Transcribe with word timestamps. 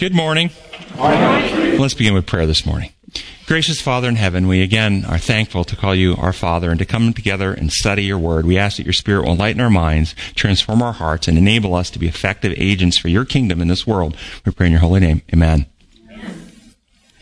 Good 0.00 0.14
morning. 0.14 0.48
Let's 0.96 1.92
begin 1.92 2.14
with 2.14 2.24
prayer 2.24 2.46
this 2.46 2.64
morning. 2.64 2.90
Gracious 3.44 3.82
Father 3.82 4.08
in 4.08 4.16
heaven, 4.16 4.48
we 4.48 4.62
again 4.62 5.04
are 5.04 5.18
thankful 5.18 5.62
to 5.64 5.76
call 5.76 5.94
you 5.94 6.16
our 6.16 6.32
Father 6.32 6.70
and 6.70 6.78
to 6.78 6.86
come 6.86 7.12
together 7.12 7.52
and 7.52 7.70
study 7.70 8.04
your 8.04 8.16
word. 8.16 8.46
We 8.46 8.56
ask 8.56 8.78
that 8.78 8.84
your 8.86 8.94
Spirit 8.94 9.24
will 9.24 9.32
enlighten 9.32 9.60
our 9.60 9.68
minds, 9.68 10.14
transform 10.34 10.80
our 10.80 10.94
hearts, 10.94 11.28
and 11.28 11.36
enable 11.36 11.74
us 11.74 11.90
to 11.90 11.98
be 11.98 12.08
effective 12.08 12.54
agents 12.56 12.96
for 12.96 13.08
your 13.08 13.26
kingdom 13.26 13.60
in 13.60 13.68
this 13.68 13.86
world. 13.86 14.16
We 14.46 14.52
pray 14.52 14.68
in 14.68 14.72
your 14.72 14.80
holy 14.80 15.00
name. 15.00 15.20
Amen. 15.34 15.66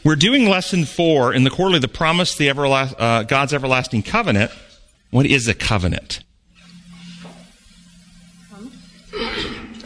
We're 0.05 0.15
doing 0.15 0.49
lesson 0.49 0.85
four 0.85 1.35
in 1.35 1.43
the 1.43 1.51
quarterly, 1.51 1.81
the 1.81 1.89
promise, 1.89 2.37
the 2.37 2.47
everlast, 2.47 2.95
uh, 2.97 3.25
God's 3.25 3.53
everlasting 3.53 4.05
covenant. 4.05 4.53
What 5.11 5.27
is 5.27 5.49
a 5.49 5.55
covenant? 5.55 6.23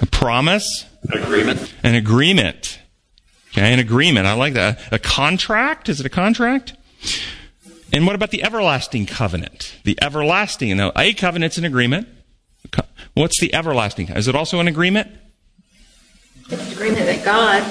A 0.02 0.06
promise? 0.11 0.84
An 1.09 1.22
agreement. 1.22 1.74
An 1.82 1.95
agreement. 1.95 2.80
Okay, 3.52 3.72
an 3.72 3.78
agreement. 3.78 4.26
I 4.26 4.32
like 4.32 4.54
that. 4.54 4.80
A 4.92 4.98
contract? 4.98 5.88
Is 5.88 6.00
it 6.00 6.06
a 6.06 6.10
contract? 6.10 6.74
And 7.93 8.06
what 8.06 8.14
about 8.14 8.30
the 8.30 8.43
everlasting 8.43 9.04
covenant? 9.04 9.76
The 9.84 9.98
everlasting. 10.00 10.74
Now, 10.76 10.93
a 10.96 11.12
covenant's 11.12 11.58
an 11.58 11.64
agreement. 11.64 12.08
What's 13.14 13.38
the 13.40 13.54
everlasting? 13.54 14.08
Is 14.08 14.26
it 14.26 14.34
also 14.34 14.58
an 14.58 14.68
agreement? 14.68 15.10
It's 16.48 16.66
an 16.66 16.72
agreement 16.72 17.04
that 17.04 17.22
God 17.24 17.62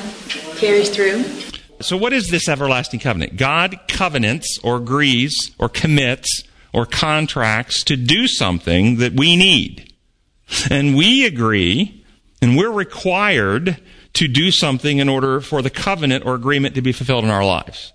carries 0.58 0.89
through. 0.89 1.23
So, 1.80 1.98
what 1.98 2.13
is 2.13 2.30
this 2.30 2.48
everlasting 2.48 3.00
covenant? 3.00 3.38
God 3.38 3.80
covenants 3.88 4.59
or 4.63 4.77
agrees 4.77 5.52
or 5.58 5.67
commits 5.67 6.44
or 6.73 6.86
contracts 6.86 7.84
to 7.86 7.95
do 7.98 8.27
something 8.27 8.98
that 8.98 9.13
we 9.13 9.36
need. 9.36 9.91
And 10.70 10.95
we 10.95 11.25
agree 11.25 12.05
and 12.39 12.55
we're 12.55 12.72
required 12.72 13.81
to 14.14 14.28
do 14.28 14.52
something 14.52 14.98
in 14.98 15.10
order 15.10 15.42
for 15.42 15.62
the 15.62 15.70
covenant 15.70 16.26
or 16.26 16.36
agreement 16.36 16.76
to 16.76 16.82
be 16.82 16.92
fulfilled 16.92 17.24
in 17.24 17.30
our 17.30 17.46
lives. 17.46 17.94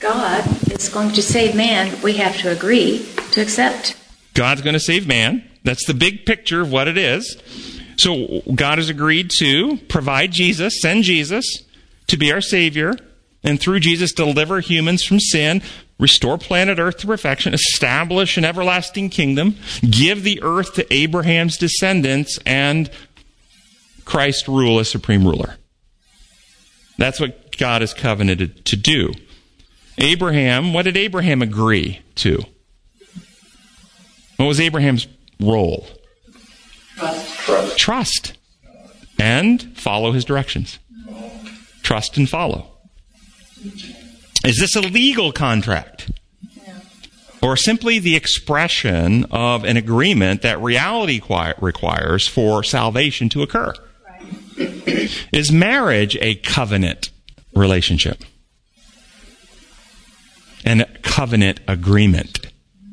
God 0.00 0.44
is 0.70 0.88
going 0.88 1.12
to 1.12 1.22
save 1.22 1.54
man. 1.54 2.00
We 2.02 2.14
have 2.14 2.36
to 2.38 2.50
agree 2.50 3.06
to 3.32 3.40
accept. 3.40 3.96
God's 4.34 4.62
going 4.62 4.74
to 4.74 4.80
save 4.80 5.06
man. 5.06 5.48
That's 5.62 5.86
the 5.86 5.94
big 5.94 6.26
picture 6.26 6.60
of 6.60 6.70
what 6.70 6.88
it 6.88 6.98
is. 6.98 7.38
So 7.96 8.42
God 8.54 8.78
has 8.78 8.88
agreed 8.88 9.30
to 9.38 9.78
provide 9.88 10.32
Jesus, 10.32 10.80
send 10.80 11.04
Jesus 11.04 11.62
to 12.08 12.16
be 12.16 12.32
our 12.32 12.40
Savior, 12.40 12.94
and 13.42 13.60
through 13.60 13.80
Jesus 13.80 14.12
deliver 14.12 14.60
humans 14.60 15.04
from 15.04 15.20
sin, 15.20 15.62
restore 15.98 16.36
planet 16.38 16.78
Earth 16.78 16.98
to 16.98 17.06
perfection, 17.06 17.54
establish 17.54 18.36
an 18.36 18.44
everlasting 18.44 19.10
kingdom, 19.10 19.56
give 19.88 20.22
the 20.22 20.42
earth 20.42 20.74
to 20.74 20.92
Abraham's 20.92 21.56
descendants, 21.56 22.38
and 22.44 22.90
Christ 24.04 24.48
rule 24.48 24.78
as 24.78 24.90
supreme 24.90 25.26
ruler. 25.26 25.56
That's 26.98 27.20
what 27.20 27.56
God 27.56 27.80
has 27.80 27.94
covenanted 27.94 28.64
to 28.66 28.76
do. 28.76 29.12
Abraham, 29.98 30.72
what 30.72 30.82
did 30.82 30.96
Abraham 30.96 31.42
agree 31.42 32.00
to? 32.16 32.44
What 34.36 34.46
was 34.46 34.60
Abraham's 34.60 35.06
role? 35.40 35.86
Trust. 36.96 37.78
Trust. 37.78 38.38
And 39.18 39.76
follow 39.76 40.12
his 40.12 40.24
directions. 40.24 40.78
Trust 41.82 42.16
and 42.16 42.28
follow. 42.28 42.68
Is 44.44 44.58
this 44.58 44.76
a 44.76 44.80
legal 44.80 45.32
contract? 45.32 46.10
Or 47.42 47.56
simply 47.56 47.98
the 47.98 48.16
expression 48.16 49.24
of 49.30 49.64
an 49.64 49.76
agreement 49.76 50.42
that 50.42 50.60
reality 50.60 51.20
requires 51.58 52.26
for 52.26 52.62
salvation 52.64 53.28
to 53.30 53.42
occur? 53.42 53.74
Is 55.32 55.52
marriage 55.52 56.16
a 56.20 56.36
covenant 56.36 57.10
relationship? 57.54 58.22
And 60.64 60.82
a 60.82 60.98
covenant 61.02 61.60
agreement? 61.68 62.46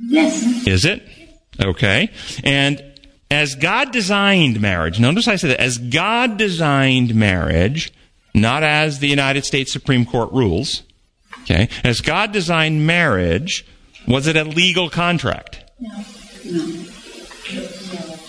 Yes. 0.08 0.68
Is 0.68 0.86
it? 0.86 1.04
Okay. 1.64 2.10
And 2.44 2.84
as 3.30 3.56
God 3.56 3.92
designed 3.92 4.60
marriage, 4.60 5.00
notice 5.00 5.28
I 5.28 5.38
said 5.38 5.52
that, 5.52 5.62
as 5.62 5.78
God 5.78 6.38
designed 6.38 7.16
marriage, 7.16 7.94
not 8.34 8.64
as 8.64 9.00
the 9.00 9.08
United 9.08 9.46
States 9.46 9.72
Supreme 9.72 10.06
Court 10.06 10.32
rules, 10.34 10.84
okay, 11.44 11.70
as 11.84 12.02
God 12.02 12.34
designed 12.34 12.86
marriage, 12.86 13.66
was 14.08 14.28
it 14.28 14.36
a 14.36 14.44
legal 14.44 14.90
contract? 14.90 15.64
No. 15.80 16.04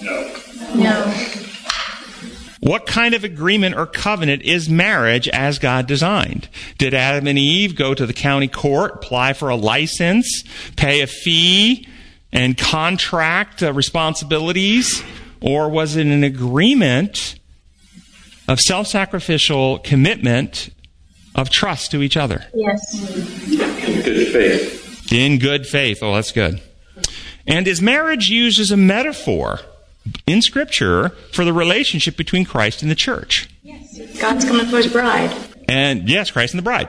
No. 0.02 0.32
No. 0.74 1.31
What 2.62 2.86
kind 2.86 3.12
of 3.12 3.24
agreement 3.24 3.74
or 3.74 3.86
covenant 3.86 4.42
is 4.42 4.68
marriage 4.68 5.26
as 5.30 5.58
God 5.58 5.88
designed? 5.88 6.48
Did 6.78 6.94
Adam 6.94 7.26
and 7.26 7.36
Eve 7.36 7.74
go 7.74 7.92
to 7.92 8.06
the 8.06 8.12
county 8.12 8.46
court, 8.46 8.94
apply 8.94 9.32
for 9.32 9.48
a 9.48 9.56
license, 9.56 10.44
pay 10.76 11.00
a 11.00 11.08
fee, 11.08 11.88
and 12.32 12.56
contract 12.56 13.64
uh, 13.64 13.72
responsibilities? 13.72 15.02
Or 15.40 15.68
was 15.68 15.96
it 15.96 16.06
an 16.06 16.22
agreement 16.22 17.36
of 18.46 18.60
self 18.60 18.86
sacrificial 18.86 19.80
commitment 19.80 20.70
of 21.34 21.50
trust 21.50 21.90
to 21.90 22.00
each 22.00 22.16
other? 22.16 22.46
Yes. 22.54 22.94
In 23.50 24.02
good 24.02 24.28
faith. 24.28 25.12
In 25.12 25.38
good 25.40 25.66
faith. 25.66 26.00
Oh, 26.00 26.14
that's 26.14 26.30
good. 26.30 26.62
And 27.44 27.66
is 27.66 27.82
marriage 27.82 28.28
used 28.28 28.60
as 28.60 28.70
a 28.70 28.76
metaphor 28.76 29.58
in 30.26 30.42
Scripture 30.42 31.10
for 31.32 31.44
the 31.44 31.52
relationship 31.52 32.16
between 32.16 32.44
Christ 32.44 32.82
and 32.82 32.90
the 32.90 32.96
church? 32.96 33.48
Yes. 33.62 34.18
God's 34.20 34.44
coming 34.44 34.66
for 34.66 34.76
his 34.76 34.92
bride. 34.92 35.34
And 35.68 36.08
yes, 36.08 36.30
Christ 36.30 36.54
and 36.54 36.58
the 36.58 36.64
bride. 36.64 36.88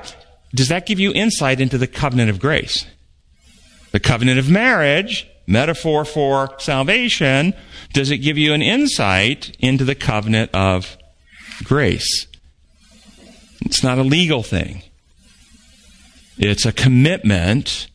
Does 0.55 0.69
that 0.69 0.85
give 0.85 0.99
you 0.99 1.11
insight 1.13 1.59
into 1.59 1.77
the 1.77 1.87
covenant 1.87 2.29
of 2.29 2.39
grace? 2.39 2.85
The 3.91 3.99
covenant 3.99 4.39
of 4.39 4.49
marriage, 4.49 5.27
metaphor 5.47 6.05
for 6.05 6.55
salvation, 6.59 7.53
does 7.93 8.11
it 8.11 8.17
give 8.17 8.37
you 8.37 8.53
an 8.53 8.61
insight 8.61 9.55
into 9.59 9.83
the 9.83 9.95
covenant 9.95 10.51
of 10.53 10.97
grace? 11.63 12.27
It's 13.61 13.83
not 13.83 13.97
a 13.97 14.03
legal 14.03 14.43
thing. 14.43 14.83
It's 16.37 16.65
a 16.65 16.71
commitment 16.71 17.87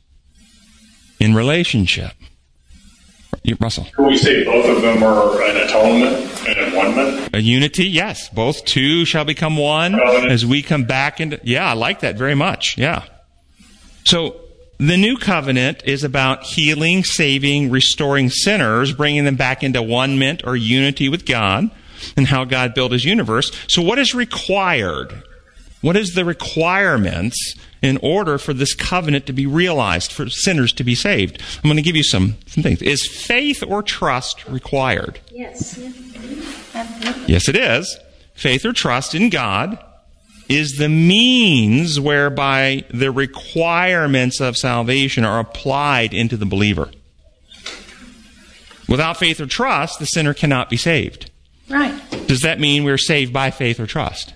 in 1.21 1.35
relationship. 1.35 2.13
You- 3.43 3.57
Russell. 3.61 3.87
Can 3.95 4.07
we 4.07 4.17
say 4.17 4.45
both 4.45 4.67
of 4.77 4.83
them 4.83 5.03
are 5.03 5.43
an 5.43 5.57
atonement 5.57 6.49
and 6.49 6.59
an 6.59 6.75
one 6.75 7.29
A 7.33 7.39
unity, 7.39 7.87
yes. 7.87 8.29
Both 8.29 8.65
two 8.65 9.05
shall 9.05 9.25
become 9.25 9.57
one 9.57 9.93
Covenant. 9.99 10.33
as 10.33 10.45
we 10.47 10.63
come 10.63 10.85
back 10.85 11.21
into. 11.21 11.41
Yeah, 11.45 11.69
I 11.71 11.75
like 11.75 12.01
that 12.01 12.17
very 12.17 12.35
much. 12.35 12.77
Yeah. 12.79 13.05
So 14.05 14.37
the 14.79 14.97
new 14.97 15.17
covenant 15.17 15.83
is 15.85 16.05
about 16.05 16.45
healing, 16.45 17.05
saving, 17.05 17.71
restoring 17.71 18.31
sinners, 18.31 18.93
bringing 18.93 19.25
them 19.25 19.37
back 19.37 19.63
into 19.63 19.83
one 19.83 20.19
mint 20.19 20.43
or 20.45 20.57
unity 20.57 21.09
with 21.09 21.27
God, 21.27 21.71
and 22.17 22.27
how 22.27 22.45
God 22.45 22.75
built 22.75 22.93
His 22.93 23.05
universe. 23.05 23.51
So 23.69 23.83
what 23.83 23.99
is 23.99 24.15
required? 24.15 25.23
What 25.81 25.97
is 25.97 26.15
the 26.15 26.25
requirements 26.25 27.55
in 27.83 27.99
order 28.03 28.39
for 28.39 28.53
this 28.53 28.75
covenant 28.75 29.27
to 29.27 29.33
be 29.33 29.47
realized, 29.47 30.13
for 30.13 30.29
sinners 30.29 30.73
to 30.75 30.85
be 30.85 30.95
saved? 30.95 31.41
I'm 31.57 31.69
going 31.69 31.77
to 31.77 31.83
give 31.83 31.95
you 31.97 32.03
some, 32.03 32.37
some 32.47 32.63
things. 32.63 32.83
Is 32.83 33.07
faith 33.07 33.63
or 33.67 33.83
trust 33.83 34.47
required? 34.49 35.21
Yes. 35.31 35.79
Yes, 37.27 37.49
it 37.49 37.57
is. 37.57 37.99
Faith 38.35 38.65
or 38.65 38.73
trust 38.73 39.15
in 39.15 39.31
God 39.31 39.79
is 40.49 40.79
the 40.79 40.89
means 40.89 42.01
whereby 42.01 42.85
the 42.91 43.13
requirements 43.13 44.41
of 44.41 44.57
salvation 44.57 45.25
are 45.25 45.39
applied 45.39 46.15
into 46.15 46.37
the 46.37 46.47
believer. 46.47 46.91
Without 48.89 49.19
faith 49.19 49.41
or 49.41 49.47
trust, 49.47 49.99
the 49.99 50.07
sinner 50.07 50.33
cannot 50.33 50.71
be 50.71 50.77
saved. 50.77 51.31
Right. 51.69 51.95
Does 52.27 52.41
that 52.43 52.59
mean 52.59 52.85
we're 52.85 52.97
saved 52.97 53.33
by 53.33 53.51
faith 53.51 53.79
or 53.79 53.87
trust? 53.87 54.33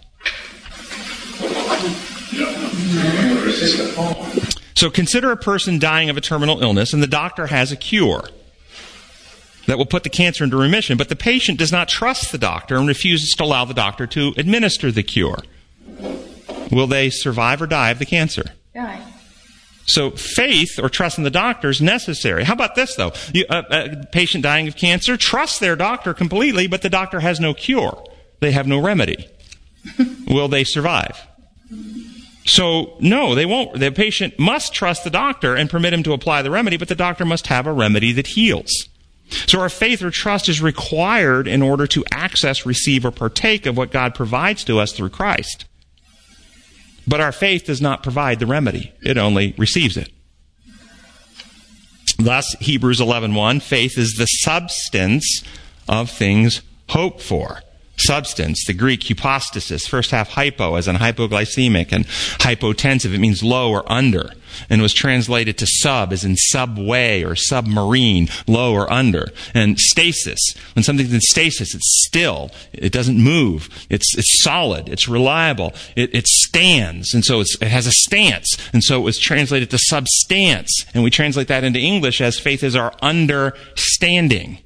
So 4.75 4.91
consider 4.91 5.31
a 5.31 5.37
person 5.37 5.79
dying 5.79 6.11
of 6.11 6.17
a 6.17 6.21
terminal 6.21 6.63
illness 6.63 6.93
and 6.93 7.03
the 7.03 7.07
doctor 7.07 7.47
has 7.47 7.71
a 7.71 7.77
cure 7.77 8.29
that 9.67 9.79
will 9.79 9.87
put 9.87 10.03
the 10.03 10.11
cancer 10.11 10.43
into 10.43 10.57
remission, 10.57 10.97
but 10.99 11.09
the 11.09 11.17
patient 11.17 11.59
does 11.59 11.71
not 11.71 11.89
trust 11.89 12.33
the 12.33 12.39
doctor 12.39 12.77
and 12.77 12.89
refuses 12.89 13.31
to 13.31 13.45
allow 13.45 13.65
the 13.65 13.75
doctor 13.75 14.07
to 14.09 14.35
administer 14.37 14.91
the 14.91 15.03
cure. 15.03 15.39
Will 16.71 16.87
they 16.87 17.11
survive 17.11 17.63
or 17.63 17.67
die 17.67 17.91
of 17.91 17.99
the 17.99 18.07
cancer? 18.07 18.45
Right. 18.75 19.03
So 19.87 20.11
faith 20.11 20.79
or 20.83 20.89
trust 20.89 21.19
in 21.19 21.25
the 21.25 21.31
doctor 21.31 21.69
is 21.69 21.81
necessary. 21.81 22.45
How 22.45 22.55
about 22.55 22.75
this 22.75 22.95
though? 22.97 23.13
You, 23.33 23.45
a, 23.51 23.65
a 23.71 24.07
patient 24.07 24.43
dying 24.43 24.69
of 24.69 24.77
cancer 24.77 25.17
trusts 25.17 25.59
their 25.59 25.77
doctor 25.77 26.15
completely, 26.15 26.67
but 26.67 26.83
the 26.83 26.91
doctor 26.91 27.21
has 27.21 27.41
no 27.41 27.53
cure. 27.53 28.03
They 28.41 28.53
have 28.53 28.67
no 28.67 28.81
remedy. 28.81 29.29
Will 30.27 30.49
they 30.49 30.65
survive? 30.65 31.21
So 32.45 32.97
no, 33.01 33.35
they 33.35 33.47
won't. 33.47 33.79
The 33.79 33.93
patient 33.93 34.39
must 34.39 34.75
trust 34.75 35.05
the 35.05 35.11
doctor 35.11 35.55
and 35.55 35.71
permit 35.71 35.93
him 35.93 36.03
to 36.05 36.13
apply 36.13 36.43
the 36.43 36.51
remedy, 36.51 36.77
but 36.77 36.89
the 36.89 36.95
doctor 36.95 37.25
must 37.25 37.47
have 37.47 37.67
a 37.67 37.73
remedy 37.73 38.13
that 38.13 38.29
heals. 38.29 38.89
So 39.47 39.61
our 39.61 39.69
faith 39.69 40.03
or 40.03 40.11
trust 40.11 40.49
is 40.49 40.61
required 40.61 41.49
in 41.49 41.63
order 41.63 41.87
to 41.89 42.05
access, 42.13 42.67
receive, 42.67 43.05
or 43.05 43.11
partake 43.11 43.67
of 43.67 43.77
what 43.77 43.91
God 43.91 44.15
provides 44.15 44.65
to 44.65 44.79
us 44.79 44.93
through 44.93 45.11
Christ. 45.11 45.65
But 47.07 47.21
our 47.21 47.33
faith 47.33 47.65
does 47.65 47.81
not 47.81 48.03
provide 48.03 48.39
the 48.39 48.47
remedy. 48.47 48.93
It 49.03 49.19
only 49.19 49.55
receives 49.57 49.97
it. 49.97 50.11
Thus, 52.19 52.55
Hebrews 52.61 53.01
11.1, 53.01 53.63
faith 53.63 53.99
is 53.99 54.15
the 54.15 54.27
substance 54.27 55.43
of 55.89 56.11
things 56.11 56.63
hoped 56.89 57.23
for 57.23 57.63
substance. 57.97 58.65
The 58.67 58.75
Greek 58.75 59.03
hypostasis, 59.05 59.87
first 59.87 60.11
half 60.11 60.31
hypo 60.31 60.75
as 60.77 60.89
in 60.89 60.97
hypoglycemic 60.97 61.93
and 61.93 62.07
hypotensive. 62.07 63.15
It 63.15 63.19
means 63.19 63.43
low 63.43 63.71
or 63.71 63.91
under 63.91 64.31
and 64.69 64.83
was 64.83 64.93
translated 64.93 65.59
to 65.59 65.67
sub 65.67 66.13
as 66.13 66.25
in 66.25 66.37
subway 66.37 67.23
or 67.23 67.35
submarine, 67.35 68.29
low 68.47 68.75
or 68.75 68.93
under. 68.93 69.29
And 69.55 69.79
stasis, 69.79 70.41
when 70.75 70.83
something's 70.83 71.13
in 71.13 71.21
stasis, 71.21 71.75
it's 71.75 72.05
still. 72.07 72.51
It 72.73 72.93
doesn't 72.93 73.19
move. 73.19 73.69
It's, 73.89 74.17
it's 74.17 74.43
solid. 74.43 74.89
It's 74.89 75.09
reliable. 75.09 75.75
It, 75.97 76.15
it 76.15 76.27
stands. 76.27 77.15
And 77.15 77.25
so 77.25 77.41
it 77.41 77.63
has 77.63 77.87
a 77.87 77.93
stance. 77.93 78.57
And 78.73 78.83
so 78.83 79.01
it 79.01 79.05
was 79.05 79.19
translated 79.19 79.71
to 79.71 79.79
substance. 79.79 80.85
And 80.95 81.03
we 81.03 81.11
translate 81.11 81.49
that 81.49 81.65
into 81.65 81.81
English 81.81 82.21
as 82.21 82.39
faith 82.39 82.63
is 82.63 82.77
our 82.77 82.93
understanding. 83.01 84.59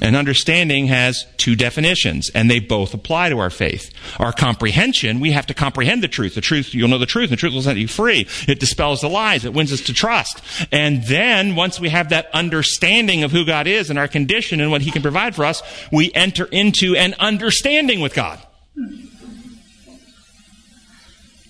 And 0.00 0.16
understanding 0.16 0.86
has 0.86 1.26
two 1.36 1.56
definitions, 1.56 2.30
and 2.34 2.50
they 2.50 2.58
both 2.58 2.94
apply 2.94 3.28
to 3.28 3.38
our 3.38 3.50
faith. 3.50 3.92
Our 4.18 4.32
comprehension, 4.32 5.20
we 5.20 5.32
have 5.32 5.46
to 5.46 5.54
comprehend 5.54 6.02
the 6.02 6.08
truth. 6.08 6.34
The 6.34 6.40
truth, 6.40 6.74
you'll 6.74 6.88
know 6.88 6.98
the 6.98 7.06
truth, 7.06 7.30
and 7.30 7.32
the 7.32 7.40
truth 7.40 7.54
will 7.54 7.62
set 7.62 7.76
you 7.76 7.88
free. 7.88 8.26
It 8.48 8.60
dispels 8.60 9.00
the 9.00 9.08
lies. 9.08 9.44
It 9.44 9.54
wins 9.54 9.72
us 9.72 9.80
to 9.82 9.94
trust. 9.94 10.42
And 10.72 11.04
then, 11.04 11.54
once 11.54 11.78
we 11.78 11.90
have 11.90 12.10
that 12.10 12.28
understanding 12.32 13.22
of 13.22 13.32
who 13.32 13.44
God 13.44 13.66
is 13.66 13.90
and 13.90 13.98
our 13.98 14.08
condition 14.08 14.60
and 14.60 14.70
what 14.70 14.82
He 14.82 14.90
can 14.90 15.02
provide 15.02 15.34
for 15.34 15.44
us, 15.44 15.62
we 15.92 16.12
enter 16.12 16.46
into 16.46 16.96
an 16.96 17.14
understanding 17.18 18.00
with 18.00 18.14
God. 18.14 18.40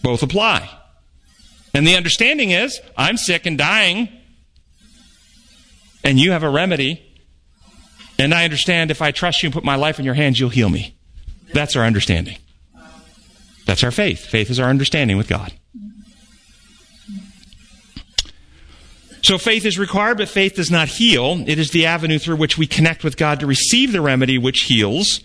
Both 0.02 0.22
apply. 0.22 0.68
And 1.72 1.86
the 1.86 1.96
understanding 1.96 2.50
is, 2.50 2.80
I'm 2.96 3.16
sick 3.16 3.46
and 3.46 3.58
dying, 3.58 4.08
and 6.04 6.20
you 6.20 6.32
have 6.32 6.42
a 6.42 6.50
remedy 6.50 7.03
and 8.18 8.34
I 8.34 8.44
understand 8.44 8.90
if 8.90 9.02
I 9.02 9.10
trust 9.10 9.42
you 9.42 9.48
and 9.48 9.54
put 9.54 9.64
my 9.64 9.76
life 9.76 9.98
in 9.98 10.04
your 10.04 10.14
hands, 10.14 10.38
you'll 10.38 10.50
heal 10.50 10.68
me. 10.68 10.96
That's 11.52 11.76
our 11.76 11.84
understanding. 11.84 12.38
That's 13.66 13.82
our 13.82 13.90
faith. 13.90 14.24
Faith 14.26 14.50
is 14.50 14.60
our 14.60 14.68
understanding 14.68 15.16
with 15.16 15.28
God. 15.28 15.52
So 19.22 19.38
faith 19.38 19.64
is 19.64 19.78
required, 19.78 20.18
but 20.18 20.28
faith 20.28 20.56
does 20.56 20.70
not 20.70 20.86
heal. 20.86 21.42
It 21.46 21.58
is 21.58 21.70
the 21.70 21.86
avenue 21.86 22.18
through 22.18 22.36
which 22.36 22.58
we 22.58 22.66
connect 22.66 23.02
with 23.02 23.16
God 23.16 23.40
to 23.40 23.46
receive 23.46 23.92
the 23.92 24.02
remedy 24.02 24.36
which 24.36 24.64
heals. 24.64 25.20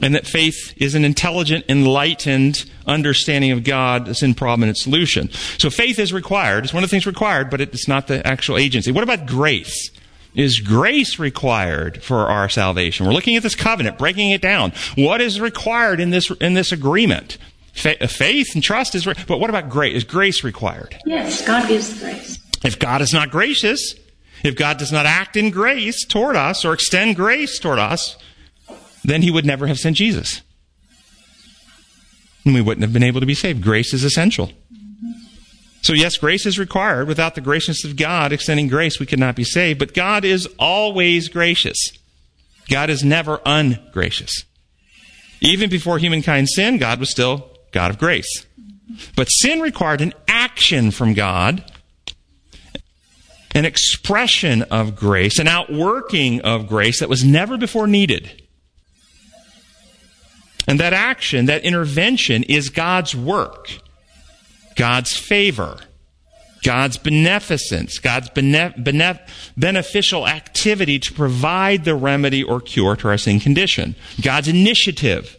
And 0.00 0.14
that 0.14 0.26
faith 0.26 0.74
is 0.76 0.94
an 0.94 1.04
intelligent, 1.04 1.64
enlightened 1.68 2.70
understanding 2.86 3.50
of 3.50 3.64
God's 3.64 4.22
in 4.22 4.34
problem 4.34 4.68
and 4.68 4.76
solution. 4.76 5.30
So 5.58 5.70
faith 5.70 5.98
is 5.98 6.12
required. 6.12 6.64
It's 6.64 6.74
one 6.74 6.84
of 6.84 6.88
the 6.88 6.94
things 6.94 7.06
required, 7.06 7.50
but 7.50 7.60
it's 7.60 7.88
not 7.88 8.06
the 8.06 8.24
actual 8.24 8.58
agency. 8.58 8.92
What 8.92 9.02
about 9.02 9.26
grace? 9.26 9.90
Is 10.36 10.60
grace 10.60 11.18
required 11.18 12.02
for 12.02 12.26
our 12.26 12.50
salvation? 12.50 13.06
We're 13.06 13.12
looking 13.14 13.36
at 13.36 13.42
this 13.42 13.54
covenant, 13.54 13.96
breaking 13.96 14.30
it 14.30 14.42
down. 14.42 14.72
What 14.94 15.22
is 15.22 15.40
required 15.40 15.98
in 15.98 16.10
this, 16.10 16.30
in 16.30 16.52
this 16.52 16.72
agreement? 16.72 17.38
Fa- 17.72 18.02
uh, 18.04 18.06
faith 18.06 18.54
and 18.54 18.62
trust 18.62 18.94
is, 18.94 19.06
re- 19.06 19.14
but 19.26 19.40
what 19.40 19.48
about 19.48 19.70
grace? 19.70 19.96
Is 19.96 20.04
grace 20.04 20.44
required? 20.44 20.98
Yes, 21.06 21.44
God 21.46 21.66
gives 21.66 21.98
grace. 21.98 22.38
If 22.62 22.78
God 22.78 23.00
is 23.00 23.14
not 23.14 23.30
gracious, 23.30 23.94
if 24.44 24.56
God 24.56 24.76
does 24.76 24.92
not 24.92 25.06
act 25.06 25.36
in 25.36 25.50
grace 25.50 26.04
toward 26.04 26.36
us 26.36 26.64
or 26.64 26.74
extend 26.74 27.16
grace 27.16 27.58
toward 27.58 27.78
us, 27.78 28.16
then 29.04 29.22
he 29.22 29.30
would 29.30 29.46
never 29.46 29.66
have 29.66 29.78
sent 29.78 29.96
Jesus. 29.96 30.42
And 32.44 32.54
we 32.54 32.60
wouldn't 32.60 32.82
have 32.82 32.92
been 32.92 33.02
able 33.02 33.20
to 33.20 33.26
be 33.26 33.34
saved. 33.34 33.62
Grace 33.62 33.94
is 33.94 34.04
essential. 34.04 34.52
So, 35.86 35.92
yes, 35.92 36.16
grace 36.16 36.46
is 36.46 36.58
required. 36.58 37.06
Without 37.06 37.36
the 37.36 37.40
graciousness 37.40 37.88
of 37.88 37.96
God 37.96 38.32
extending 38.32 38.66
grace, 38.66 38.98
we 38.98 39.06
could 39.06 39.20
not 39.20 39.36
be 39.36 39.44
saved. 39.44 39.78
But 39.78 39.94
God 39.94 40.24
is 40.24 40.48
always 40.58 41.28
gracious. 41.28 41.78
God 42.68 42.90
is 42.90 43.04
never 43.04 43.40
ungracious. 43.46 44.42
Even 45.40 45.70
before 45.70 45.98
humankind 45.98 46.48
sinned, 46.48 46.80
God 46.80 46.98
was 46.98 47.08
still 47.08 47.50
God 47.70 47.92
of 47.92 47.98
grace. 47.98 48.44
But 49.14 49.26
sin 49.26 49.60
required 49.60 50.00
an 50.00 50.12
action 50.26 50.90
from 50.90 51.14
God, 51.14 51.62
an 53.54 53.64
expression 53.64 54.62
of 54.62 54.96
grace, 54.96 55.38
an 55.38 55.46
outworking 55.46 56.40
of 56.40 56.66
grace 56.66 56.98
that 56.98 57.08
was 57.08 57.22
never 57.22 57.56
before 57.56 57.86
needed. 57.86 58.42
And 60.66 60.80
that 60.80 60.94
action, 60.94 61.46
that 61.46 61.62
intervention, 61.62 62.42
is 62.42 62.70
God's 62.70 63.14
work. 63.14 63.78
God's 64.76 65.16
favor, 65.16 65.78
God's 66.62 66.98
beneficence, 66.98 67.98
God's 67.98 68.28
benef- 68.30 68.82
benef- 68.82 69.28
beneficial 69.56 70.28
activity 70.28 70.98
to 70.98 71.12
provide 71.12 71.84
the 71.84 71.94
remedy 71.94 72.42
or 72.42 72.60
cure 72.60 72.94
to 72.96 73.08
our 73.08 73.18
sin 73.18 73.40
condition, 73.40 73.96
God's 74.20 74.48
initiative, 74.48 75.36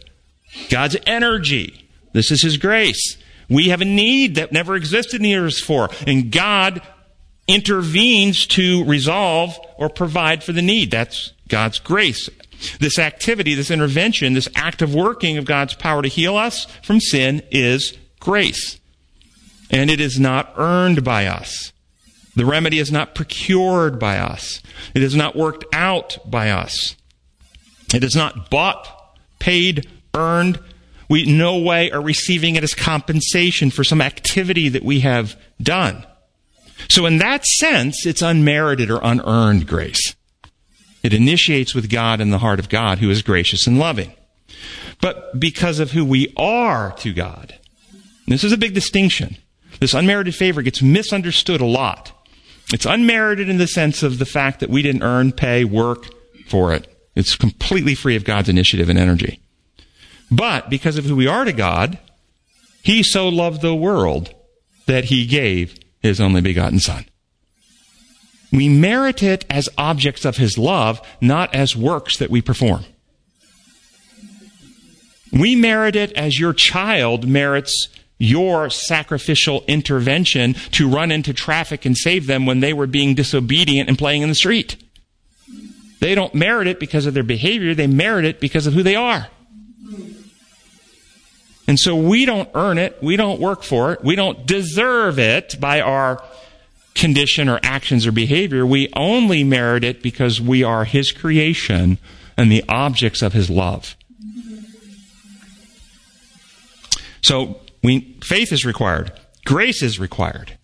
God's 0.70 0.96
energy. 1.06 1.88
This 2.12 2.30
is 2.30 2.42
His 2.42 2.56
grace. 2.56 3.16
We 3.48 3.68
have 3.68 3.80
a 3.80 3.86
need 3.86 4.34
that 4.34 4.52
never 4.52 4.74
existed 4.74 5.16
in 5.16 5.22
the 5.22 5.30
years 5.30 5.60
before, 5.60 5.88
and 6.06 6.30
God 6.30 6.82
intervenes 7.46 8.46
to 8.48 8.84
resolve 8.84 9.58
or 9.76 9.88
provide 9.88 10.44
for 10.44 10.52
the 10.52 10.60
need. 10.60 10.90
That's 10.90 11.32
God's 11.48 11.78
grace. 11.78 12.28
This 12.80 12.98
activity, 12.98 13.54
this 13.54 13.70
intervention, 13.70 14.34
this 14.34 14.48
act 14.54 14.82
of 14.82 14.94
working 14.94 15.38
of 15.38 15.44
God's 15.44 15.74
power 15.74 16.02
to 16.02 16.08
heal 16.08 16.36
us 16.36 16.66
from 16.82 17.00
sin 17.00 17.42
is 17.50 17.96
grace 18.20 18.78
and 19.70 19.90
it 19.90 20.00
is 20.00 20.18
not 20.18 20.52
earned 20.56 21.04
by 21.04 21.26
us. 21.26 21.72
The 22.34 22.46
remedy 22.46 22.78
is 22.78 22.92
not 22.92 23.14
procured 23.14 23.98
by 23.98 24.18
us. 24.18 24.62
It 24.94 25.02
is 25.02 25.16
not 25.16 25.34
worked 25.34 25.64
out 25.72 26.18
by 26.24 26.50
us. 26.50 26.94
It 27.92 28.04
is 28.04 28.14
not 28.14 28.50
bought, 28.50 28.86
paid, 29.38 29.88
earned. 30.14 30.60
We 31.08 31.26
in 31.26 31.38
no 31.38 31.58
way 31.58 31.90
are 31.90 32.00
receiving 32.00 32.56
it 32.56 32.62
as 32.62 32.74
compensation 32.74 33.70
for 33.70 33.82
some 33.82 34.00
activity 34.00 34.68
that 34.68 34.84
we 34.84 35.00
have 35.00 35.36
done. 35.60 36.06
So 36.88 37.06
in 37.06 37.18
that 37.18 37.44
sense, 37.44 38.06
it's 38.06 38.22
unmerited 38.22 38.90
or 38.90 39.00
unearned 39.02 39.66
grace. 39.66 40.14
It 41.02 41.12
initiates 41.12 41.74
with 41.74 41.90
God 41.90 42.20
in 42.20 42.30
the 42.30 42.38
heart 42.38 42.58
of 42.58 42.68
God 42.68 42.98
who 42.98 43.10
is 43.10 43.22
gracious 43.22 43.66
and 43.66 43.78
loving. 43.78 44.12
But 45.00 45.38
because 45.38 45.80
of 45.80 45.92
who 45.92 46.04
we 46.04 46.32
are 46.36 46.92
to 46.98 47.12
God, 47.12 47.58
this 48.26 48.44
is 48.44 48.52
a 48.52 48.58
big 48.58 48.74
distinction. 48.74 49.36
This 49.80 49.94
unmerited 49.94 50.34
favor 50.34 50.62
gets 50.62 50.82
misunderstood 50.82 51.60
a 51.60 51.66
lot. 51.66 52.12
It's 52.72 52.86
unmerited 52.86 53.48
in 53.48 53.58
the 53.58 53.66
sense 53.66 54.02
of 54.02 54.18
the 54.18 54.26
fact 54.26 54.60
that 54.60 54.70
we 54.70 54.82
didn't 54.82 55.02
earn, 55.02 55.32
pay, 55.32 55.64
work 55.64 56.06
for 56.46 56.72
it. 56.74 56.86
It's 57.14 57.36
completely 57.36 57.94
free 57.94 58.16
of 58.16 58.24
God's 58.24 58.48
initiative 58.48 58.88
and 58.88 58.98
energy. 58.98 59.40
But 60.30 60.68
because 60.68 60.98
of 60.98 61.04
who 61.04 61.16
we 61.16 61.26
are 61.26 61.44
to 61.44 61.52
God, 61.52 61.98
He 62.82 63.02
so 63.02 63.28
loved 63.28 63.62
the 63.62 63.74
world 63.74 64.34
that 64.86 65.06
He 65.06 65.26
gave 65.26 65.78
His 66.00 66.20
only 66.20 66.40
begotten 66.40 66.80
Son. 66.80 67.06
We 68.52 68.68
merit 68.68 69.22
it 69.22 69.44
as 69.50 69.68
objects 69.78 70.24
of 70.24 70.36
His 70.36 70.58
love, 70.58 71.00
not 71.20 71.54
as 71.54 71.76
works 71.76 72.16
that 72.18 72.30
we 72.30 72.42
perform. 72.42 72.84
We 75.32 75.56
merit 75.56 75.96
it 75.96 76.12
as 76.12 76.40
your 76.40 76.52
child 76.52 77.28
merits 77.28 77.88
your 78.18 78.68
sacrificial 78.68 79.64
intervention 79.68 80.54
to 80.72 80.88
run 80.88 81.12
into 81.12 81.32
traffic 81.32 81.84
and 81.84 81.96
save 81.96 82.26
them 82.26 82.46
when 82.46 82.60
they 82.60 82.72
were 82.72 82.86
being 82.86 83.14
disobedient 83.14 83.88
and 83.88 83.96
playing 83.96 84.22
in 84.22 84.28
the 84.28 84.34
street. 84.34 84.76
They 86.00 86.14
don't 86.14 86.34
merit 86.34 86.66
it 86.66 86.80
because 86.80 87.06
of 87.06 87.14
their 87.14 87.22
behavior, 87.22 87.74
they 87.74 87.86
merit 87.86 88.24
it 88.24 88.40
because 88.40 88.66
of 88.66 88.74
who 88.74 88.82
they 88.82 88.96
are. 88.96 89.28
And 91.66 91.78
so 91.78 91.94
we 91.94 92.24
don't 92.24 92.48
earn 92.54 92.78
it, 92.78 92.96
we 93.02 93.16
don't 93.16 93.40
work 93.40 93.62
for 93.62 93.92
it, 93.92 94.02
we 94.02 94.16
don't 94.16 94.46
deserve 94.46 95.18
it 95.18 95.56
by 95.60 95.80
our 95.80 96.22
condition 96.94 97.48
or 97.48 97.60
actions 97.62 98.06
or 98.06 98.12
behavior. 98.12 98.66
We 98.66 98.90
only 98.94 99.44
merit 99.44 99.84
it 99.84 100.02
because 100.02 100.40
we 100.40 100.64
are 100.64 100.84
His 100.84 101.12
creation 101.12 101.98
and 102.36 102.50
the 102.50 102.64
objects 102.68 103.22
of 103.22 103.32
His 103.32 103.48
love. 103.48 103.96
So 107.22 107.60
we, 107.88 108.18
faith 108.22 108.52
is 108.52 108.66
required. 108.66 109.12
Grace 109.46 109.82
is 109.82 109.98
required. 109.98 110.58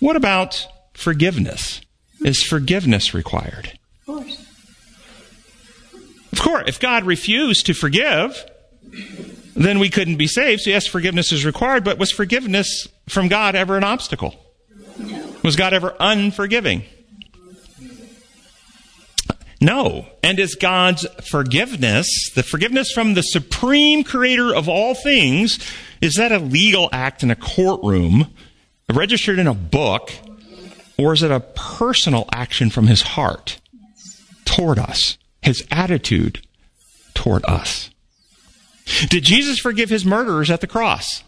What 0.00 0.16
about 0.16 0.66
forgiveness? 0.94 1.80
Is 2.24 2.42
forgiveness 2.42 3.14
required? 3.14 3.78
Of 4.00 4.06
course. 4.06 4.46
Of 6.32 6.40
course. 6.40 6.64
If 6.66 6.80
God 6.80 7.04
refused 7.04 7.66
to 7.66 7.74
forgive, 7.74 8.44
then 9.54 9.78
we 9.78 9.90
couldn't 9.90 10.16
be 10.16 10.26
saved. 10.26 10.62
So 10.62 10.70
yes, 10.70 10.88
forgiveness 10.88 11.30
is 11.30 11.44
required, 11.44 11.84
but 11.84 11.98
was 11.98 12.10
forgiveness 12.10 12.88
from 13.08 13.28
God 13.28 13.54
ever 13.54 13.76
an 13.76 13.84
obstacle? 13.84 14.34
No. 14.98 15.36
Was 15.44 15.54
God 15.54 15.72
ever 15.72 15.94
unforgiving? 16.00 16.82
No. 19.60 20.06
And 20.22 20.38
is 20.38 20.54
God's 20.54 21.06
forgiveness, 21.28 22.30
the 22.34 22.42
forgiveness 22.42 22.92
from 22.92 23.14
the 23.14 23.22
supreme 23.22 24.04
creator 24.04 24.54
of 24.54 24.68
all 24.68 24.94
things, 24.94 25.58
is 26.00 26.14
that 26.14 26.32
a 26.32 26.38
legal 26.38 26.88
act 26.92 27.22
in 27.22 27.30
a 27.30 27.36
courtroom, 27.36 28.32
registered 28.90 29.38
in 29.38 29.46
a 29.46 29.54
book, 29.54 30.12
or 30.96 31.12
is 31.12 31.22
it 31.22 31.30
a 31.30 31.40
personal 31.40 32.28
action 32.32 32.70
from 32.70 32.86
his 32.86 33.02
heart 33.02 33.60
toward 34.44 34.78
us? 34.78 35.18
His 35.42 35.66
attitude 35.70 36.46
toward 37.14 37.44
us? 37.44 37.90
Did 39.08 39.24
Jesus 39.24 39.58
forgive 39.58 39.88
his 39.90 40.04
murderers 40.04 40.50
at 40.50 40.60
the 40.60 40.66
cross? 40.66 41.22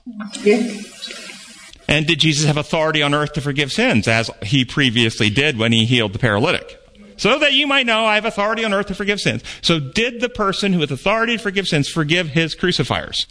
And 1.89 2.07
did 2.07 2.21
Jesus 2.21 2.47
have 2.47 2.57
authority 2.57 3.03
on 3.03 3.15
earth 3.15 3.35
to 3.35 3.41
forgive 3.41 3.73
sins, 3.73 4.09
as 4.09 4.31
he 4.43 4.65
previously 4.65 5.31
did 5.31 5.59
when 5.59 5.73
he 5.73 5.85
healed 5.85 6.13
the 6.13 6.19
paralytic? 6.19 6.82
So 7.23 7.39
that 7.39 7.53
you 7.53 7.69
might 7.69 7.87
know 7.87 8.05
I 8.05 8.17
have 8.17 8.25
authority 8.25 8.65
on 8.65 8.75
earth 8.75 8.89
to 8.89 8.97
forgive 8.97 9.21
sins. 9.21 9.45
So 9.61 9.79
did 9.79 10.21
the 10.21 10.29
person 10.29 10.73
who 10.73 10.81
has 10.81 10.91
authority 10.91 11.37
to 11.37 11.43
forgive 11.43 11.69
sins 11.69 11.89
forgive 11.89 12.31
his 12.31 12.57
crucifiers? 12.57 13.29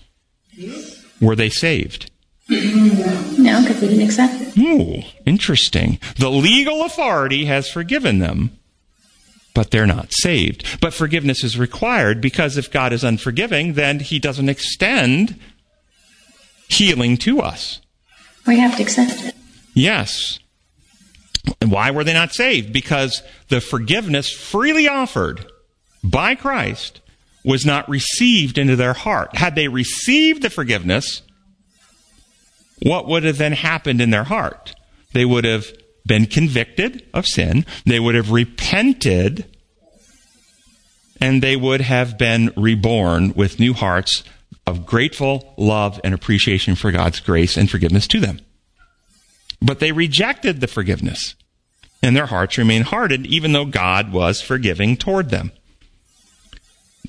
Yes. 0.53 1.05
Were 1.19 1.35
they 1.35 1.49
saved? 1.49 2.09
No, 2.47 3.61
because 3.61 3.81
they 3.81 3.89
didn't 3.89 4.05
accept 4.05 4.41
it. 4.41 4.57
Ooh, 4.57 5.03
interesting. 5.25 5.99
The 6.17 6.29
legal 6.31 6.85
authority 6.85 7.43
has 7.47 7.69
forgiven 7.69 8.19
them, 8.19 8.57
but 9.53 9.71
they're 9.71 9.85
not 9.85 10.13
saved. 10.13 10.79
But 10.79 10.93
forgiveness 10.93 11.43
is 11.43 11.59
required 11.59 12.21
because 12.21 12.55
if 12.55 12.71
God 12.71 12.93
is 12.93 13.03
unforgiving, 13.03 13.73
then 13.73 13.99
he 13.99 14.19
doesn't 14.19 14.47
extend 14.47 15.37
healing 16.69 17.17
to 17.17 17.41
us. 17.41 17.81
We 18.47 18.57
have 18.57 18.77
to 18.77 18.83
accept 18.83 19.21
it. 19.25 19.35
Yes. 19.73 20.39
And 21.59 21.71
why 21.71 21.91
were 21.91 22.03
they 22.03 22.13
not 22.13 22.33
saved? 22.33 22.71
Because 22.71 23.23
the 23.49 23.61
forgiveness 23.61 24.31
freely 24.31 24.87
offered 24.87 25.45
by 26.03 26.35
Christ 26.35 27.01
was 27.43 27.65
not 27.65 27.89
received 27.89 28.57
into 28.57 28.75
their 28.75 28.93
heart. 28.93 29.35
Had 29.35 29.55
they 29.55 29.67
received 29.67 30.41
the 30.41 30.49
forgiveness, 30.49 31.21
what 32.81 33.07
would 33.07 33.23
have 33.23 33.37
then 33.37 33.53
happened 33.53 34.01
in 34.01 34.11
their 34.11 34.23
heart? 34.23 34.75
They 35.13 35.25
would 35.25 35.45
have 35.45 35.67
been 36.05 36.25
convicted 36.25 37.05
of 37.13 37.27
sin, 37.27 37.65
they 37.85 37.99
would 37.99 38.15
have 38.15 38.31
repented, 38.31 39.45
and 41.19 41.41
they 41.41 41.55
would 41.55 41.81
have 41.81 42.17
been 42.17 42.51
reborn 42.57 43.33
with 43.33 43.59
new 43.59 43.73
hearts 43.73 44.23
of 44.65 44.85
grateful 44.85 45.53
love 45.57 45.99
and 46.03 46.13
appreciation 46.13 46.75
for 46.75 46.91
God's 46.91 47.19
grace 47.19 47.57
and 47.57 47.69
forgiveness 47.69 48.07
to 48.07 48.19
them. 48.19 48.39
But 49.61 49.79
they 49.79 49.91
rejected 49.91 50.59
the 50.59 50.67
forgiveness, 50.67 51.35
and 52.01 52.15
their 52.15 52.25
hearts 52.25 52.57
remained 52.57 52.85
hardened, 52.85 53.27
even 53.27 53.53
though 53.53 53.65
God 53.65 54.11
was 54.11 54.41
forgiving 54.41 54.97
toward 54.97 55.29
them. 55.29 55.51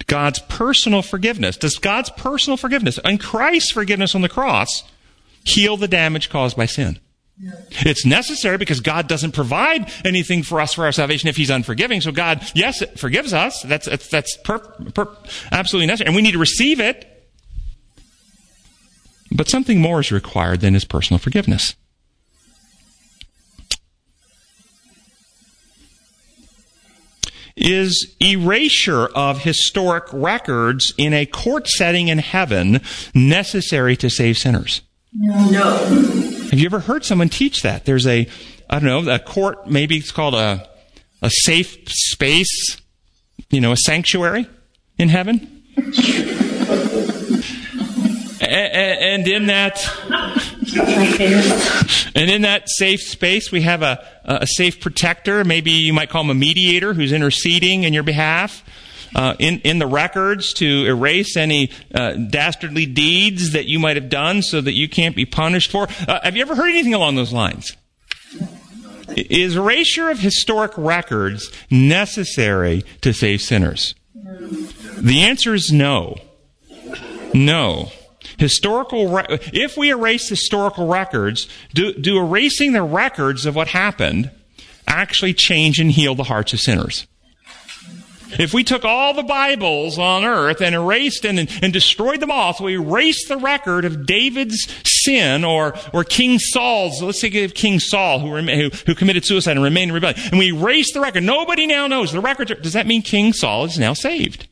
God's 0.06 0.38
personal 0.40 1.02
forgiveness. 1.02 1.56
Does 1.56 1.78
God's 1.78 2.11
personal 2.11 2.56
forgiveness 2.56 2.99
and 3.04 3.21
Christ's 3.21 3.71
forgiveness 3.71 4.14
on 4.14 4.23
the 4.23 4.28
cross 4.28 4.85
heal 5.44 5.76
the 5.76 5.88
damage 5.88 6.30
caused 6.30 6.56
by 6.56 6.66
sin? 6.66 6.99
It's 7.71 8.04
necessary 8.06 8.59
because 8.59 8.80
God 8.80 9.09
doesn't 9.09 9.32
provide 9.32 9.90
anything 10.04 10.42
for 10.42 10.61
us 10.61 10.75
for 10.75 10.85
our 10.85 10.92
salvation 10.92 11.28
if 11.28 11.37
He's 11.37 11.50
unforgiving. 11.50 12.00
So 12.00 12.12
God, 12.12 12.47
yes, 12.54 12.82
it 12.82 12.99
forgives 12.99 13.32
us. 13.32 13.62
That's 13.62 13.87
that's, 13.87 14.09
that's 14.09 14.37
per, 14.44 14.59
per, 14.59 15.09
absolutely 15.50 15.87
necessary, 15.87 16.09
and 16.09 16.16
we 16.16 16.23
need 16.23 16.32
to 16.32 16.38
receive 16.38 16.78
it. 16.78 17.09
But 19.32 19.49
something 19.49 19.80
more 19.80 20.00
is 20.00 20.12
required 20.12 20.61
than 20.61 20.75
His 20.75 20.85
personal 20.85 21.18
forgiveness. 21.18 21.75
Is 27.56 28.14
erasure 28.21 29.06
of 29.06 29.40
historic 29.42 30.04
records 30.12 30.94
in 30.97 31.12
a 31.12 31.26
court 31.26 31.68
setting 31.68 32.09
in 32.09 32.18
heaven 32.18 32.80
necessary 33.14 33.97
to 33.97 34.09
save 34.09 34.38
sinners? 34.38 34.82
No. 35.14 35.76
Have 36.50 36.59
you 36.59 36.66
ever 36.66 36.80
heard 36.80 37.04
someone 37.04 37.28
teach 37.28 37.62
that? 37.62 37.85
There's 37.85 38.06
a, 38.06 38.26
I 38.71 38.78
don't 38.78 39.06
know, 39.06 39.12
a 39.12 39.18
court, 39.18 39.66
maybe 39.66 39.97
it's 39.97 40.12
called 40.12 40.35
a, 40.35 40.68
a 41.21 41.30
safe 41.30 41.88
space, 41.88 42.80
you 43.50 43.61
know, 43.61 43.73
a 43.73 43.76
sanctuary 43.76 44.47
in 44.99 45.09
heaven. 45.11 45.62
and 48.40 49.28
in 49.28 49.47
that, 49.47 49.78
and 50.75 52.31
in 52.31 52.43
that 52.43 52.69
safe 52.69 53.00
space, 53.00 53.52
we 53.52 53.62
have 53.62 53.83
a, 53.83 54.05
a 54.25 54.47
safe 54.47 54.81
protector. 54.81 55.45
Maybe 55.45 55.71
you 55.71 55.93
might 55.93 56.11
call 56.11 56.23
him 56.23 56.31
a 56.31 56.35
mediator 56.35 56.95
who's 56.95 57.12
interceding 57.12 57.85
in 57.85 57.93
your 57.93 58.02
behalf. 58.02 58.64
Uh, 59.14 59.35
in, 59.38 59.59
in 59.61 59.79
the 59.79 59.87
records 59.87 60.55
to 60.55 60.87
erase 60.87 61.37
any 61.37 61.71
uh, 61.95 62.12
dastardly 62.12 62.87
deeds 62.87 63.52
that 63.52 63.67
you 63.67 63.79
might 63.79 63.95
have 63.95 64.09
done 64.09 64.41
so 64.41 64.59
that 64.59 64.73
you 64.73 64.88
can't 64.88 65.14
be 65.14 65.26
punished 65.26 65.71
for. 65.71 65.87
Uh, 66.09 66.19
have 66.23 66.35
you 66.35 66.41
ever 66.41 66.55
heard 66.55 66.71
anything 66.71 66.95
along 66.95 67.14
those 67.14 67.31
lines? 67.31 67.76
Is 69.14 69.57
erasure 69.57 70.09
of 70.09 70.21
historic 70.21 70.73
records 70.79 71.52
necessary 71.71 72.87
to 73.02 73.12
save 73.12 73.43
sinners? 73.43 73.95
The 74.97 75.21
answer 75.21 75.52
is 75.52 75.71
no. 75.71 76.17
No. 77.35 77.93
Historical, 78.43 79.07
re- 79.07 79.39
if 79.53 79.77
we 79.77 79.91
erase 79.91 80.29
historical 80.29 80.89
records, 80.89 81.47
do, 81.75 81.93
do 81.93 82.19
erasing 82.19 82.73
the 82.73 82.83
records 82.83 83.47
of 83.47 83.55
what 83.55 83.69
happened 83.69 84.33
actually 84.85 85.33
change 85.33 85.79
and 85.79 85.93
heal 85.93 86.17
the 86.17 86.25
hearts 86.25 86.53
of 86.53 86.59
sinners? 86.59 87.07
If 88.41 88.53
we 88.53 88.65
took 88.65 88.85
all 88.85 89.15
the 89.15 89.23
Bibles 89.23 89.97
on 89.97 90.25
earth 90.25 90.61
and 90.61 90.75
erased 90.75 91.25
and, 91.25 91.49
and 91.63 91.73
destroyed 91.73 92.19
them 92.19 92.33
all, 92.33 92.53
so 92.53 92.65
we 92.65 92.75
erased 92.75 93.29
the 93.29 93.37
record 93.37 93.85
of 93.85 94.07
David's 94.07 94.67
sin 94.85 95.45
or, 95.45 95.79
or 95.93 96.03
King 96.03 96.41
Saul's, 96.41 97.01
let's 97.01 97.21
say 97.21 97.45
of 97.45 97.55
King 97.55 97.79
Saul 97.79 98.19
who, 98.19 98.37
who, 98.37 98.71
who 98.87 98.95
committed 98.97 99.25
suicide 99.25 99.53
and 99.53 99.63
remained 99.63 99.91
in 99.91 99.95
rebellion, 99.95 100.21
and 100.31 100.39
we 100.41 100.49
erased 100.49 100.95
the 100.95 101.01
record, 101.01 101.23
nobody 101.23 101.69
now 101.69 101.87
knows 101.87 102.11
the 102.11 102.19
records. 102.19 102.51
Are, 102.51 102.57
does 102.57 102.73
that 102.73 102.89
mean 102.89 103.03
King 103.03 103.33
Saul 103.33 103.67
is 103.67 103.79
now 103.79 103.93
saved? 103.93 104.49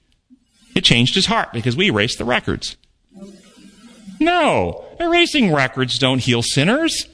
It 0.77 0.85
changed 0.85 1.17
his 1.17 1.27
heart 1.27 1.53
because 1.53 1.77
we 1.77 1.89
erased 1.89 2.19
the 2.19 2.25
records. 2.25 2.77
No, 4.21 4.85
erasing 5.00 5.53
records 5.53 5.99
don't 5.99 6.19
heal 6.21 6.43
sinners. 6.43 7.09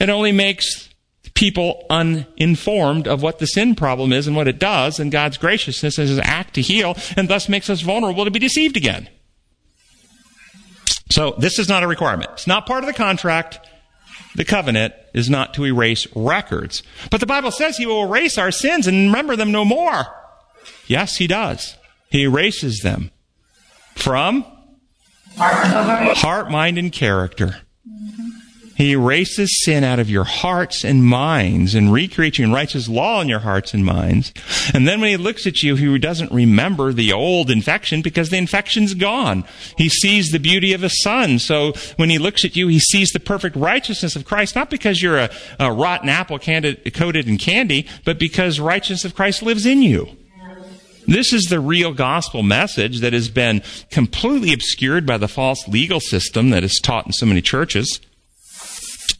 It 0.00 0.08
only 0.08 0.32
makes 0.32 0.88
people 1.34 1.86
uninformed 1.90 3.06
of 3.06 3.22
what 3.22 3.38
the 3.38 3.46
sin 3.46 3.74
problem 3.74 4.12
is 4.12 4.26
and 4.26 4.34
what 4.34 4.48
it 4.48 4.58
does, 4.58 4.98
and 4.98 5.12
God's 5.12 5.36
graciousness 5.36 5.98
is 5.98 6.08
his 6.08 6.18
act 6.18 6.54
to 6.54 6.62
heal, 6.62 6.96
and 7.16 7.28
thus 7.28 7.48
makes 7.48 7.70
us 7.70 7.82
vulnerable 7.82 8.24
to 8.24 8.30
be 8.30 8.38
deceived 8.38 8.76
again. 8.76 9.08
So 11.10 11.34
this 11.38 11.58
is 11.58 11.68
not 11.68 11.82
a 11.82 11.86
requirement. 11.86 12.30
It's 12.32 12.46
not 12.46 12.66
part 12.66 12.82
of 12.82 12.86
the 12.86 12.94
contract. 12.94 13.60
The 14.34 14.44
covenant 14.44 14.94
is 15.14 15.30
not 15.30 15.54
to 15.54 15.64
erase 15.64 16.06
records. 16.14 16.82
But 17.10 17.20
the 17.20 17.26
Bible 17.26 17.50
says 17.50 17.76
he 17.76 17.86
will 17.86 18.04
erase 18.04 18.38
our 18.38 18.50
sins 18.50 18.86
and 18.86 19.06
remember 19.06 19.36
them 19.36 19.52
no 19.52 19.64
more. 19.64 20.06
Yes, 20.86 21.16
he 21.16 21.26
does. 21.26 21.76
He 22.10 22.24
erases 22.24 22.80
them 22.80 23.10
from 23.94 24.44
heart, 25.38 26.50
mind, 26.50 26.78
and 26.78 26.92
character. 26.92 27.56
He 28.78 28.92
erases 28.92 29.64
sin 29.64 29.82
out 29.82 29.98
of 29.98 30.08
your 30.08 30.22
hearts 30.22 30.84
and 30.84 31.04
minds 31.04 31.74
and 31.74 31.92
recreates 31.92 32.38
you 32.38 32.44
and 32.44 32.54
writes 32.54 32.74
his 32.74 32.88
law 32.88 33.20
in 33.20 33.28
your 33.28 33.40
hearts 33.40 33.74
and 33.74 33.84
minds. 33.84 34.32
And 34.72 34.86
then 34.86 35.00
when 35.00 35.10
he 35.10 35.16
looks 35.16 35.48
at 35.48 35.64
you, 35.64 35.74
he 35.74 35.98
doesn't 35.98 36.30
remember 36.30 36.92
the 36.92 37.12
old 37.12 37.50
infection 37.50 38.02
because 38.02 38.30
the 38.30 38.36
infection's 38.36 38.94
gone. 38.94 39.42
He 39.76 39.88
sees 39.88 40.30
the 40.30 40.38
beauty 40.38 40.74
of 40.74 40.82
his 40.82 41.02
son. 41.02 41.40
So 41.40 41.72
when 41.96 42.08
he 42.08 42.18
looks 42.18 42.44
at 42.44 42.54
you, 42.54 42.68
he 42.68 42.78
sees 42.78 43.10
the 43.10 43.18
perfect 43.18 43.56
righteousness 43.56 44.14
of 44.14 44.24
Christ, 44.24 44.54
not 44.54 44.70
because 44.70 45.02
you're 45.02 45.18
a, 45.18 45.30
a 45.58 45.72
rotten 45.72 46.08
apple 46.08 46.38
coated 46.38 47.28
in 47.28 47.36
candy, 47.36 47.84
but 48.04 48.20
because 48.20 48.60
righteousness 48.60 49.04
of 49.04 49.16
Christ 49.16 49.42
lives 49.42 49.66
in 49.66 49.82
you. 49.82 50.17
This 51.08 51.32
is 51.32 51.46
the 51.46 51.58
real 51.58 51.94
gospel 51.94 52.42
message 52.42 53.00
that 53.00 53.14
has 53.14 53.30
been 53.30 53.62
completely 53.90 54.52
obscured 54.52 55.06
by 55.06 55.16
the 55.16 55.26
false 55.26 55.66
legal 55.66 56.00
system 56.00 56.50
that 56.50 56.62
is 56.62 56.78
taught 56.82 57.06
in 57.06 57.12
so 57.12 57.24
many 57.24 57.40
churches. 57.40 57.98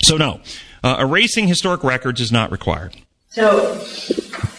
So, 0.03 0.19
no, 0.19 0.41
uh, 0.85 0.99
erasing 1.01 1.49
historic 1.49 1.83
records 1.83 2.21
is 2.21 2.31
not 2.31 2.53
required. 2.53 2.95
So, 3.31 3.83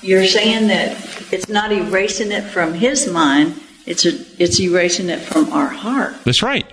you're 0.01 0.25
saying 0.25 0.69
that 0.69 0.97
it's 1.31 1.47
not 1.47 1.71
erasing 1.71 2.31
it 2.31 2.45
from 2.45 2.73
his 2.73 3.07
mind, 3.07 3.61
it's, 3.85 4.05
a, 4.05 4.19
it's 4.41 4.59
erasing 4.59 5.09
it 5.09 5.19
from 5.19 5.53
our 5.53 5.67
heart. 5.67 6.15
That's 6.23 6.41
right. 6.41 6.65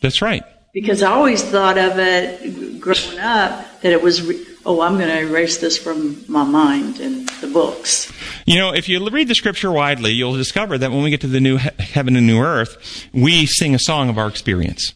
That's 0.00 0.20
right. 0.20 0.42
Because 0.72 1.04
I 1.04 1.12
always 1.12 1.44
thought 1.44 1.78
of 1.78 1.92
it 1.98 2.80
growing 2.80 3.20
up 3.20 3.80
that 3.82 3.92
it 3.92 4.02
was, 4.02 4.20
re- 4.22 4.46
oh, 4.64 4.80
I'm 4.80 4.96
going 4.96 5.08
to 5.08 5.20
erase 5.20 5.58
this 5.58 5.78
from 5.78 6.24
my 6.28 6.44
mind 6.44 7.00
and 7.00 7.28
the 7.40 7.46
books. 7.46 8.12
You 8.46 8.58
know, 8.58 8.72
if 8.72 8.88
you 8.88 9.08
read 9.08 9.28
the 9.28 9.34
scripture 9.34 9.70
widely, 9.70 10.12
you'll 10.12 10.34
discover 10.36 10.78
that 10.78 10.90
when 10.90 11.02
we 11.02 11.10
get 11.10 11.20
to 11.22 11.26
the 11.26 11.40
new 11.40 11.56
he- 11.58 11.70
heaven 11.78 12.16
and 12.16 12.26
new 12.26 12.40
earth, 12.40 13.08
we 13.12 13.46
sing 13.46 13.74
a 13.74 13.78
song 13.78 14.08
of 14.08 14.18
our 14.18 14.28
experience. 14.28 14.94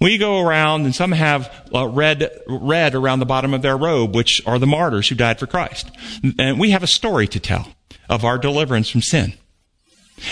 We 0.00 0.18
go 0.18 0.40
around, 0.40 0.84
and 0.84 0.94
some 0.94 1.12
have 1.12 1.50
uh, 1.74 1.86
red, 1.88 2.30
red 2.46 2.94
around 2.94 3.20
the 3.20 3.26
bottom 3.26 3.54
of 3.54 3.62
their 3.62 3.76
robe, 3.76 4.14
which 4.14 4.42
are 4.46 4.58
the 4.58 4.66
martyrs 4.66 5.08
who 5.08 5.14
died 5.14 5.38
for 5.38 5.46
Christ. 5.46 5.90
And 6.38 6.60
we 6.60 6.70
have 6.70 6.82
a 6.82 6.88
story 6.88 7.26
to 7.28 7.40
tell. 7.40 7.68
of 8.08 8.24
our 8.24 8.38
deliverance 8.38 8.90
from 8.90 9.02
sin. 9.02 9.34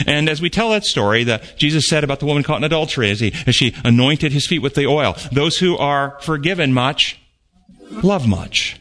And 0.06 0.28
as 0.28 0.40
we 0.40 0.48
tell 0.48 0.70
that 0.70 0.84
story 0.84 1.24
that 1.24 1.58
Jesus 1.58 1.88
said 1.88 2.04
about 2.04 2.20
the 2.20 2.26
woman 2.26 2.42
caught 2.42 2.58
in 2.58 2.64
adultery 2.64 3.10
as, 3.10 3.20
he, 3.20 3.34
as 3.46 3.56
she 3.56 3.74
anointed 3.84 4.32
his 4.32 4.46
feet 4.46 4.60
with 4.60 4.74
the 4.74 4.86
oil, 4.86 5.16
those 5.32 5.58
who 5.58 5.76
are 5.76 6.18
forgiven 6.20 6.72
much 6.72 7.20
love 8.02 8.26
much. 8.26 8.80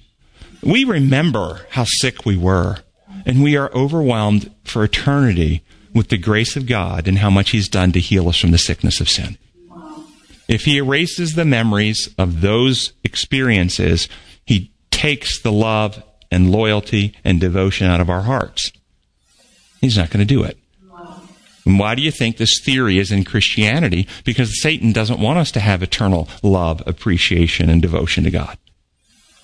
We 0.63 0.83
remember 0.83 1.61
how 1.71 1.85
sick 1.85 2.25
we 2.25 2.37
were, 2.37 2.77
and 3.25 3.43
we 3.43 3.57
are 3.57 3.71
overwhelmed 3.73 4.53
for 4.63 4.83
eternity 4.83 5.63
with 5.93 6.09
the 6.09 6.17
grace 6.17 6.55
of 6.55 6.67
God 6.67 7.07
and 7.07 7.17
how 7.17 7.29
much 7.29 7.49
he's 7.49 7.67
done 7.67 7.91
to 7.93 7.99
heal 7.99 8.29
us 8.29 8.37
from 8.37 8.51
the 8.51 8.57
sickness 8.57 9.01
of 9.01 9.09
sin. 9.09 9.37
If 10.47 10.65
he 10.65 10.77
erases 10.77 11.35
the 11.35 11.45
memories 11.45 12.13
of 12.17 12.41
those 12.41 12.93
experiences, 13.03 14.07
he 14.45 14.71
takes 14.91 15.41
the 15.41 15.51
love 15.51 16.03
and 16.29 16.51
loyalty 16.51 17.15
and 17.23 17.39
devotion 17.39 17.87
out 17.87 18.01
of 18.01 18.09
our 18.09 18.23
hearts. 18.23 18.71
He's 19.81 19.97
not 19.97 20.09
going 20.09 20.25
to 20.25 20.33
do 20.33 20.43
it. 20.43 20.57
And 21.65 21.77
why 21.77 21.95
do 21.95 22.01
you 22.01 22.11
think 22.11 22.37
this 22.37 22.59
theory 22.63 22.97
is 22.97 23.11
in 23.11 23.23
Christianity? 23.23 24.07
Because 24.23 24.61
Satan 24.61 24.91
doesn't 24.91 25.19
want 25.19 25.39
us 25.39 25.51
to 25.51 25.59
have 25.59 25.83
eternal 25.83 26.27
love, 26.41 26.81
appreciation, 26.85 27.69
and 27.69 27.81
devotion 27.81 28.23
to 28.23 28.31
God. 28.31 28.57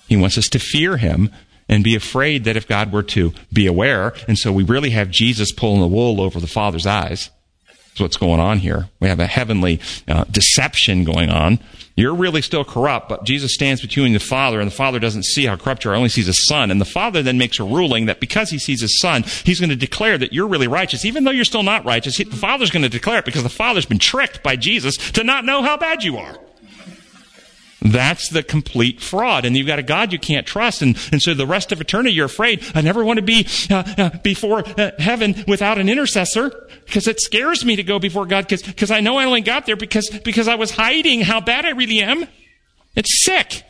He 0.08 0.16
wants 0.16 0.38
us 0.38 0.48
to 0.48 0.58
fear 0.58 0.96
him 0.96 1.30
and 1.68 1.84
be 1.84 1.94
afraid 1.94 2.44
that 2.44 2.56
if 2.56 2.66
God 2.66 2.92
were 2.92 3.02
to 3.04 3.32
be 3.52 3.66
aware, 3.66 4.14
and 4.26 4.38
so 4.38 4.52
we 4.52 4.64
really 4.64 4.90
have 4.90 5.10
Jesus 5.10 5.52
pulling 5.52 5.80
the 5.80 5.86
wool 5.86 6.20
over 6.20 6.40
the 6.40 6.46
Father's 6.46 6.86
eyes. 6.86 7.30
That's 7.66 8.00
what's 8.00 8.16
going 8.16 8.40
on 8.40 8.58
here. 8.58 8.88
We 9.00 9.08
have 9.08 9.20
a 9.20 9.26
heavenly 9.26 9.80
uh, 10.06 10.24
deception 10.30 11.04
going 11.04 11.30
on. 11.30 11.58
You're 11.96 12.14
really 12.14 12.42
still 12.42 12.64
corrupt, 12.64 13.08
but 13.08 13.24
Jesus 13.24 13.52
stands 13.52 13.82
between 13.82 14.12
the 14.12 14.20
Father, 14.20 14.60
and 14.60 14.70
the 14.70 14.74
Father 14.74 15.00
doesn't 15.00 15.24
see 15.24 15.46
how 15.46 15.56
corrupt 15.56 15.84
you 15.84 15.90
are, 15.90 15.94
only 15.94 16.08
sees 16.08 16.26
His 16.26 16.46
Son. 16.46 16.70
And 16.70 16.80
the 16.80 16.84
Father 16.84 17.24
then 17.24 17.38
makes 17.38 17.58
a 17.58 17.64
ruling 17.64 18.06
that 18.06 18.20
because 18.20 18.50
He 18.50 18.58
sees 18.58 18.80
His 18.80 19.00
Son, 19.00 19.24
He's 19.44 19.58
going 19.58 19.70
to 19.70 19.76
declare 19.76 20.16
that 20.16 20.32
you're 20.32 20.46
really 20.46 20.68
righteous, 20.68 21.04
even 21.04 21.24
though 21.24 21.32
you're 21.32 21.44
still 21.44 21.64
not 21.64 21.84
righteous. 21.84 22.16
The 22.16 22.24
Father's 22.24 22.70
going 22.70 22.84
to 22.84 22.88
declare 22.88 23.18
it 23.18 23.24
because 23.24 23.42
the 23.42 23.48
Father's 23.48 23.84
been 23.84 23.98
tricked 23.98 24.44
by 24.44 24.54
Jesus 24.54 24.96
to 25.12 25.24
not 25.24 25.44
know 25.44 25.62
how 25.62 25.76
bad 25.76 26.04
you 26.04 26.18
are. 26.18 26.38
That's 27.80 28.28
the 28.30 28.42
complete 28.42 29.00
fraud. 29.00 29.44
And 29.44 29.56
you've 29.56 29.66
got 29.66 29.78
a 29.78 29.84
God 29.84 30.12
you 30.12 30.18
can't 30.18 30.46
trust. 30.46 30.82
And, 30.82 30.98
and 31.12 31.22
so 31.22 31.32
the 31.32 31.46
rest 31.46 31.70
of 31.70 31.80
eternity, 31.80 32.12
you're 32.12 32.26
afraid. 32.26 32.64
I 32.74 32.80
never 32.80 33.04
want 33.04 33.18
to 33.18 33.22
be 33.22 33.46
uh, 33.70 33.84
uh, 33.96 34.10
before 34.22 34.64
uh, 34.78 34.90
heaven 34.98 35.44
without 35.46 35.78
an 35.78 35.88
intercessor 35.88 36.68
because 36.86 37.06
it 37.06 37.20
scares 37.20 37.64
me 37.64 37.76
to 37.76 37.84
go 37.84 38.00
before 38.00 38.26
God 38.26 38.48
because 38.48 38.90
I 38.90 39.00
know 39.00 39.16
I 39.18 39.24
only 39.24 39.42
got 39.42 39.66
there 39.66 39.76
because, 39.76 40.10
because 40.24 40.48
I 40.48 40.56
was 40.56 40.72
hiding 40.72 41.20
how 41.20 41.40
bad 41.40 41.64
I 41.64 41.70
really 41.70 42.00
am. 42.00 42.26
It's 42.96 43.24
sick. 43.24 43.62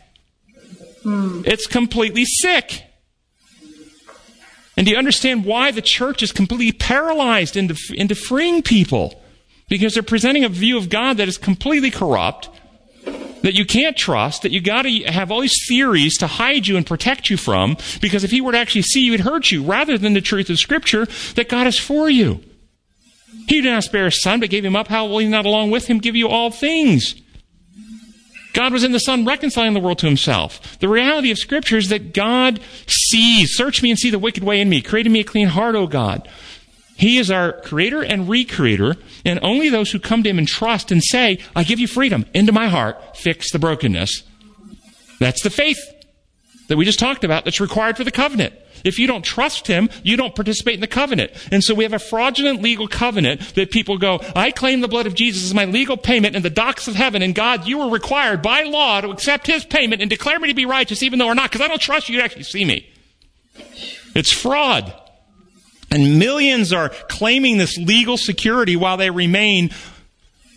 Hmm. 1.02 1.42
It's 1.44 1.66
completely 1.66 2.24
sick. 2.24 2.84
And 4.78 4.86
do 4.86 4.92
you 4.92 4.98
understand 4.98 5.44
why 5.44 5.70
the 5.70 5.82
church 5.82 6.22
is 6.22 6.32
completely 6.32 6.72
paralyzed 6.72 7.56
into, 7.56 7.76
into 7.94 8.14
freeing 8.14 8.62
people? 8.62 9.20
Because 9.68 9.92
they're 9.92 10.02
presenting 10.02 10.44
a 10.44 10.48
view 10.48 10.78
of 10.78 10.88
God 10.88 11.18
that 11.18 11.28
is 11.28 11.36
completely 11.36 11.90
corrupt 11.90 12.48
that 13.42 13.54
you 13.54 13.64
can't 13.64 13.96
trust, 13.96 14.42
that 14.42 14.52
you 14.52 14.60
got 14.60 14.82
to 14.82 14.90
have 15.04 15.30
all 15.30 15.40
these 15.40 15.66
theories 15.66 16.16
to 16.18 16.26
hide 16.26 16.66
you 16.66 16.76
and 16.76 16.86
protect 16.86 17.30
you 17.30 17.36
from, 17.36 17.76
because 18.00 18.24
if 18.24 18.30
he 18.30 18.40
were 18.40 18.52
to 18.52 18.58
actually 18.58 18.82
see 18.82 19.04
you, 19.04 19.12
he'd 19.12 19.20
hurt 19.20 19.50
you, 19.50 19.62
rather 19.62 19.96
than 19.98 20.14
the 20.14 20.20
truth 20.20 20.50
of 20.50 20.58
Scripture 20.58 21.06
that 21.34 21.48
God 21.48 21.66
is 21.66 21.78
for 21.78 22.08
you. 22.08 22.40
He 23.46 23.60
did 23.60 23.70
not 23.70 23.84
spare 23.84 24.06
his 24.06 24.22
son, 24.22 24.40
but 24.40 24.50
gave 24.50 24.64
him 24.64 24.76
up. 24.76 24.88
How 24.88 25.06
will 25.06 25.18
he 25.18 25.28
not 25.28 25.46
along 25.46 25.70
with 25.70 25.86
him 25.86 25.98
give 25.98 26.16
you 26.16 26.28
all 26.28 26.50
things? 26.50 27.14
God 28.54 28.72
was 28.72 28.82
in 28.82 28.92
the 28.92 29.00
Son 29.00 29.24
reconciling 29.24 29.74
the 29.74 29.80
world 29.80 29.98
to 30.00 30.06
himself. 30.06 30.78
The 30.80 30.88
reality 30.88 31.30
of 31.30 31.38
Scripture 31.38 31.76
is 31.76 31.90
that 31.90 32.12
God 32.12 32.60
sees, 32.86 33.54
search 33.54 33.82
me 33.82 33.90
and 33.90 33.98
see 33.98 34.10
the 34.10 34.18
wicked 34.18 34.42
way 34.42 34.60
in 34.60 34.68
me, 34.68 34.82
created 34.82 35.10
me 35.10 35.20
a 35.20 35.24
clean 35.24 35.48
heart, 35.48 35.76
O 35.76 35.86
God. 35.86 36.28
He 36.98 37.18
is 37.18 37.30
our 37.30 37.52
creator 37.52 38.02
and 38.02 38.26
recreator, 38.28 38.96
and 39.24 39.38
only 39.40 39.68
those 39.68 39.92
who 39.92 40.00
come 40.00 40.24
to 40.24 40.28
him 40.28 40.38
and 40.38 40.48
trust 40.48 40.90
and 40.90 41.02
say, 41.02 41.38
I 41.54 41.62
give 41.62 41.78
you 41.78 41.86
freedom 41.86 42.26
into 42.34 42.52
my 42.52 42.66
heart, 42.66 43.16
fix 43.16 43.52
the 43.52 43.60
brokenness. 43.60 44.24
That's 45.20 45.42
the 45.42 45.50
faith 45.50 45.78
that 46.66 46.76
we 46.76 46.84
just 46.84 46.98
talked 46.98 47.22
about 47.22 47.44
that's 47.44 47.60
required 47.60 47.96
for 47.96 48.02
the 48.04 48.10
covenant. 48.10 48.52
If 48.84 48.98
you 48.98 49.06
don't 49.06 49.24
trust 49.24 49.68
him, 49.68 49.88
you 50.02 50.16
don't 50.16 50.34
participate 50.34 50.74
in 50.74 50.80
the 50.80 50.88
covenant. 50.88 51.30
And 51.52 51.62
so 51.62 51.72
we 51.72 51.84
have 51.84 51.92
a 51.92 52.00
fraudulent 52.00 52.62
legal 52.62 52.88
covenant 52.88 53.54
that 53.54 53.70
people 53.70 53.96
go, 53.98 54.20
I 54.34 54.50
claim 54.50 54.80
the 54.80 54.88
blood 54.88 55.06
of 55.06 55.14
Jesus 55.14 55.44
as 55.44 55.54
my 55.54 55.66
legal 55.66 55.96
payment 55.96 56.34
in 56.34 56.42
the 56.42 56.50
docks 56.50 56.88
of 56.88 56.96
heaven, 56.96 57.22
and 57.22 57.34
God, 57.34 57.66
you 57.66 57.80
are 57.80 57.90
required 57.90 58.42
by 58.42 58.64
law 58.64 59.00
to 59.00 59.10
accept 59.10 59.46
his 59.46 59.64
payment 59.64 60.00
and 60.00 60.10
declare 60.10 60.40
me 60.40 60.48
to 60.48 60.54
be 60.54 60.66
righteous 60.66 61.02
even 61.04 61.20
though 61.20 61.28
or 61.28 61.34
not, 61.36 61.50
because 61.50 61.64
I 61.64 61.68
don't 61.68 61.80
trust 61.80 62.08
you 62.08 62.18
to 62.18 62.24
actually 62.24 62.42
see 62.42 62.64
me. 62.64 62.88
It's 64.16 64.32
fraud. 64.32 64.92
And 65.90 66.18
millions 66.18 66.72
are 66.72 66.90
claiming 67.08 67.58
this 67.58 67.76
legal 67.78 68.16
security 68.16 68.76
while 68.76 68.96
they 68.96 69.10
remain 69.10 69.70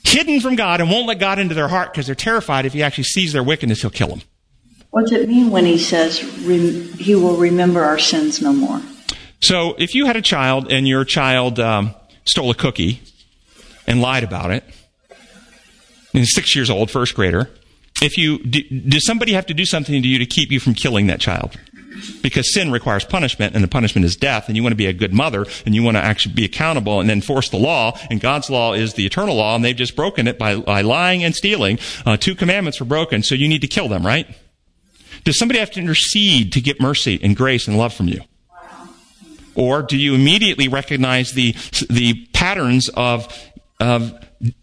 hidden 0.04 0.42
from 0.42 0.56
God 0.56 0.82
and 0.82 0.90
won't 0.90 1.08
let 1.08 1.20
God 1.20 1.40
into 1.40 1.56
their 1.56 1.68
heart 1.68 1.94
because 1.94 2.06
they're 2.06 2.16
terrified 2.16 2.66
if 2.66 2.74
he 2.74 2.84
actually 2.84 3.06
sees 3.06 3.34
their 3.34 3.44
wickedness, 3.44 3.82
he'll 3.82 3.92
kill 3.92 4.10
them. 4.10 4.22
What's 4.90 5.12
it 5.12 5.28
mean 5.30 5.52
when 5.52 5.66
he 5.66 5.78
says 5.78 6.20
he 6.20 7.16
will 7.16 7.38
remember 7.38 7.82
our 7.84 7.98
sins 7.98 8.42
no 8.42 8.52
more? 8.52 8.82
So 9.40 9.74
if 9.78 9.96
you 9.96 10.06
had 10.06 10.18
a 10.18 10.22
child 10.22 10.72
and 10.72 10.88
your 10.88 11.06
child 11.06 11.60
um, 11.60 11.96
stole 12.26 12.52
a 12.52 12.56
cookie 12.56 13.02
and 13.88 14.02
lied 14.02 14.24
about 14.24 14.52
it, 14.52 14.66
and 16.14 16.28
six 16.28 16.56
years 16.56 16.70
old, 16.70 16.92
first 16.92 17.16
grader, 17.16 17.50
if 18.02 18.18
you 18.18 18.40
do, 18.44 18.62
does 18.64 19.06
somebody 19.06 19.32
have 19.34 19.46
to 19.46 19.54
do 19.54 19.66
something 19.66 20.02
to 20.02 20.08
you 20.08 20.20
to 20.20 20.26
keep 20.26 20.52
you 20.52 20.60
from 20.60 20.74
killing 20.74 21.08
that 21.08 21.22
child? 21.22 21.58
Because 22.22 22.54
sin 22.54 22.72
requires 22.72 23.04
punishment 23.04 23.56
and 23.56 23.64
the 23.64 23.68
punishment 23.68 24.06
is 24.06 24.16
death 24.16 24.48
and 24.48 24.56
you 24.56 24.64
want 24.64 24.72
to 24.72 24.78
be 24.78 24.86
a 24.86 24.94
good 24.94 25.14
mother 25.14 25.46
and 25.66 25.76
you 25.76 25.84
want 25.84 25.98
to 25.98 26.04
actually 26.04 26.34
be 26.34 26.46
accountable 26.46 27.00
and 27.00 27.10
enforce 27.10 27.50
the 27.50 27.58
law 27.58 27.98
and 28.10 28.20
God's 28.20 28.50
law 28.50 28.74
is 28.74 28.94
the 28.94 29.06
eternal 29.06 29.36
law 29.36 29.56
and 29.56 29.64
they've 29.64 29.76
just 29.76 29.96
broken 29.96 30.28
it 30.28 30.38
by, 30.38 30.56
by 30.58 30.82
lying 30.82 31.24
and 31.24 31.36
stealing. 31.36 31.80
Uh, 32.06 32.18
two 32.18 32.36
commandments 32.36 32.80
were 32.80 32.86
broken, 32.86 33.24
so 33.24 33.36
you 33.36 33.48
need 33.48 33.62
to 33.62 33.68
kill 33.68 33.88
them, 33.88 34.06
right? 34.06 34.28
Does 35.24 35.38
somebody 35.38 35.60
have 35.60 35.72
to 35.72 35.80
intercede 35.80 36.54
to 36.54 36.62
get 36.62 36.82
mercy 36.82 37.20
and 37.22 37.36
grace 37.36 37.68
and 37.68 37.78
love 37.78 37.94
from 37.94 38.08
you? 38.08 38.22
Or 39.54 39.82
do 39.82 39.98
you 39.98 40.16
immediately 40.16 40.68
recognize 40.68 41.34
the, 41.34 41.54
the 41.90 42.26
patterns 42.34 42.90
of, 42.90 43.28
of 43.80 44.18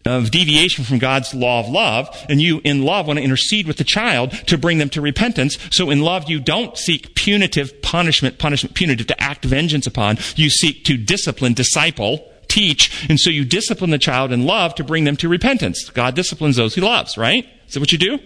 of 0.05 0.31
deviation 0.31 0.85
from 0.85 0.99
God's 0.99 1.35
law 1.35 1.61
of 1.61 1.69
love, 1.69 2.09
and 2.29 2.41
you, 2.41 2.61
in 2.65 2.83
love, 2.83 3.07
want 3.07 3.19
to 3.19 3.25
intercede 3.25 3.67
with 3.67 3.77
the 3.77 3.85
child 3.85 4.33
to 4.47 4.59
bring 4.59 4.79
them 4.79 4.89
to 4.91 5.01
repentance. 5.01 5.59
So 5.71 5.91
in 5.91 6.01
love, 6.01 6.29
you 6.29 6.41
don't 6.41 6.77
seek 6.77 7.15
punitive 7.15 7.81
punishment, 7.83 8.39
punishment, 8.39 8.75
punitive 8.75 9.07
to 9.09 9.23
act 9.23 9.45
vengeance 9.45 9.87
upon. 9.87 10.19
You 10.37 10.51
seek 10.51 10.85
to 10.85 10.97
discipline, 10.97 11.55
disciple, 11.55 12.27
teach, 12.49 13.07
and 13.09 13.21
so 13.21 13.31
you 13.31 13.45
discipline 13.45 13.91
the 13.91 13.99
child 13.99 14.33
in 14.33 14.47
love 14.47 14.75
to 14.77 14.85
bring 14.85 15.05
them 15.05 15.17
to 15.19 15.29
repentance. 15.29 15.89
God 15.91 16.15
disciplines 16.15 16.57
those 16.57 16.75
he 16.75 16.81
loves, 16.81 17.17
right? 17.17 17.47
Is 17.67 17.75
that 17.75 17.81
what 17.81 17.93
you 17.93 17.99
do? 17.99 18.19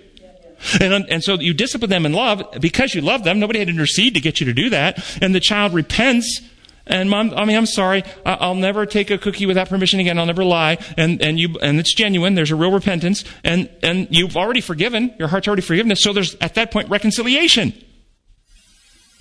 And, 0.81 1.07
and 1.09 1.25
so 1.25 1.35
you 1.35 1.55
discipline 1.55 1.91
them 1.91 2.07
in 2.07 2.13
love 2.13 2.43
because 2.61 2.95
you 2.95 3.01
love 3.01 3.25
them. 3.25 3.41
Nobody 3.41 3.59
had 3.59 3.69
to 3.69 3.75
intercede 3.75 4.15
to 4.15 4.21
get 4.21 4.41
you 4.41 4.47
to 4.47 4.53
do 4.53 4.71
that. 4.71 5.05
And 5.21 5.35
the 5.35 5.41
child 5.41 5.75
repents 5.75 6.41
and 6.87 7.09
mom, 7.09 7.33
I 7.35 7.45
mean, 7.45 7.57
I'm 7.57 7.67
sorry. 7.67 8.03
I'll 8.27 8.55
never 8.55 8.87
take 8.87 9.11
a 9.11 9.19
cookie 9.19 9.47
without 9.47 9.69
permission 9.69 10.01
again. 10.01 10.19
I'll 10.19 10.27
never 10.27 10.45
lie. 10.45 10.79
And, 10.97 11.23
and 11.23 11.39
you, 11.39 11.57
and 11.63 11.79
it's 11.79 11.95
genuine. 11.95 12.35
There's 12.35 12.51
a 12.51 12.57
real 12.57 12.73
repentance. 12.73 13.25
And, 13.45 13.71
and 13.83 14.09
you've 14.11 14.37
already 14.37 14.61
forgiven. 14.61 15.15
Your 15.19 15.29
heart's 15.29 15.47
already 15.47 15.63
forgiven. 15.63 15.95
So 15.97 16.13
there's, 16.13 16.35
at 16.37 16.55
that 16.55 16.71
point, 16.71 16.89
reconciliation. 16.89 17.73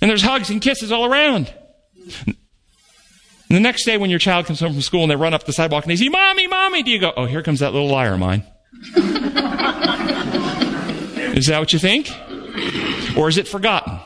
And 0.00 0.10
there's 0.10 0.22
hugs 0.22 0.50
and 0.50 0.60
kisses 0.60 0.90
all 0.90 1.04
around. 1.06 1.54
And 2.26 2.36
the 3.48 3.60
next 3.60 3.84
day 3.84 3.96
when 3.98 4.10
your 4.10 4.18
child 4.18 4.46
comes 4.46 4.58
home 4.60 4.72
from 4.72 4.82
school 4.82 5.02
and 5.02 5.10
they 5.10 5.16
run 5.16 5.34
up 5.34 5.44
the 5.44 5.52
sidewalk 5.52 5.84
and 5.84 5.90
they 5.90 5.96
say, 5.96 6.08
Mommy, 6.08 6.48
Mommy, 6.48 6.82
do 6.82 6.90
you 6.90 6.98
go, 6.98 7.12
Oh, 7.16 7.26
here 7.26 7.42
comes 7.42 7.60
that 7.60 7.72
little 7.72 7.88
liar 7.88 8.14
of 8.14 8.18
mine? 8.18 8.44
is 11.36 11.46
that 11.46 11.60
what 11.60 11.72
you 11.72 11.78
think? 11.78 12.10
Or 13.16 13.28
is 13.28 13.38
it 13.38 13.46
forgotten? 13.46 14.00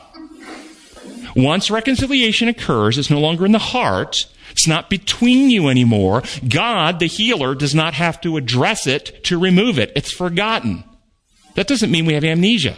Once 1.37 1.69
reconciliation 1.69 2.47
occurs, 2.47 2.97
it's 2.97 3.11
no 3.11 3.19
longer 3.19 3.45
in 3.45 3.51
the 3.51 3.59
heart. 3.59 4.25
It's 4.49 4.67
not 4.67 4.89
between 4.89 5.51
you 5.51 5.69
anymore. 5.69 6.23
God, 6.49 6.99
the 6.99 7.05
healer, 7.05 7.53
does 7.53 7.75
not 7.75 7.93
have 7.93 8.19
to 8.21 8.37
address 8.37 8.87
it 8.87 9.23
to 9.25 9.39
remove 9.39 9.77
it. 9.77 9.91
It's 9.95 10.11
forgotten. 10.11 10.83
That 11.53 11.67
doesn't 11.67 11.91
mean 11.91 12.07
we 12.07 12.15
have 12.15 12.23
amnesia. 12.23 12.77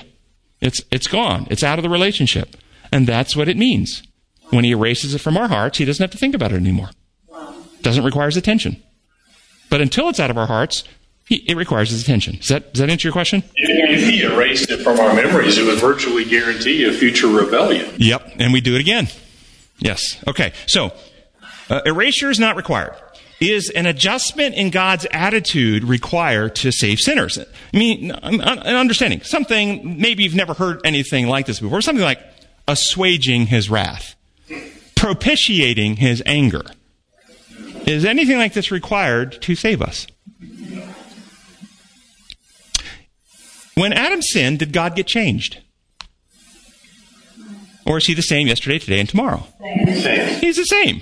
It's, 0.60 0.82
it's 0.92 1.08
gone. 1.08 1.48
It's 1.50 1.64
out 1.64 1.80
of 1.80 1.84
the 1.84 1.90
relationship. 1.90 2.58
And 2.92 3.08
that's 3.08 3.34
what 3.34 3.48
it 3.48 3.56
means. 3.56 4.04
When 4.50 4.66
he 4.66 4.72
erases 4.72 5.14
it 5.14 5.22
from 5.22 5.38
our 5.38 5.48
hearts, 5.48 5.78
he 5.78 5.86
doesn't 5.86 6.04
have 6.04 6.12
to 6.12 6.18
think 6.18 6.36
about 6.36 6.52
it 6.52 6.56
anymore. 6.56 6.90
Doesn't 7.82 8.04
require 8.04 8.26
his 8.26 8.36
attention. 8.36 8.84
But 9.70 9.80
until 9.80 10.10
it's 10.10 10.20
out 10.20 10.32
of 10.32 10.38
our 10.38 10.48
hearts, 10.48 10.84
it 11.30 11.56
requires 11.56 11.90
his 11.92 12.02
attention. 12.02 12.38
Does 12.38 12.48
that, 12.48 12.74
does 12.74 12.82
that 12.82 12.90
answer 12.90 13.08
your 13.08 13.14
question? 13.14 13.44
If 13.56 14.04
he 14.04 14.24
erased 14.24 14.72
it 14.72 14.82
from 14.82 15.00
our 15.00 15.14
memories, 15.14 15.58
it 15.58 15.66
would 15.66 15.80
virtually 15.80 16.26
guarantee 16.26 16.86
a 16.86 16.92
future 16.92 17.28
rebellion. 17.28 17.90
Yep, 17.98 18.34
and 18.40 18.54
we 18.54 18.62
do 18.62 18.76
it 18.76 18.82
again. 18.82 19.08
Yes. 19.80 20.22
Okay, 20.28 20.54
so 20.66 20.92
uh, 21.70 21.82
erasure 21.86 22.30
is 22.30 22.40
not 22.40 22.56
required. 22.56 22.96
Is 23.40 23.70
an 23.70 23.86
adjustment 23.86 24.56
in 24.56 24.70
God's 24.70 25.08
attitude 25.12 25.86
required 25.86 26.56
to 26.58 26.72
save 26.72 27.00
sinners? 27.00 27.38
I 27.40 27.78
mean, 27.78 28.12
an 28.12 28.42
understanding. 28.42 29.22
Something, 29.22 30.02
maybe 30.02 30.24
you've 30.24 30.36
never 30.36 30.54
heard 30.54 30.82
anything 30.84 31.28
like 31.28 31.46
this 31.46 31.62
before, 31.62 31.82
something 31.82 32.04
like 32.04 32.20
assuaging 32.68 33.46
his 33.46 33.70
wrath 33.70 34.16
propitiating 35.00 35.96
his 35.96 36.22
anger. 36.26 36.62
Is 37.88 38.04
anything 38.04 38.38
like 38.38 38.54
this 38.54 38.70
required 38.70 39.42
to 39.44 39.56
save 39.56 39.82
us? 39.82 40.06
When 43.80 43.94
Adam 43.94 44.22
sinned, 44.22 44.60
did 44.60 44.74
God 44.74 44.94
get 44.94 45.08
changed? 45.08 45.62
Or 47.86 47.98
is 47.98 48.08
he 48.08 48.14
the 48.14 48.22
same 48.22 48.46
yesterday, 48.46 48.78
today, 48.78 49.00
and 49.00 49.08
tomorrow? 49.08 49.48
Same. 49.62 50.40
He's 50.42 50.58
the 50.58 50.66
same. 50.66 51.02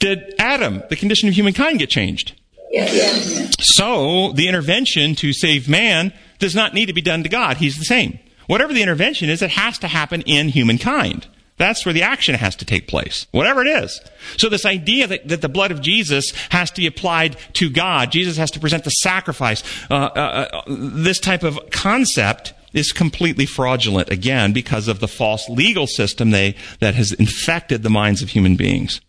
Did 0.00 0.34
Adam, 0.40 0.82
the 0.88 0.96
condition 0.96 1.28
of 1.28 1.36
humankind, 1.36 1.78
get 1.78 1.90
changed? 1.90 2.32
Yes. 2.72 3.54
So 3.60 4.32
the 4.32 4.48
intervention 4.48 5.14
to 5.14 5.32
save 5.32 5.68
man 5.68 6.12
does 6.40 6.56
not 6.56 6.74
need 6.74 6.86
to 6.86 6.92
be 6.92 7.02
done 7.02 7.22
to 7.22 7.28
God. 7.28 7.58
He's 7.58 7.78
the 7.78 7.84
same. 7.84 8.18
Whatever 8.48 8.72
the 8.72 8.82
intervention 8.82 9.30
is, 9.30 9.42
it 9.42 9.50
has 9.50 9.78
to 9.78 9.86
happen 9.86 10.22
in 10.22 10.48
humankind. 10.48 11.28
That's 11.58 11.86
where 11.86 11.94
the 11.94 12.02
action 12.02 12.34
has 12.34 12.54
to 12.56 12.66
take 12.66 12.86
place, 12.86 13.26
whatever 13.30 13.62
it 13.62 13.68
is. 13.68 14.00
So 14.36 14.48
this 14.48 14.66
idea 14.66 15.06
that, 15.06 15.28
that 15.28 15.40
the 15.40 15.48
blood 15.48 15.70
of 15.70 15.80
Jesus 15.80 16.32
has 16.50 16.70
to 16.72 16.82
be 16.82 16.86
applied 16.86 17.36
to 17.54 17.70
God, 17.70 18.12
Jesus 18.12 18.36
has 18.36 18.50
to 18.52 18.60
present 18.60 18.84
the 18.84 18.90
sacrifice, 18.90 19.62
uh, 19.90 19.94
uh, 19.94 20.48
uh, 20.52 20.62
this 20.68 21.18
type 21.18 21.42
of 21.42 21.58
concept 21.70 22.52
is 22.74 22.92
completely 22.92 23.46
fraudulent 23.46 24.10
again 24.10 24.52
because 24.52 24.86
of 24.86 25.00
the 25.00 25.08
false 25.08 25.48
legal 25.48 25.86
system 25.86 26.30
they, 26.30 26.54
that 26.80 26.94
has 26.94 27.12
infected 27.12 27.82
the 27.82 27.90
minds 27.90 28.20
of 28.20 28.28
human 28.28 28.56
beings. 28.56 29.00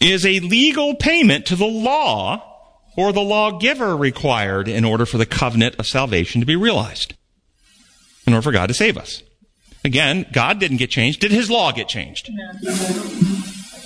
Is 0.00 0.26
a 0.26 0.40
legal 0.40 0.96
payment 0.96 1.46
to 1.46 1.56
the 1.56 1.64
law 1.64 2.42
or 2.96 3.12
the 3.12 3.22
lawgiver 3.22 3.96
required 3.96 4.66
in 4.66 4.84
order 4.84 5.06
for 5.06 5.18
the 5.18 5.24
covenant 5.24 5.76
of 5.78 5.86
salvation 5.86 6.40
to 6.40 6.46
be 6.46 6.56
realized? 6.56 7.14
In 8.26 8.32
order 8.32 8.42
for 8.42 8.52
God 8.52 8.66
to 8.66 8.74
save 8.74 8.96
us. 8.96 9.22
Again, 9.84 10.26
God 10.32 10.58
didn't 10.58 10.78
get 10.78 10.90
changed. 10.90 11.20
Did 11.20 11.30
his 11.30 11.50
law 11.50 11.70
get 11.72 11.88
changed? 11.88 12.30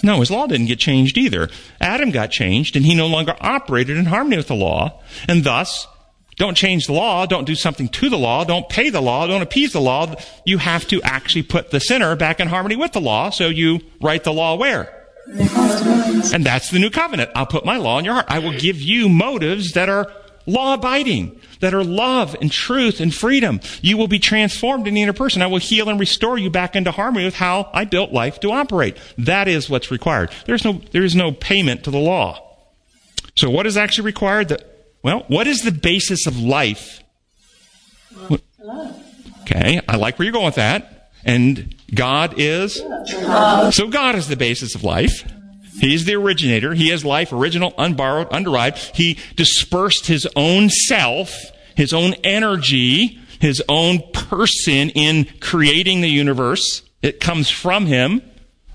No, 0.02 0.20
his 0.20 0.30
law 0.30 0.46
didn't 0.46 0.66
get 0.66 0.78
changed 0.78 1.18
either. 1.18 1.48
Adam 1.80 2.12
got 2.12 2.30
changed 2.30 2.76
and 2.76 2.86
he 2.86 2.94
no 2.94 3.08
longer 3.08 3.34
operated 3.40 3.96
in 3.96 4.06
harmony 4.06 4.36
with 4.36 4.46
the 4.46 4.54
law. 4.54 5.02
And 5.28 5.42
thus, 5.42 5.88
don't 6.36 6.56
change 6.56 6.86
the 6.86 6.92
law, 6.92 7.26
don't 7.26 7.46
do 7.46 7.56
something 7.56 7.88
to 7.88 8.08
the 8.08 8.16
law, 8.16 8.44
don't 8.44 8.68
pay 8.68 8.90
the 8.90 9.00
law, 9.00 9.26
don't 9.26 9.42
appease 9.42 9.72
the 9.72 9.80
law. 9.80 10.14
You 10.46 10.58
have 10.58 10.86
to 10.88 11.02
actually 11.02 11.42
put 11.42 11.72
the 11.72 11.80
sinner 11.80 12.14
back 12.14 12.38
in 12.38 12.46
harmony 12.46 12.76
with 12.76 12.92
the 12.92 13.00
law. 13.00 13.30
So 13.30 13.48
you 13.48 13.80
write 14.00 14.22
the 14.22 14.32
law 14.32 14.54
where? 14.54 14.94
And 15.26 16.46
that's 16.46 16.70
the 16.70 16.78
new 16.78 16.90
covenant. 16.90 17.30
I'll 17.34 17.46
put 17.46 17.64
my 17.64 17.76
law 17.76 17.98
in 17.98 18.04
your 18.04 18.14
heart. 18.14 18.26
I 18.28 18.38
will 18.38 18.56
give 18.56 18.80
you 18.80 19.08
motives 19.08 19.72
that 19.72 19.88
are 19.88 20.12
law 20.48 20.74
abiding, 20.74 21.40
that 21.60 21.74
are 21.74 21.84
love 21.84 22.36
and 22.40 22.50
truth 22.50 23.00
and 23.00 23.14
freedom. 23.14 23.60
You 23.82 23.96
will 23.96 24.08
be 24.08 24.18
transformed 24.18 24.86
in 24.86 24.94
the 24.94 25.02
inner 25.02 25.12
person. 25.12 25.42
I 25.42 25.46
will 25.46 25.58
heal 25.58 25.88
and 25.88 25.98
restore 26.00 26.38
you 26.38 26.50
back 26.50 26.74
into 26.74 26.90
harmony 26.90 27.24
with 27.24 27.34
how 27.34 27.70
I 27.72 27.84
built 27.84 28.12
life 28.12 28.40
to 28.40 28.50
operate. 28.50 28.96
That 29.18 29.48
is 29.48 29.68
what's 29.68 29.90
required. 29.90 30.30
There's 30.46 30.64
no, 30.64 30.80
there 30.92 31.04
is 31.04 31.14
no 31.14 31.32
payment 31.32 31.84
to 31.84 31.90
the 31.90 31.98
law. 31.98 32.44
So 33.34 33.50
what 33.50 33.66
is 33.66 33.76
actually 33.76 34.06
required? 34.06 34.48
That, 34.48 34.64
well, 35.02 35.24
what 35.28 35.46
is 35.46 35.62
the 35.62 35.72
basis 35.72 36.26
of 36.26 36.38
life? 36.38 37.02
Okay, 39.42 39.80
I 39.88 39.96
like 39.96 40.18
where 40.18 40.24
you're 40.24 40.32
going 40.32 40.46
with 40.46 40.56
that. 40.56 41.10
And 41.24 41.74
God 41.94 42.34
is? 42.36 42.74
So 42.74 43.88
God 43.88 44.14
is 44.14 44.28
the 44.28 44.36
basis 44.36 44.74
of 44.74 44.84
life. 44.84 45.30
He's 45.80 46.04
the 46.04 46.16
originator. 46.16 46.74
He 46.74 46.90
is 46.90 47.04
life, 47.04 47.32
original, 47.32 47.74
unborrowed, 47.78 48.30
underived. 48.30 48.96
He 48.96 49.18
dispersed 49.36 50.06
his 50.06 50.26
own 50.36 50.70
self, 50.70 51.52
his 51.74 51.92
own 51.92 52.14
energy, 52.24 53.18
his 53.40 53.62
own 53.68 54.00
person 54.12 54.90
in 54.90 55.26
creating 55.40 56.00
the 56.00 56.08
universe. 56.08 56.82
It 57.02 57.20
comes 57.20 57.50
from 57.50 57.86
him. 57.86 58.22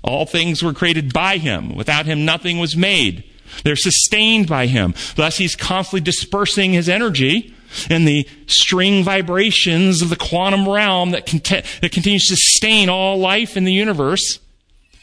All 0.02 0.26
things 0.26 0.62
were 0.62 0.72
created 0.72 1.12
by 1.12 1.38
him. 1.38 1.74
Without 1.74 2.06
him, 2.06 2.24
nothing 2.24 2.58
was 2.58 2.76
made. 2.76 3.24
They're 3.62 3.76
sustained 3.76 4.48
by 4.48 4.66
him. 4.66 4.94
Thus, 5.16 5.36
he's 5.36 5.56
constantly 5.56 6.00
dispersing 6.00 6.72
his 6.72 6.88
energy 6.88 7.54
in 7.90 8.04
the 8.04 8.28
string 8.46 9.02
vibrations 9.02 10.02
of 10.02 10.08
the 10.08 10.16
quantum 10.16 10.68
realm 10.68 11.10
that, 11.10 11.26
cont- 11.26 11.64
that 11.80 11.92
continues 11.92 12.26
to 12.26 12.36
sustain 12.36 12.88
all 12.88 13.18
life 13.18 13.56
in 13.56 13.64
the 13.64 13.72
universe. 13.72 14.38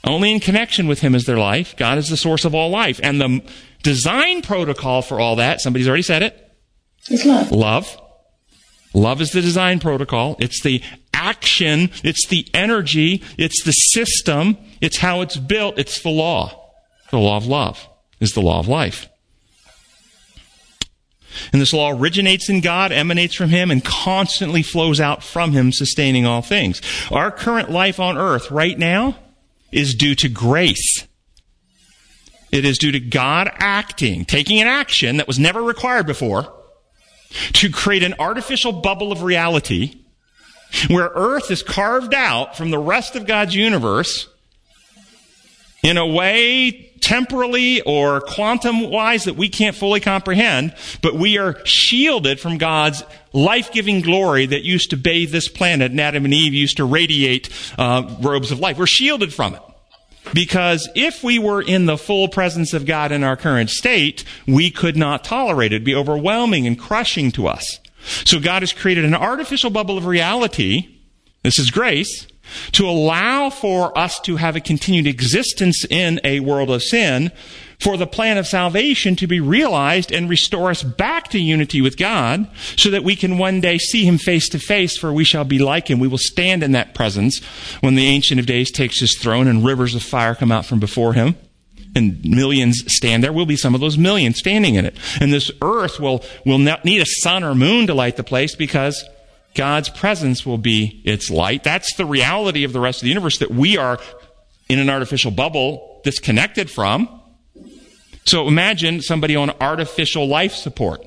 Only 0.04 0.32
in 0.32 0.40
connection 0.40 0.88
with 0.88 1.02
Him 1.02 1.14
is 1.14 1.26
there 1.26 1.38
life. 1.38 1.76
God 1.78 1.98
is 1.98 2.10
the 2.10 2.18
source 2.18 2.46
of 2.46 2.56
all 2.56 2.70
life. 2.70 3.00
And 3.04 3.22
the 3.22 3.44
design 3.84 4.42
protocol 4.42 5.02
for 5.02 5.20
all 5.20 5.36
that, 5.36 5.62
somebody's 5.62 5.88
already 5.88 6.04
said 6.04 6.24
it. 6.24 6.52
It's 7.10 7.26
love. 7.26 7.52
Love. 7.52 8.02
Love 8.94 9.22
is 9.22 9.32
the 9.32 9.42
design 9.42 9.80
protocol. 9.80 10.36
It's 10.40 10.62
the 10.64 10.82
action. 11.14 11.92
It's 12.04 12.28
the 12.28 12.48
energy. 12.54 13.24
It's 13.38 13.64
the 13.64 13.72
system. 13.72 14.58
It's 14.82 14.98
how 14.98 15.22
it's 15.22 15.38
built. 15.38 15.78
It's 15.78 16.02
the 16.02 16.10
law. 16.10 16.74
The 17.12 17.20
law 17.20 17.38
of 17.38 17.46
love 17.46 17.88
is 18.20 18.34
the 18.34 18.42
law 18.42 18.60
of 18.60 18.68
life. 18.68 19.08
And 21.54 21.62
this 21.62 21.74
law 21.74 21.92
originates 21.92 22.50
in 22.50 22.60
God, 22.60 22.92
emanates 22.92 23.36
from 23.36 23.50
Him, 23.50 23.72
and 23.72 23.84
constantly 23.84 24.64
flows 24.64 25.00
out 25.00 25.24
from 25.24 25.52
Him, 25.54 25.72
sustaining 25.72 26.26
all 26.26 26.42
things. 26.42 26.82
Our 27.10 27.32
current 27.32 27.70
life 27.70 28.00
on 28.00 28.18
earth 28.18 28.52
right 28.52 28.78
now 28.78 29.18
is 29.72 29.96
due 29.96 30.16
to 30.16 30.30
grace. 30.30 31.08
It 32.52 32.66
is 32.66 32.78
due 32.78 32.92
to 32.92 33.00
God 33.00 33.50
acting, 33.60 34.26
taking 34.26 34.60
an 34.60 34.68
action 34.68 35.18
that 35.18 35.28
was 35.28 35.40
never 35.40 35.62
required 35.62 36.06
before 36.06 36.54
to 37.54 37.72
create 37.72 38.04
an 38.04 38.16
artificial 38.20 38.74
bubble 38.74 39.12
of 39.12 39.24
reality 39.24 40.02
where 40.90 41.12
earth 41.16 41.50
is 41.52 41.64
carved 41.64 42.14
out 42.14 42.58
from 42.58 42.72
the 42.72 42.80
rest 42.80 43.16
of 43.16 43.26
God's 43.26 43.56
universe 43.56 44.28
in 45.84 45.98
a 45.98 46.06
way 46.06 46.91
temporally 47.02 47.82
or 47.82 48.22
quantum 48.22 48.90
wise 48.90 49.26
that 49.26 49.36
we 49.36 49.50
can't 49.50 49.76
fully 49.76 50.00
comprehend, 50.00 50.74
but 51.02 51.16
we 51.16 51.38
are 51.38 51.58
shielded 51.66 52.40
from 52.40 52.58
God's 52.58 53.04
life 53.34 53.72
giving 53.72 54.02
glory 54.02 54.46
that 54.46 54.64
used 54.64 54.92
to 54.92 54.98
bathe 54.98 55.32
this 55.32 55.48
planet 55.48 55.92
and 55.92 56.00
Adam 56.00 56.26
and 56.26 56.34
Eve 56.34 56.54
used 56.54 56.78
to 56.78 56.86
radiate 56.86 57.50
uh, 57.78 58.16
robes 58.22 58.52
of 58.52 58.60
life. 58.60 58.78
We're 58.78 58.88
shielded 58.88 59.34
from 59.34 59.56
it. 59.56 59.62
Because 60.34 60.88
if 60.96 61.24
we 61.24 61.40
were 61.40 61.62
in 61.62 61.88
the 61.88 61.98
full 61.98 62.28
presence 62.28 62.74
of 62.74 62.86
God 62.86 63.12
in 63.12 63.24
our 63.24 63.36
current 63.36 63.72
state, 63.72 64.24
we 64.48 64.70
could 64.70 64.96
not 64.96 65.24
tolerate 65.24 65.74
it. 65.74 65.78
It'd 65.78 65.86
be 65.86 65.96
overwhelming 65.96 66.68
and 66.68 66.78
crushing 66.78 67.32
to 67.32 67.48
us. 67.48 67.80
So 68.24 68.40
God 68.40 68.62
has 68.62 68.72
created 68.72 69.04
an 69.04 69.16
artificial 69.16 69.72
bubble 69.72 69.98
of 69.98 70.06
reality. 70.06 70.96
This 71.44 71.58
is 71.58 71.72
grace 71.72 72.28
to 72.74 72.88
allow 72.88 73.50
for 73.50 73.98
us 73.98 74.20
to 74.22 74.38
have 74.38 74.56
a 74.56 74.62
continued 74.62 75.08
existence 75.08 75.86
in 75.90 76.20
a 76.24 76.40
world 76.40 76.70
of 76.70 76.84
sin, 76.84 77.32
for 77.80 77.98
the 77.98 78.06
plan 78.06 78.38
of 78.38 78.46
salvation 78.46 79.16
to 79.16 79.26
be 79.26 79.40
realized 79.40 80.12
and 80.12 80.30
restore 80.30 80.70
us 80.70 80.84
back 80.84 81.30
to 81.30 81.40
unity 81.40 81.82
with 81.82 81.98
God, 81.98 82.48
so 82.78 82.92
that 82.92 83.04
we 83.04 83.16
can 83.16 83.40
one 83.40 83.60
day 83.60 83.80
see 83.80 84.06
Him 84.06 84.20
face 84.20 84.48
to 84.50 84.60
face, 84.60 84.98
for 84.98 85.12
we 85.12 85.24
shall 85.24 85.44
be 85.44 85.58
like 85.58 85.90
Him. 85.90 86.00
We 86.00 86.08
will 86.08 86.20
stand 86.20 86.62
in 86.62 86.74
that 86.74 86.94
presence 86.94 87.44
when 87.80 87.96
the 87.96 88.06
Ancient 88.06 88.40
of 88.40 88.46
Days 88.46 88.72
takes 88.72 89.00
His 89.00 89.18
throne 89.18 89.48
and 89.48 89.66
rivers 89.66 89.96
of 89.96 90.04
fire 90.04 90.36
come 90.36 90.52
out 90.52 90.66
from 90.66 90.80
before 90.80 91.14
Him. 91.14 91.36
And 91.94 92.24
millions 92.24 92.84
stand 92.88 93.24
there. 93.24 93.34
Will 93.34 93.46
be 93.46 93.58
some 93.58 93.76
of 93.76 93.82
those 93.82 93.98
millions 93.98 94.38
standing 94.38 94.76
in 94.76 94.86
it. 94.86 94.96
And 95.20 95.34
this 95.34 95.52
earth 95.62 96.00
will, 96.00 96.24
will 96.46 96.58
not 96.58 96.86
need 96.86 97.02
a 97.02 97.06
sun 97.06 97.44
or 97.44 97.54
moon 97.54 97.88
to 97.88 97.94
light 97.94 98.16
the 98.16 98.24
place 98.24 98.56
because 98.56 99.04
God's 99.56 99.90
presence 99.90 100.46
will 100.46 100.58
be 100.58 101.02
its 101.06 101.30
light. 101.30 101.64
That's 101.64 101.96
the 101.96 102.06
reality 102.06 102.64
of 102.64 102.74
the 102.74 102.80
rest 102.80 103.00
of 103.00 103.04
the 103.04 103.10
universe 103.10 103.38
that 103.40 103.52
we 103.52 103.78
are 103.78 104.00
in 104.70 104.80
an 104.80 104.90
artificial 104.90 105.32
bubble 105.32 106.02
disconnected 106.04 106.70
from. 106.70 107.22
So 108.26 108.48
imagine 108.48 109.02
somebody 109.02 109.36
on 109.36 109.50
artificial 109.60 110.28
life 110.28 110.54
support. 110.54 111.06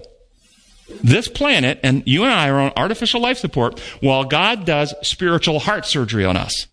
This 1.02 1.28
planet 1.28 1.80
and 1.82 2.02
you 2.06 2.24
and 2.24 2.32
I 2.32 2.48
are 2.50 2.60
on 2.60 2.72
artificial 2.76 3.20
life 3.20 3.38
support 3.38 3.80
while 4.00 4.24
God 4.24 4.66
does 4.66 4.94
spiritual 5.02 5.60
heart 5.60 5.86
surgery 5.86 6.24
on 6.24 6.36
us. 6.36 6.66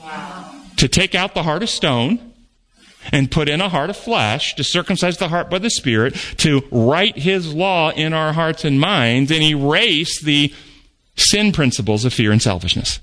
Wow. 0.00 0.54
To 0.76 0.88
take 0.88 1.14
out 1.14 1.34
the 1.34 1.44
heart 1.44 1.62
of 1.62 1.70
stone 1.70 2.32
and 3.12 3.30
put 3.30 3.48
in 3.48 3.60
a 3.60 3.68
heart 3.68 3.90
of 3.90 3.96
flesh, 3.96 4.54
to 4.56 4.64
circumcise 4.64 5.18
the 5.18 5.28
heart 5.28 5.48
by 5.48 5.58
the 5.58 5.70
Spirit, 5.70 6.14
to 6.38 6.62
write 6.70 7.16
His 7.16 7.54
law 7.54 7.90
in 7.90 8.12
our 8.12 8.32
hearts 8.32 8.64
and 8.64 8.80
minds 8.80 9.30
and 9.30 9.42
erase 9.42 10.20
the 10.22 10.52
sin 11.20 11.52
principles 11.52 12.04
of 12.04 12.12
fear 12.12 12.32
and 12.32 12.42
selfishness. 12.42 13.00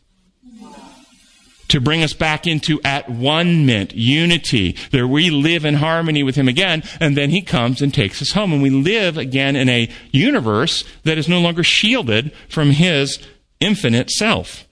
To 1.70 1.82
bring 1.82 2.02
us 2.02 2.14
back 2.14 2.48
into 2.48 2.82
at 2.84 3.10
one 3.10 3.66
mint, 3.66 3.94
unity, 3.94 4.78
that 4.92 5.08
we 5.08 5.30
live 5.30 5.66
in 5.66 5.76
harmony 5.76 6.24
with 6.24 6.36
Him 6.36 6.48
again, 6.48 6.82
and 7.02 7.18
then 7.18 7.30
He 7.30 7.42
comes 7.42 7.82
and 7.82 7.94
takes 7.94 8.22
us 8.22 8.32
home, 8.32 8.54
and 8.54 8.62
we 8.62 8.70
live 8.70 9.18
again 9.18 9.58
in 9.58 9.68
a 9.68 9.90
universe 10.12 10.86
that 11.04 11.18
is 11.18 11.28
no 11.28 11.42
longer 11.42 11.64
shielded 11.64 12.32
from 12.48 12.72
His 12.72 13.20
infinite 13.60 14.10
self. 14.10 14.66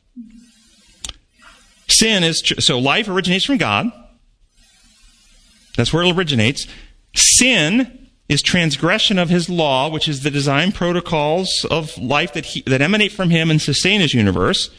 Sin 1.90 2.24
is, 2.24 2.42
so 2.60 2.80
life 2.80 3.10
originates 3.10 3.46
from 3.46 3.58
God. 3.58 3.92
That's 5.76 5.92
where 5.92 6.04
it 6.04 6.16
originates. 6.16 6.66
Sin 7.14 8.05
is 8.28 8.42
transgression 8.42 9.20
of 9.20 9.30
his 9.30 9.50
law, 9.50 9.90
which 9.90 10.08
is 10.08 10.24
the 10.24 10.32
design 10.32 10.72
protocols 10.72 11.66
of 11.70 11.98
life 11.98 12.34
that, 12.34 12.46
he, 12.46 12.62
that 12.64 12.82
emanate 12.82 13.12
from 13.12 13.30
him 13.30 13.52
and 13.52 13.62
sustain 13.62 14.02
his 14.02 14.14
universe. 14.14 14.70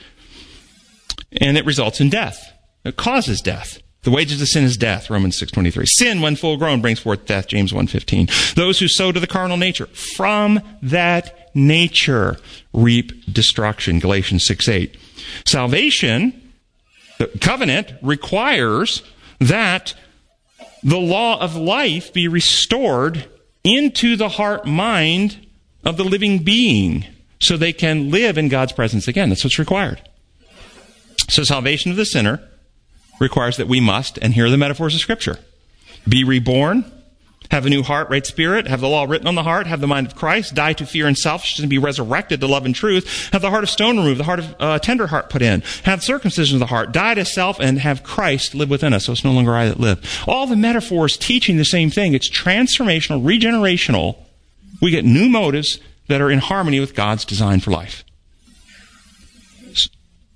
and 1.41 1.57
it 1.59 1.65
results 1.67 2.01
in 2.01 2.09
death. 2.09 2.53
It 2.85 2.97
causes 2.97 3.41
death. 3.41 3.81
The 4.03 4.11
wages 4.13 4.41
of 4.41 4.47
sin 4.49 4.63
is 4.63 4.77
death, 4.77 5.11
Romans 5.11 5.41
6.23. 5.41 5.87
Sin, 5.87 6.21
when 6.21 6.37
full 6.37 6.57
grown, 6.57 6.81
brings 6.81 7.01
forth 7.01 7.27
death, 7.27 7.49
James 7.49 7.73
1.15. 7.73 8.55
Those 8.55 8.79
who 8.79 8.87
sow 8.87 9.11
to 9.11 9.19
the 9.19 9.27
carnal 9.27 9.57
nature, 9.57 9.87
from 9.87 10.61
that 10.81 11.51
nature 11.57 12.37
reap 12.73 13.33
destruction, 13.33 13.99
Galatians 13.99 14.47
6.8. 14.49 14.97
Salvation, 15.45 16.53
the 17.19 17.27
covenant, 17.41 17.95
requires 18.01 19.03
that 19.41 19.95
the 20.85 20.99
law 21.01 21.41
of 21.41 21.57
life 21.57 22.13
be 22.13 22.29
restored 22.29 23.29
into 23.67 24.17
the 24.17 24.29
heart 24.29 24.65
mind 24.65 25.47
of 25.85 25.97
the 25.97 26.05
living 26.05 26.39
being 26.39 27.05
so 27.41 27.57
they 27.57 27.73
can 27.73 28.11
live 28.11 28.39
in 28.39 28.49
God's 28.49 28.73
presence 28.73 29.09
again. 29.09 29.29
That's 29.29 29.45
what's 29.45 29.59
required. 29.59 30.01
So 31.29 31.43
salvation 31.43 31.91
of 31.91 31.97
the 31.97 32.07
sinner 32.07 32.41
requires 33.19 33.57
that 33.57 33.67
we 33.67 33.81
must, 33.81 34.19
and 34.19 34.35
here 34.35 34.47
are 34.47 34.51
the 34.51 34.57
metaphors 34.57 34.95
of 34.95 35.01
Scripture, 35.01 35.39
be 36.09 36.23
reborn, 36.23 36.91
have 37.51 37.67
a 37.67 37.71
new 37.71 37.83
heart, 37.83 38.09
right 38.11 38.25
spirit, 38.27 38.67
have 38.67 38.81
the 38.81 38.89
law 38.89 39.05
written 39.05 39.27
on 39.27 39.35
the 39.35 39.43
heart, 39.43 39.67
have 39.67 39.81
the 39.81 39.87
mind 39.87 40.07
of 40.07 40.15
Christ, 40.15 40.55
die 40.55 40.73
to 40.75 40.87
fear 40.87 41.07
and 41.07 41.17
selfishness, 41.17 41.61
and 41.61 41.71
be 41.71 41.79
resurrected 41.79 42.41
to 42.41 42.47
love 42.47 42.65
and 42.65 42.75
truth, 42.75 43.31
have 43.33 43.43
the 43.43 43.51
heart 43.51 43.65
of 43.65 43.71
stone 43.71 43.97
removed, 43.97 44.21
the 44.21 44.25
heart 44.25 44.39
of 44.39 44.57
uh, 44.59 44.79
tender 44.79 45.07
heart 45.07 45.31
put 45.31 45.43
in, 45.43 45.63
have 45.85 46.03
circumcision 46.03 46.57
of 46.57 46.61
the 46.61 46.67
heart, 46.67 46.93
die 46.93 47.15
to 47.15 47.25
self, 47.25 47.61
and 47.61 47.79
have 47.81 48.03
Christ 48.03 48.55
live 48.55 48.71
within 48.71 48.93
us, 48.93 49.07
so 49.07 49.13
it's 49.13 49.25
no 49.25 49.33
longer 49.33 49.55
I 49.55 49.67
that 49.67 49.81
live. 49.81 50.25
All 50.27 50.47
the 50.47 50.57
metaphors 50.57 51.17
teaching 51.17 51.57
the 51.57 51.65
same 51.65 51.91
thing. 51.91 52.15
It's 52.15 52.31
transformational, 52.31 53.23
regenerational. 53.23 54.17
We 54.81 54.91
get 54.91 55.05
new 55.05 55.29
motives 55.29 55.79
that 56.09 56.21
are 56.21 56.31
in 56.31 56.39
harmony 56.39 56.81
with 56.81 56.95
God's 56.95 57.25
design 57.25 57.61
for 57.61 57.71
life. 57.71 58.05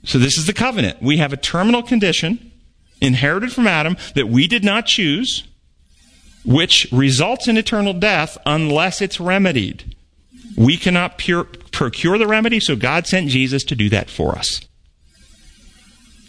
So 0.05 0.19
this 0.19 0.39
is 0.39 0.47
the 0.47 0.53
covenant. 0.53 1.03
We 1.03 1.19
have 1.19 1.33
a 1.33 1.37
terminal 1.37 1.83
condition 1.83 2.51
inherited 3.01 3.53
from 3.53 3.67
Adam 3.67 3.97
that 4.15 4.29
we 4.29 4.47
did 4.47 4.65
not 4.65 4.87
choose, 4.87 5.45
which 6.45 6.87
results 6.91 7.49
in 7.49 7.57
eternal 7.57 7.93
death 7.93 8.39
unless 8.47 9.01
it's 9.01 9.21
remedied. 9.21 9.95
We 10.57 10.77
cannot 10.77 11.19
pure, 11.19 11.45
procure 11.73 12.19
the 12.19 12.27
remedy, 12.27 12.61
so 12.61 12.77
God 12.77 13.07
sent 13.07 13.29
Jesus 13.29 13.63
to 13.65 13.75
do 13.75 13.89
that 13.91 14.11
for 14.11 14.37
us. 14.37 14.61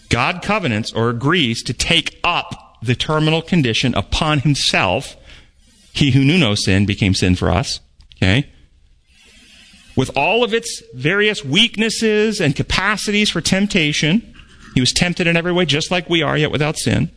God 0.09 0.41
covenants 0.41 0.91
or 0.91 1.09
agrees 1.09 1.63
to 1.63 1.73
take 1.73 2.19
up 2.23 2.77
the 2.81 2.95
terminal 2.95 3.41
condition 3.41 3.95
upon 3.95 4.39
himself. 4.39 5.15
He 5.93 6.11
who 6.11 6.23
knew 6.23 6.37
no 6.37 6.55
sin 6.55 6.85
became 6.85 7.13
sin 7.13 7.35
for 7.35 7.49
us. 7.49 7.79
Okay? 8.17 8.49
With 9.95 10.15
all 10.15 10.43
of 10.43 10.53
its 10.53 10.81
various 10.93 11.43
weaknesses 11.43 12.39
and 12.39 12.55
capacities 12.55 13.29
for 13.29 13.41
temptation, 13.41 14.33
he 14.73 14.79
was 14.79 14.93
tempted 14.93 15.27
in 15.27 15.35
every 15.35 15.51
way, 15.51 15.65
just 15.65 15.91
like 15.91 16.09
we 16.09 16.21
are, 16.21 16.37
yet 16.37 16.51
without 16.51 16.77
sin. 16.77 17.11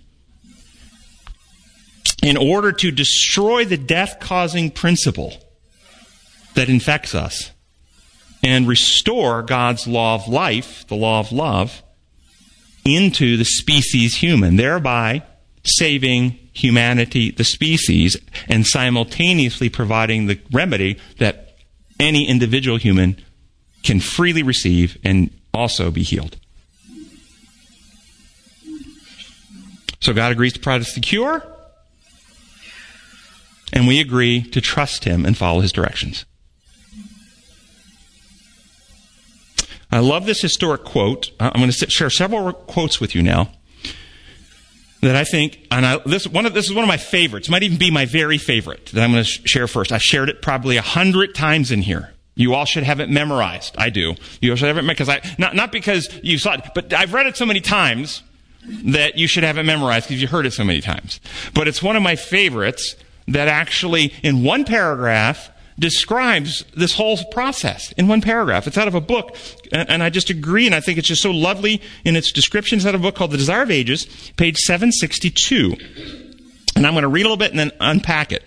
In 2.24 2.38
order 2.38 2.72
to 2.72 2.90
destroy 2.90 3.66
the 3.66 3.76
death 3.76 4.16
causing 4.18 4.70
principle 4.70 5.34
that 6.54 6.70
infects 6.70 7.14
us 7.14 7.50
and 8.42 8.66
restore 8.66 9.42
God's 9.42 9.86
law 9.86 10.14
of 10.14 10.26
life, 10.26 10.86
the 10.88 10.96
law 10.96 11.20
of 11.20 11.32
love, 11.32 11.82
into 12.86 13.36
the 13.36 13.44
species 13.44 14.16
human, 14.16 14.56
thereby 14.56 15.22
saving 15.64 16.38
humanity, 16.54 17.30
the 17.30 17.44
species, 17.44 18.16
and 18.48 18.66
simultaneously 18.66 19.68
providing 19.68 20.26
the 20.26 20.40
remedy 20.50 20.98
that 21.18 21.56
any 22.00 22.26
individual 22.26 22.78
human 22.78 23.22
can 23.82 24.00
freely 24.00 24.42
receive 24.42 24.96
and 25.04 25.30
also 25.52 25.90
be 25.90 26.02
healed. 26.02 26.36
So 30.00 30.14
God 30.14 30.32
agrees 30.32 30.54
to 30.54 30.60
provide 30.60 30.80
us 30.80 30.94
the 30.94 31.00
cure, 31.00 31.53
and 33.74 33.86
we 33.86 34.00
agree 34.00 34.42
to 34.42 34.60
trust 34.62 35.04
Him 35.04 35.26
and 35.26 35.36
follow 35.36 35.60
His 35.60 35.72
directions. 35.72 36.24
I 39.92 39.98
love 39.98 40.24
this 40.26 40.40
historic 40.40 40.84
quote. 40.84 41.30
I'm 41.38 41.60
going 41.60 41.70
to 41.70 41.90
share 41.90 42.10
several 42.10 42.52
quotes 42.52 43.00
with 43.00 43.14
you 43.14 43.22
now 43.22 43.50
that 45.02 45.14
I 45.14 45.24
think, 45.24 45.66
and 45.70 45.84
I, 45.84 45.98
this, 45.98 46.26
one 46.26 46.46
of, 46.46 46.54
this 46.54 46.64
is 46.64 46.72
one 46.74 46.82
of 46.82 46.88
my 46.88 46.96
favorites. 46.96 47.48
Might 47.48 47.62
even 47.62 47.78
be 47.78 47.90
my 47.90 48.06
very 48.06 48.38
favorite 48.38 48.86
that 48.86 49.04
I'm 49.04 49.12
going 49.12 49.22
to 49.22 49.28
sh- 49.28 49.42
share 49.44 49.68
first. 49.68 49.92
I've 49.92 50.02
shared 50.02 50.28
it 50.28 50.40
probably 50.40 50.78
a 50.78 50.82
hundred 50.82 51.34
times 51.34 51.70
in 51.70 51.82
here. 51.82 52.12
You 52.34 52.54
all 52.54 52.64
should 52.64 52.82
have 52.82 52.98
it 52.98 53.08
memorized. 53.08 53.76
I 53.78 53.90
do. 53.90 54.14
You 54.40 54.50
all 54.50 54.56
should 54.56 54.66
have 54.66 54.78
it 54.78 54.86
because 54.88 55.08
I 55.08 55.20
not 55.38 55.54
not 55.54 55.70
because 55.70 56.08
you 56.24 56.36
saw 56.38 56.54
it, 56.54 56.62
but 56.74 56.92
I've 56.92 57.14
read 57.14 57.26
it 57.26 57.36
so 57.36 57.46
many 57.46 57.60
times 57.60 58.24
that 58.86 59.16
you 59.16 59.28
should 59.28 59.44
have 59.44 59.56
it 59.56 59.62
memorized 59.62 60.08
because 60.08 60.20
you 60.20 60.26
heard 60.26 60.44
it 60.44 60.52
so 60.52 60.64
many 60.64 60.80
times. 60.80 61.20
But 61.54 61.68
it's 61.68 61.80
one 61.80 61.94
of 61.94 62.02
my 62.02 62.16
favorites 62.16 62.96
that 63.28 63.48
actually, 63.48 64.12
in 64.22 64.44
one 64.44 64.64
paragraph, 64.64 65.50
describes 65.78 66.64
this 66.76 66.94
whole 66.94 67.18
process 67.32 67.92
in 67.92 68.06
one 68.06 68.20
paragraph. 68.20 68.66
It's 68.66 68.78
out 68.78 68.88
of 68.88 68.94
a 68.94 69.00
book, 69.00 69.36
and, 69.72 70.02
I 70.02 70.10
just 70.10 70.30
agree, 70.30 70.66
and 70.66 70.74
I 70.74 70.80
think 70.80 70.98
it's 70.98 71.08
just 71.08 71.22
so 71.22 71.30
lovely 71.30 71.82
in 72.04 72.16
its 72.16 72.30
description. 72.30 72.78
It's 72.78 72.86
out 72.86 72.94
of 72.94 73.00
a 73.00 73.02
book 73.02 73.16
called 73.16 73.32
The 73.32 73.36
Desire 73.36 73.62
of 73.62 73.70
Ages, 73.70 74.06
page 74.36 74.58
762. 74.58 75.74
And 76.76 76.86
I'm 76.86 76.92
going 76.92 77.02
to 77.02 77.08
read 77.08 77.22
a 77.22 77.24
little 77.24 77.36
bit 77.36 77.50
and 77.50 77.58
then 77.58 77.72
unpack 77.80 78.32
it. 78.32 78.44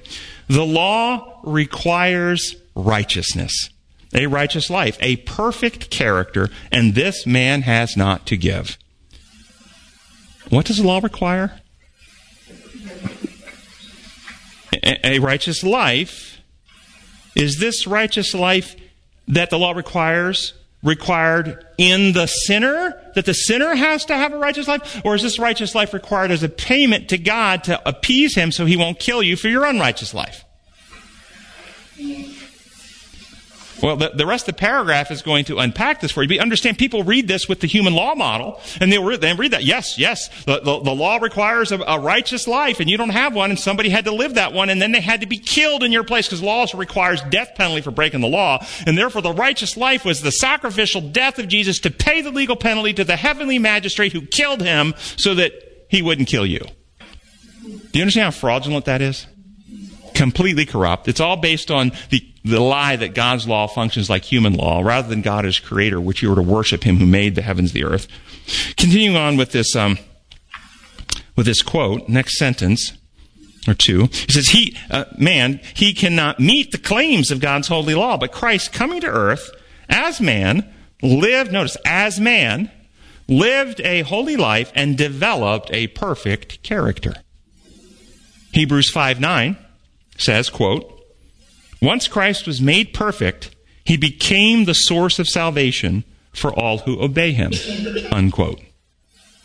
The 0.47 0.65
law 0.65 1.39
requires 1.43 2.55
righteousness, 2.75 3.69
a 4.13 4.27
righteous 4.27 4.69
life, 4.69 4.97
a 5.01 5.17
perfect 5.17 5.89
character, 5.89 6.49
and 6.71 6.95
this 6.95 7.25
man 7.25 7.63
has 7.63 7.97
not 7.97 8.25
to 8.27 8.37
give. 8.37 8.77
What 10.49 10.65
does 10.65 10.77
the 10.77 10.87
law 10.87 10.99
require? 10.99 11.59
A, 14.87 15.19
righteous 15.19 15.63
life. 15.63 16.41
Is 17.35 17.59
this 17.59 17.85
righteous 17.85 18.33
life 18.33 18.75
that 19.27 19.49
the 19.49 19.59
law 19.59 19.73
requires 19.73 20.53
required 20.81 21.65
in 21.77 22.13
the 22.13 22.27
sinner? 22.27 22.99
That 23.15 23.25
the 23.25 23.33
sinner 23.33 23.75
has 23.75 24.05
to 24.05 24.15
have 24.15 24.33
a 24.33 24.37
righteous 24.37 24.67
life? 24.67 25.01
Or 25.03 25.15
is 25.15 25.21
this 25.21 25.39
righteous 25.39 25.75
life 25.75 25.93
required 25.93 26.31
as 26.31 26.43
a 26.43 26.49
payment 26.49 27.09
to 27.09 27.17
God 27.17 27.65
to 27.65 27.87
appease 27.87 28.35
Him 28.35 28.51
so 28.51 28.65
He 28.65 28.77
won't 28.77 28.99
kill 28.99 29.21
you 29.21 29.35
for 29.35 29.49
your 29.49 29.65
unrighteous 29.65 30.13
life? 30.13 30.45
Well, 33.81 33.95
the, 33.95 34.09
the 34.09 34.25
rest 34.25 34.47
of 34.47 34.55
the 34.55 34.59
paragraph 34.59 35.11
is 35.11 35.21
going 35.21 35.45
to 35.45 35.59
unpack 35.59 36.01
this 36.01 36.11
for 36.11 36.23
you. 36.23 36.29
But 36.29 36.39
understand, 36.39 36.77
people 36.77 37.03
read 37.03 37.27
this 37.27 37.47
with 37.47 37.59
the 37.59 37.67
human 37.67 37.93
law 37.93 38.15
model, 38.15 38.59
and 38.81 38.91
they'll 38.91 39.03
read, 39.03 39.21
they 39.21 39.33
read 39.33 39.51
that. 39.51 39.63
Yes, 39.63 39.97
yes, 39.99 40.29
the, 40.45 40.59
the, 40.59 40.79
the 40.79 40.95
law 40.95 41.17
requires 41.17 41.71
a, 41.71 41.79
a, 41.79 41.99
righteous 41.99 42.47
life, 42.47 42.79
and 42.79 42.89
you 42.89 42.97
don't 42.97 43.09
have 43.09 43.35
one, 43.35 43.49
and 43.49 43.59
somebody 43.59 43.89
had 43.89 44.05
to 44.05 44.11
live 44.11 44.35
that 44.35 44.53
one, 44.53 44.69
and 44.69 44.81
then 44.81 44.91
they 44.91 45.01
had 45.01 45.21
to 45.21 45.27
be 45.27 45.37
killed 45.37 45.83
in 45.83 45.91
your 45.91 46.03
place, 46.03 46.27
because 46.27 46.41
law 46.41 46.59
also 46.59 46.77
requires 46.77 47.21
death 47.29 47.51
penalty 47.55 47.81
for 47.81 47.91
breaking 47.91 48.21
the 48.21 48.27
law. 48.27 48.65
And 48.85 48.97
therefore, 48.97 49.21
the 49.21 49.33
righteous 49.33 49.77
life 49.77 50.05
was 50.05 50.21
the 50.21 50.31
sacrificial 50.31 51.01
death 51.01 51.37
of 51.39 51.47
Jesus 51.47 51.79
to 51.79 51.91
pay 51.91 52.21
the 52.21 52.31
legal 52.31 52.55
penalty 52.55 52.93
to 52.93 53.03
the 53.03 53.15
heavenly 53.15 53.59
magistrate 53.59 54.13
who 54.13 54.21
killed 54.21 54.61
him 54.61 54.93
so 55.17 55.35
that 55.35 55.53
he 55.89 56.01
wouldn't 56.01 56.27
kill 56.27 56.45
you. 56.45 56.59
Do 57.61 57.99
you 57.99 58.01
understand 58.01 58.25
how 58.25 58.31
fraudulent 58.31 58.85
that 58.85 59.01
is? 59.01 59.27
completely 60.17 60.65
corrupt. 60.65 61.07
It's 61.07 61.19
all 61.19 61.37
based 61.37 61.69
on 61.69 61.91
the, 62.09 62.25
the 62.47 62.59
lie 62.59 62.95
that 62.95 63.13
God's 63.13 63.47
law 63.47 63.67
functions 63.67 64.09
like 64.09 64.23
human 64.23 64.53
law 64.53 64.81
rather 64.81 65.07
than 65.07 65.21
God 65.21 65.45
as 65.45 65.59
creator, 65.59 65.99
which 65.99 66.21
you 66.21 66.31
are 66.31 66.35
to 66.35 66.41
worship 66.41 66.83
him 66.83 66.97
who 66.97 67.05
made 67.05 67.35
the 67.35 67.41
heavens, 67.41 67.73
the 67.73 67.83
earth. 67.83 68.07
Continuing 68.77 69.17
on 69.17 69.37
with 69.37 69.51
this, 69.51 69.75
um, 69.75 69.97
with 71.35 71.45
this 71.45 71.61
quote, 71.61 72.07
next 72.07 72.37
sentence 72.37 72.93
or 73.67 73.73
two, 73.73 74.03
he 74.05 74.31
says, 74.31 74.49
he, 74.49 74.77
uh, 74.89 75.05
man, 75.17 75.59
he 75.73 75.93
cannot 75.93 76.39
meet 76.39 76.71
the 76.71 76.77
claims 76.77 77.31
of 77.31 77.39
God's 77.39 77.67
holy 77.67 77.95
law, 77.95 78.17
but 78.17 78.31
Christ 78.31 78.73
coming 78.73 79.01
to 79.01 79.07
earth 79.07 79.51
as 79.89 80.19
man 80.19 80.73
lived, 81.01 81.51
notice, 81.51 81.77
as 81.85 82.19
man, 82.19 82.71
lived 83.27 83.81
a 83.81 84.01
holy 84.01 84.37
life 84.37 84.71
and 84.73 84.97
developed 84.97 85.69
a 85.73 85.87
perfect 85.87 86.63
character. 86.63 87.13
Hebrews 88.53 88.89
5 88.89 89.19
9 89.19 89.57
says, 90.17 90.49
quote, 90.49 90.96
Once 91.81 92.07
Christ 92.07 92.47
was 92.47 92.61
made 92.61 92.93
perfect, 92.93 93.55
he 93.83 93.97
became 93.97 94.65
the 94.65 94.73
source 94.73 95.19
of 95.19 95.27
salvation 95.27 96.03
for 96.33 96.53
all 96.53 96.79
who 96.79 97.01
obey 97.01 97.31
him. 97.31 97.51
Unquote. 98.11 98.61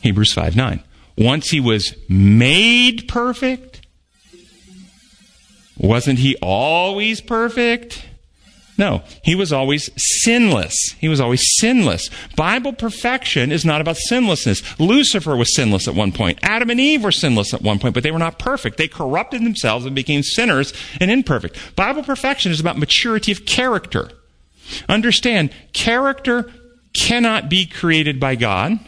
Hebrews 0.01 0.33
5 0.33 0.57
9. 0.57 0.83
Once 1.17 1.51
he 1.51 1.61
was 1.61 1.95
made 2.09 3.07
perfect, 3.07 3.87
wasn't 5.77 6.19
he 6.19 6.37
always 6.43 7.21
perfect? 7.21 8.07
No, 8.83 9.05
he 9.23 9.37
was 9.37 9.53
always 9.53 9.91
sinless. 9.97 10.77
He 10.99 11.09
was 11.09 11.21
always 11.21 11.55
sinless. 11.61 12.11
Bible 12.35 12.73
perfection 12.73 13.53
is 13.53 13.65
not 13.65 13.81
about 13.81 13.97
sinlessness. 13.97 14.61
Lucifer 14.81 15.37
was 15.37 15.55
sinless 15.55 15.87
at 15.87 15.95
one 15.95 16.11
point. 16.11 16.41
Adam 16.43 16.69
and 16.69 16.81
Eve 16.81 17.05
were 17.05 17.13
sinless 17.13 17.55
at 17.55 17.63
one 17.63 17.79
point, 17.79 17.95
but 17.95 18.03
they 18.03 18.11
were 18.11 18.19
not 18.19 18.41
perfect. 18.41 18.79
They 18.79 18.89
corrupted 18.89 19.45
themselves 19.45 19.87
and 19.87 19.95
became 19.95 20.25
sinners 20.25 20.75
and 21.01 21.13
imperfect. 21.13 21.77
Bible 21.77 22.03
perfection 22.03 22.51
is 22.51 22.59
about 22.59 22.77
maturity 22.77 23.31
of 23.31 23.47
character. 23.47 24.11
Understand, 24.89 25.53
character 25.73 26.51
cannot 26.93 27.49
be 27.49 27.67
created 27.67 28.19
by 28.19 28.35
God. 28.35 28.81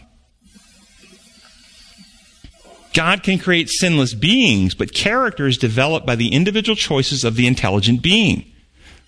God 2.94 3.22
can 3.22 3.38
create 3.38 3.70
sinless 3.70 4.12
beings, 4.12 4.74
but 4.74 4.92
character 4.92 5.46
is 5.46 5.57
developed 5.57 6.04
by 6.04 6.16
the 6.16 6.33
individual 6.33 6.74
choices 6.74 7.22
of 7.22 7.37
the 7.37 7.46
intelligent 7.46 8.02
being. 8.02 8.50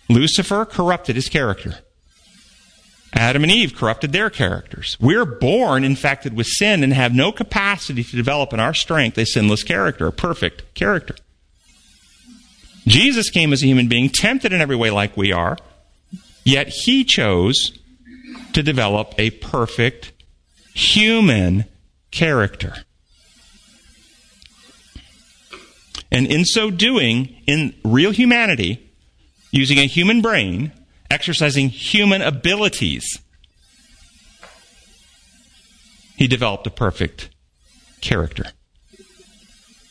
Lucifer 0.09 0.65
corrupted 0.65 1.17
his 1.17 1.29
character. 1.29 1.79
Adam 3.13 3.43
and 3.43 3.53
Eve 3.53 3.75
corrupted 3.75 4.13
their 4.13 4.29
characters. 4.29 4.97
We're 5.01 5.25
born 5.25 5.85
infected 5.85 6.35
with 6.35 6.47
sin 6.47 6.83
and 6.85 6.93
have 6.93 7.15
no 7.15 7.33
capacity 7.33 8.05
to 8.05 8.17
develop 8.17 8.53
in 8.53 8.61
our 8.61 8.75
strength 8.75 9.17
a 9.17 9.25
sinless 9.25 9.63
character, 9.63 10.07
a 10.07 10.13
perfect 10.13 10.75
character. 10.75 11.17
Jesus 12.87 13.31
came 13.31 13.53
as 13.53 13.63
a 13.63 13.67
human 13.67 13.89
being, 13.89 14.11
tempted 14.11 14.53
in 14.53 14.61
every 14.61 14.77
way 14.77 14.91
like 14.91 15.17
we 15.17 15.33
are, 15.33 15.57
yet 16.45 16.69
he 16.69 17.05
chose 17.05 17.77
to 18.53 18.63
develop 18.63 19.15
a 19.19 19.31
perfect 19.31 20.13
human 20.75 21.65
character. 22.11 22.75
And 26.13 26.27
in 26.27 26.45
so 26.45 26.71
doing, 26.71 27.43
in 27.47 27.75
real 27.85 28.13
humanity, 28.13 28.86
using 29.51 29.79
a 29.79 29.87
human 29.87 30.21
brain, 30.21 30.73
exercising 31.11 31.69
human 31.69 32.23
abilities, 32.23 33.21
he 36.17 36.27
developed 36.27 36.67
a 36.67 36.71
perfect 36.71 37.31
character. 38.01 38.47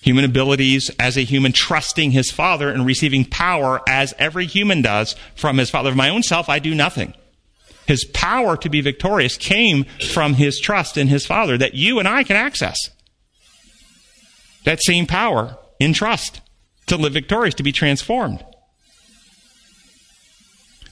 Human 0.01 0.25
abilities 0.25 0.91
as 0.99 1.17
a 1.17 1.21
human, 1.21 1.51
trusting 1.51 2.11
his 2.11 2.29
Father 2.29 2.69
and 2.69 2.85
receiving 2.85 3.25
power 3.25 3.81
as 3.87 4.13
every 4.19 4.45
human 4.45 4.81
does 4.81 5.15
from 5.35 5.57
his 5.57 5.69
Father. 5.69 5.89
Of 5.89 5.95
my 5.95 6.09
own 6.09 6.21
self, 6.21 6.47
I 6.47 6.59
do 6.59 6.75
nothing. 6.75 7.13
His 7.87 8.05
power 8.05 8.57
to 8.57 8.69
be 8.69 8.81
victorious 8.81 9.37
came 9.37 9.85
from 10.11 10.35
his 10.35 10.59
trust 10.59 10.97
in 10.97 11.07
his 11.07 11.25
Father 11.25 11.57
that 11.57 11.75
you 11.75 11.99
and 11.99 12.07
I 12.07 12.23
can 12.23 12.35
access. 12.35 12.77
That 14.63 14.83
same 14.83 15.05
power 15.05 15.57
in 15.79 15.93
trust 15.93 16.41
to 16.87 16.97
live 16.97 17.13
victorious, 17.13 17.55
to 17.55 17.63
be 17.63 17.71
transformed. 17.71 18.43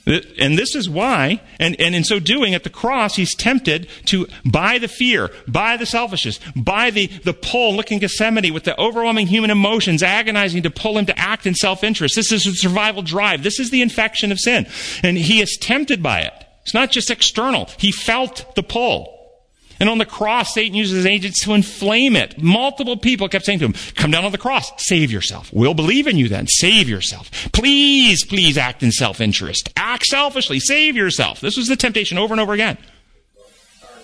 And 0.06 0.58
this 0.60 0.76
is 0.76 0.90
why, 0.90 1.42
and, 1.60 1.80
and 1.80 1.96
in 1.96 2.04
so 2.04 2.20
doing 2.20 2.54
at 2.54 2.64
the 2.64 2.70
cross, 2.70 3.16
he's 3.16 3.34
tempted 3.34 3.88
to 4.08 4.28
by 4.44 4.78
the 4.78 4.90
fear, 4.90 5.30
by 5.48 5.78
the 5.78 5.86
selfishness, 5.86 6.42
by 6.58 6.90
the, 6.90 7.08
the 7.08 7.34
pull, 7.34 7.76
look 7.76 7.90
in 7.90 8.00
Gethsemane 8.00 8.54
with 8.54 8.66
the 8.66 8.78
overwhelming 8.78 9.28
human 9.28 9.50
emotions 9.50 10.04
agonizing 10.04 10.62
to 10.64 10.70
pull 10.70 10.98
him 10.98 11.06
to 11.06 11.18
act 11.18 11.46
in 11.46 11.56
self-interest. 11.56 12.16
This 12.16 12.34
is 12.34 12.46
a 12.46 12.54
survival 12.54 13.02
drive. 13.02 13.44
This 13.44 13.62
is 13.62 13.72
the 13.72 13.82
infection 13.82 14.34
of 14.34 14.42
sin. 14.42 14.68
And 15.04 15.18
he 15.18 15.42
is 15.42 15.58
tempted 15.62 16.04
by 16.04 16.22
it. 16.22 16.34
It's 16.64 16.74
not 16.74 16.92
just 16.92 17.10
external. 17.10 17.70
He 17.78 17.94
felt 17.94 18.56
the 18.56 18.64
pull. 18.64 19.13
And 19.84 19.90
on 19.90 19.98
the 19.98 20.06
cross, 20.06 20.54
Satan 20.54 20.76
uses 20.76 20.96
his 20.96 21.06
agents 21.06 21.44
to 21.44 21.52
inflame 21.54 22.16
it. 22.16 22.42
Multiple 22.42 22.96
people 22.96 23.28
kept 23.28 23.44
saying 23.44 23.60
to 23.60 23.66
him, 23.66 23.74
Come 23.96 24.12
down 24.12 24.24
on 24.24 24.32
the 24.32 24.38
cross, 24.38 24.72
save 24.82 25.12
yourself. 25.12 25.52
We'll 25.52 25.74
believe 25.74 26.08
in 26.08 26.16
you 26.16 26.30
then, 26.30 26.48
save 26.48 26.88
yourself. 26.88 27.30
Please, 27.52 28.26
please 28.26 28.58
act 28.58 28.82
in 28.82 28.94
self 28.94 29.20
interest. 29.20 29.68
Act 29.76 30.06
selfishly, 30.06 30.62
save 30.62 30.96
yourself. 30.96 31.42
This 31.42 31.58
was 31.58 31.68
the 31.68 31.76
temptation 31.76 32.18
over 32.18 32.34
and 32.34 32.40
over 32.40 32.54
again. 32.54 32.78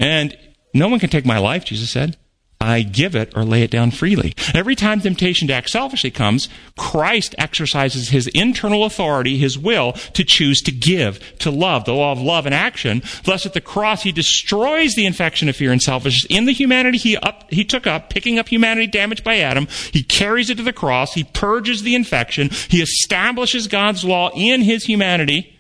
And 0.02 0.38
no 0.74 0.89
one 0.89 1.00
can 1.00 1.10
take 1.10 1.26
my 1.26 1.38
life, 1.38 1.63
Jesus 1.63 1.89
said. 1.89 2.18
I 2.62 2.82
give 2.82 3.15
it 3.15 3.32
or 3.38 3.45
lay 3.45 3.63
it 3.63 3.72
down 3.72 3.91
freely. 3.91 4.34
Every 4.54 4.76
time 4.76 5.00
temptation 5.00 5.48
to 5.48 5.54
act 5.54 5.69
selfishly 5.69 6.12
comes, 6.12 6.50
Christ 6.78 7.34
exercises 7.38 8.10
his 8.10 8.28
internal 8.28 8.84
authority, 8.84 9.38
his 9.38 9.58
will, 9.58 9.93
to 9.93 10.26
choose 10.26 10.62
to 10.63 10.72
give, 10.74 11.38
to 11.39 11.52
love, 11.52 11.86
the 11.86 11.93
law 11.93 12.12
of 12.12 12.19
love 12.19 12.45
and 12.45 12.54
action. 12.54 13.02
Thus, 13.24 13.45
at 13.45 13.54
the 13.54 13.62
cross, 13.62 14.04
he 14.04 14.12
destroys 14.12 14.95
the 14.95 15.06
infection 15.06 15.48
of 15.48 15.56
fear 15.56 15.72
and 15.72 15.82
selfishness 15.82 16.28
in 16.30 16.45
the 16.45 16.52
humanity 16.52 16.98
he, 16.98 17.15
up, 17.15 17.50
he 17.50 17.63
took 17.63 17.88
up, 17.88 18.10
picking 18.10 18.38
up 18.38 18.50
humanity 18.50 18.88
damaged 18.88 19.24
by 19.24 19.38
Adam. 19.38 19.67
He 19.93 20.04
carries 20.04 20.50
it 20.50 20.56
to 20.56 20.63
the 20.63 20.74
cross. 20.74 21.13
He 21.13 21.24
purges 21.24 21.84
the 21.84 21.95
infection. 21.95 22.50
He 22.67 22.82
establishes 22.82 23.67
God's 23.67 24.04
law 24.04 24.32
in 24.36 24.63
his 24.63 24.84
humanity. 24.84 25.56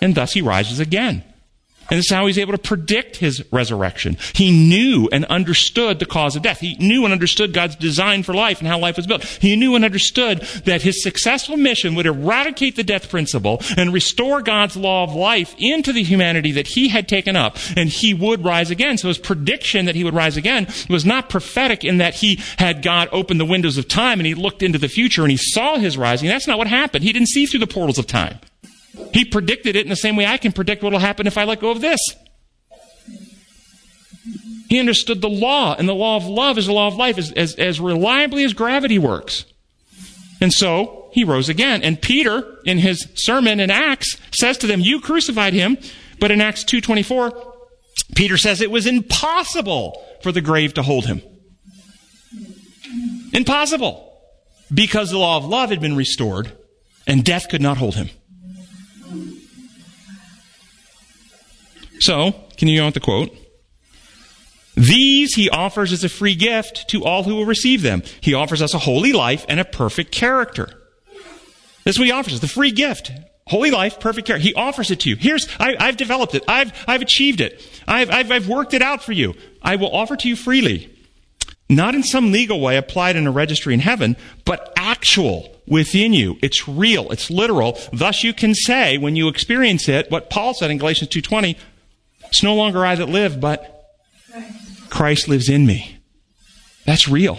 And 0.00 0.16
thus 0.16 0.32
he 0.32 0.42
rises 0.42 0.80
again. 0.80 1.22
And 1.90 1.98
this 1.98 2.06
is 2.06 2.12
how 2.12 2.26
he's 2.26 2.38
able 2.38 2.52
to 2.52 2.58
predict 2.58 3.16
his 3.16 3.44
resurrection. 3.50 4.16
He 4.34 4.50
knew 4.50 5.08
and 5.10 5.24
understood 5.26 5.98
the 5.98 6.06
cause 6.06 6.36
of 6.36 6.42
death. 6.42 6.60
He 6.60 6.76
knew 6.76 7.04
and 7.04 7.12
understood 7.12 7.54
God's 7.54 7.76
design 7.76 8.22
for 8.22 8.34
life 8.34 8.58
and 8.58 8.68
how 8.68 8.78
life 8.78 8.96
was 8.96 9.06
built. 9.06 9.24
He 9.24 9.56
knew 9.56 9.74
and 9.74 9.84
understood 9.84 10.40
that 10.64 10.82
his 10.82 11.02
successful 11.02 11.56
mission 11.56 11.94
would 11.94 12.06
eradicate 12.06 12.76
the 12.76 12.84
death 12.84 13.08
principle 13.08 13.62
and 13.76 13.92
restore 13.92 14.42
God's 14.42 14.76
law 14.76 15.04
of 15.04 15.14
life 15.14 15.54
into 15.58 15.92
the 15.92 16.02
humanity 16.02 16.52
that 16.52 16.68
he 16.68 16.88
had 16.88 17.08
taken 17.08 17.36
up, 17.36 17.56
and 17.76 17.88
he 17.88 18.12
would 18.12 18.44
rise 18.44 18.70
again. 18.70 18.98
So 18.98 19.08
his 19.08 19.18
prediction 19.18 19.86
that 19.86 19.94
he 19.94 20.04
would 20.04 20.14
rise 20.14 20.36
again 20.36 20.66
was 20.90 21.04
not 21.04 21.30
prophetic 21.30 21.84
in 21.84 21.98
that 21.98 22.14
he 22.14 22.40
had 22.58 22.82
God 22.82 23.08
open 23.12 23.38
the 23.38 23.44
windows 23.44 23.78
of 23.78 23.88
time 23.88 24.20
and 24.20 24.26
he 24.26 24.34
looked 24.34 24.62
into 24.62 24.78
the 24.78 24.88
future 24.88 25.22
and 25.22 25.30
he 25.30 25.36
saw 25.36 25.76
his 25.78 25.96
rising. 25.96 26.28
That's 26.28 26.46
not 26.46 26.58
what 26.58 26.66
happened. 26.66 27.04
He 27.04 27.12
didn't 27.12 27.28
see 27.28 27.46
through 27.46 27.60
the 27.60 27.66
portals 27.66 27.98
of 27.98 28.06
time. 28.06 28.38
He 29.12 29.24
predicted 29.24 29.76
it 29.76 29.84
in 29.84 29.90
the 29.90 29.96
same 29.96 30.16
way 30.16 30.26
I 30.26 30.36
can 30.36 30.52
predict 30.52 30.82
what 30.82 30.92
will 30.92 30.98
happen 30.98 31.26
if 31.26 31.38
I 31.38 31.44
let 31.44 31.60
go 31.60 31.70
of 31.70 31.80
this. 31.80 32.00
He 34.68 34.78
understood 34.78 35.22
the 35.22 35.30
law, 35.30 35.74
and 35.78 35.88
the 35.88 35.94
law 35.94 36.16
of 36.16 36.26
love 36.26 36.58
is 36.58 36.66
the 36.66 36.72
law 36.72 36.88
of 36.88 36.96
life 36.96 37.16
as, 37.16 37.32
as, 37.32 37.54
as 37.54 37.80
reliably 37.80 38.44
as 38.44 38.52
gravity 38.52 38.98
works. 38.98 39.46
And 40.40 40.52
so 40.52 41.08
he 41.12 41.24
rose 41.24 41.48
again. 41.48 41.82
And 41.82 42.00
Peter, 42.00 42.58
in 42.64 42.78
his 42.78 43.08
sermon 43.14 43.60
in 43.60 43.70
Acts, 43.70 44.18
says 44.30 44.58
to 44.58 44.66
them, 44.66 44.80
You 44.80 45.00
crucified 45.00 45.54
him. 45.54 45.78
But 46.20 46.30
in 46.30 46.40
Acts 46.40 46.64
2.24, 46.64 47.54
Peter 48.14 48.36
says 48.36 48.60
it 48.60 48.70
was 48.70 48.86
impossible 48.86 50.04
for 50.22 50.32
the 50.32 50.40
grave 50.40 50.74
to 50.74 50.82
hold 50.82 51.06
him. 51.06 51.22
Impossible. 53.32 54.04
Because 54.72 55.10
the 55.10 55.18
law 55.18 55.36
of 55.36 55.44
love 55.44 55.70
had 55.70 55.80
been 55.80 55.96
restored, 55.96 56.52
and 57.06 57.24
death 57.24 57.48
could 57.48 57.62
not 57.62 57.78
hold 57.78 57.94
him. 57.94 58.10
So, 62.00 62.32
can 62.56 62.68
you 62.68 62.80
go 62.80 62.86
with 62.86 62.94
the 62.94 63.00
quote? 63.00 63.36
These 64.74 65.34
he 65.34 65.50
offers 65.50 65.92
as 65.92 66.04
a 66.04 66.08
free 66.08 66.36
gift 66.36 66.88
to 66.90 67.04
all 67.04 67.24
who 67.24 67.34
will 67.34 67.44
receive 67.44 67.82
them. 67.82 68.02
He 68.20 68.34
offers 68.34 68.62
us 68.62 68.74
a 68.74 68.78
holy 68.78 69.12
life 69.12 69.44
and 69.48 69.58
a 69.58 69.64
perfect 69.64 70.12
character. 70.12 70.68
This 71.84 71.96
is 71.96 71.98
what 71.98 72.06
he 72.06 72.12
offers 72.12 72.34
us, 72.34 72.40
the 72.40 72.48
free 72.48 72.70
gift. 72.70 73.10
Holy 73.48 73.70
life, 73.70 73.98
perfect 73.98 74.26
character. 74.26 74.46
He 74.46 74.54
offers 74.54 74.90
it 74.90 75.00
to 75.00 75.08
you. 75.08 75.16
Here's, 75.16 75.48
I, 75.58 75.86
have 75.86 75.96
developed 75.96 76.34
it. 76.34 76.44
I've, 76.46 76.72
I've 76.86 77.02
achieved 77.02 77.40
it. 77.40 77.60
I've, 77.88 78.10
I've, 78.10 78.30
I've 78.30 78.48
worked 78.48 78.74
it 78.74 78.82
out 78.82 79.02
for 79.02 79.12
you. 79.12 79.34
I 79.62 79.76
will 79.76 79.92
offer 79.92 80.14
to 80.16 80.28
you 80.28 80.36
freely. 80.36 80.94
Not 81.70 81.94
in 81.94 82.02
some 82.02 82.30
legal 82.30 82.60
way 82.60 82.76
applied 82.76 83.16
in 83.16 83.26
a 83.26 83.30
registry 83.30 83.74
in 83.74 83.80
heaven, 83.80 84.16
but 84.44 84.72
actual 84.76 85.56
within 85.66 86.12
you. 86.12 86.38
It's 86.40 86.68
real. 86.68 87.10
It's 87.10 87.30
literal. 87.30 87.78
Thus 87.92 88.22
you 88.22 88.32
can 88.32 88.54
say 88.54 88.96
when 88.96 89.16
you 89.16 89.28
experience 89.28 89.88
it, 89.88 90.10
what 90.10 90.30
Paul 90.30 90.54
said 90.54 90.70
in 90.70 90.78
Galatians 90.78 91.10
2.20, 91.10 91.56
it's 92.28 92.42
no 92.42 92.54
longer 92.54 92.84
I 92.84 92.94
that 92.94 93.08
live, 93.08 93.40
but 93.40 93.74
Christ 94.90 95.28
lives 95.28 95.48
in 95.48 95.66
me. 95.66 95.98
That's 96.86 97.08
real. 97.08 97.38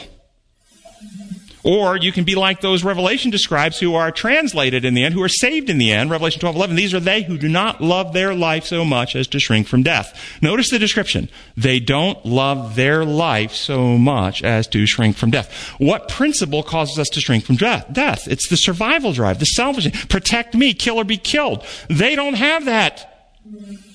Or 1.63 1.97
you 1.97 2.11
can 2.11 2.23
be 2.23 2.35
like 2.35 2.61
those 2.61 2.83
Revelation 2.83 3.31
describes 3.31 3.79
who 3.79 3.95
are 3.95 4.11
translated 4.11 4.85
in 4.85 4.93
the 4.93 5.03
end, 5.03 5.13
who 5.13 5.21
are 5.21 5.29
saved 5.29 5.69
in 5.69 5.77
the 5.77 5.91
end. 5.91 6.09
Revelation 6.09 6.39
12, 6.39 6.55
11. 6.55 6.75
These 6.75 6.93
are 6.93 6.99
they 6.99 7.23
who 7.23 7.37
do 7.37 7.49
not 7.49 7.81
love 7.81 8.13
their 8.13 8.33
life 8.33 8.65
so 8.65 8.85
much 8.85 9.15
as 9.15 9.27
to 9.27 9.39
shrink 9.39 9.67
from 9.67 9.83
death. 9.83 10.37
Notice 10.41 10.69
the 10.69 10.79
description. 10.79 11.29
They 11.57 11.79
don't 11.79 12.25
love 12.25 12.75
their 12.75 13.03
life 13.03 13.53
so 13.53 13.97
much 13.97 14.41
as 14.41 14.67
to 14.67 14.85
shrink 14.85 15.17
from 15.17 15.31
death. 15.31 15.51
What 15.79 16.07
principle 16.07 16.63
causes 16.63 16.97
us 16.97 17.09
to 17.09 17.21
shrink 17.21 17.43
from 17.43 17.57
death? 17.57 17.87
Death. 17.91 18.27
It's 18.27 18.47
the 18.47 18.57
survival 18.57 19.11
drive, 19.11 19.39
the 19.39 19.45
selfish. 19.45 20.07
Protect 20.07 20.55
me, 20.55 20.73
kill 20.73 20.97
or 20.97 21.03
be 21.03 21.17
killed. 21.17 21.65
They 21.89 22.15
don't 22.15 22.35
have 22.35 22.65
that 22.65 23.18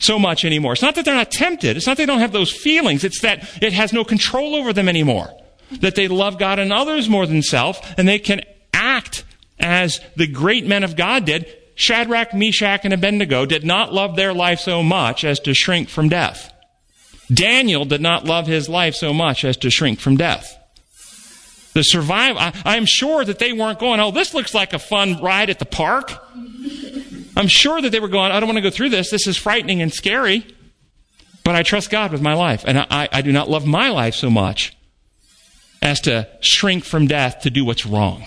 so 0.00 0.18
much 0.18 0.44
anymore. 0.44 0.72
It's 0.72 0.82
not 0.82 0.94
that 0.94 1.04
they're 1.04 1.14
not 1.14 1.30
tempted. 1.30 1.76
It's 1.76 1.86
not 1.86 1.96
they 1.96 2.06
don't 2.06 2.20
have 2.20 2.32
those 2.32 2.52
feelings. 2.52 3.04
It's 3.04 3.20
that 3.22 3.48
it 3.62 3.72
has 3.72 3.92
no 3.92 4.04
control 4.04 4.54
over 4.54 4.72
them 4.72 4.88
anymore. 4.88 5.30
That 5.80 5.94
they 5.94 6.08
love 6.08 6.38
God 6.38 6.58
and 6.58 6.72
others 6.72 7.08
more 7.08 7.26
than 7.26 7.42
self, 7.42 7.80
and 7.98 8.06
they 8.06 8.18
can 8.18 8.42
act 8.72 9.24
as 9.58 10.00
the 10.16 10.26
great 10.26 10.66
men 10.66 10.84
of 10.84 10.96
God 10.96 11.24
did. 11.24 11.46
Shadrach, 11.74 12.34
Meshach, 12.34 12.84
and 12.84 12.92
Abednego 12.92 13.46
did 13.46 13.64
not 13.64 13.92
love 13.92 14.14
their 14.14 14.32
life 14.32 14.60
so 14.60 14.82
much 14.82 15.24
as 15.24 15.40
to 15.40 15.54
shrink 15.54 15.88
from 15.88 16.08
death. 16.08 16.52
Daniel 17.32 17.84
did 17.84 18.00
not 18.00 18.24
love 18.24 18.46
his 18.46 18.68
life 18.68 18.94
so 18.94 19.12
much 19.12 19.44
as 19.44 19.56
to 19.58 19.70
shrink 19.70 19.98
from 19.98 20.16
death. 20.16 20.56
The 21.72 21.82
survival, 21.82 22.40
I, 22.40 22.76
am 22.76 22.86
sure 22.86 23.24
that 23.24 23.40
they 23.40 23.52
weren't 23.52 23.80
going, 23.80 23.98
oh, 23.98 24.12
this 24.12 24.32
looks 24.32 24.54
like 24.54 24.72
a 24.72 24.78
fun 24.78 25.20
ride 25.20 25.50
at 25.50 25.58
the 25.58 25.64
park. 25.64 26.12
I'm 27.36 27.48
sure 27.48 27.80
that 27.80 27.90
they 27.90 28.00
were 28.00 28.08
going, 28.08 28.32
I 28.32 28.40
don't 28.40 28.48
want 28.48 28.58
to 28.58 28.62
go 28.62 28.70
through 28.70 28.90
this. 28.90 29.10
This 29.10 29.26
is 29.26 29.36
frightening 29.36 29.82
and 29.82 29.92
scary. 29.92 30.46
But 31.44 31.54
I 31.54 31.62
trust 31.62 31.90
God 31.90 32.10
with 32.10 32.22
my 32.22 32.34
life. 32.34 32.64
And 32.66 32.78
I, 32.78 33.08
I 33.12 33.20
do 33.20 33.32
not 33.32 33.50
love 33.50 33.66
my 33.66 33.90
life 33.90 34.14
so 34.14 34.30
much 34.30 34.76
as 35.82 36.00
to 36.02 36.26
shrink 36.40 36.84
from 36.84 37.06
death 37.06 37.40
to 37.40 37.50
do 37.50 37.64
what's 37.64 37.84
wrong. 37.84 38.24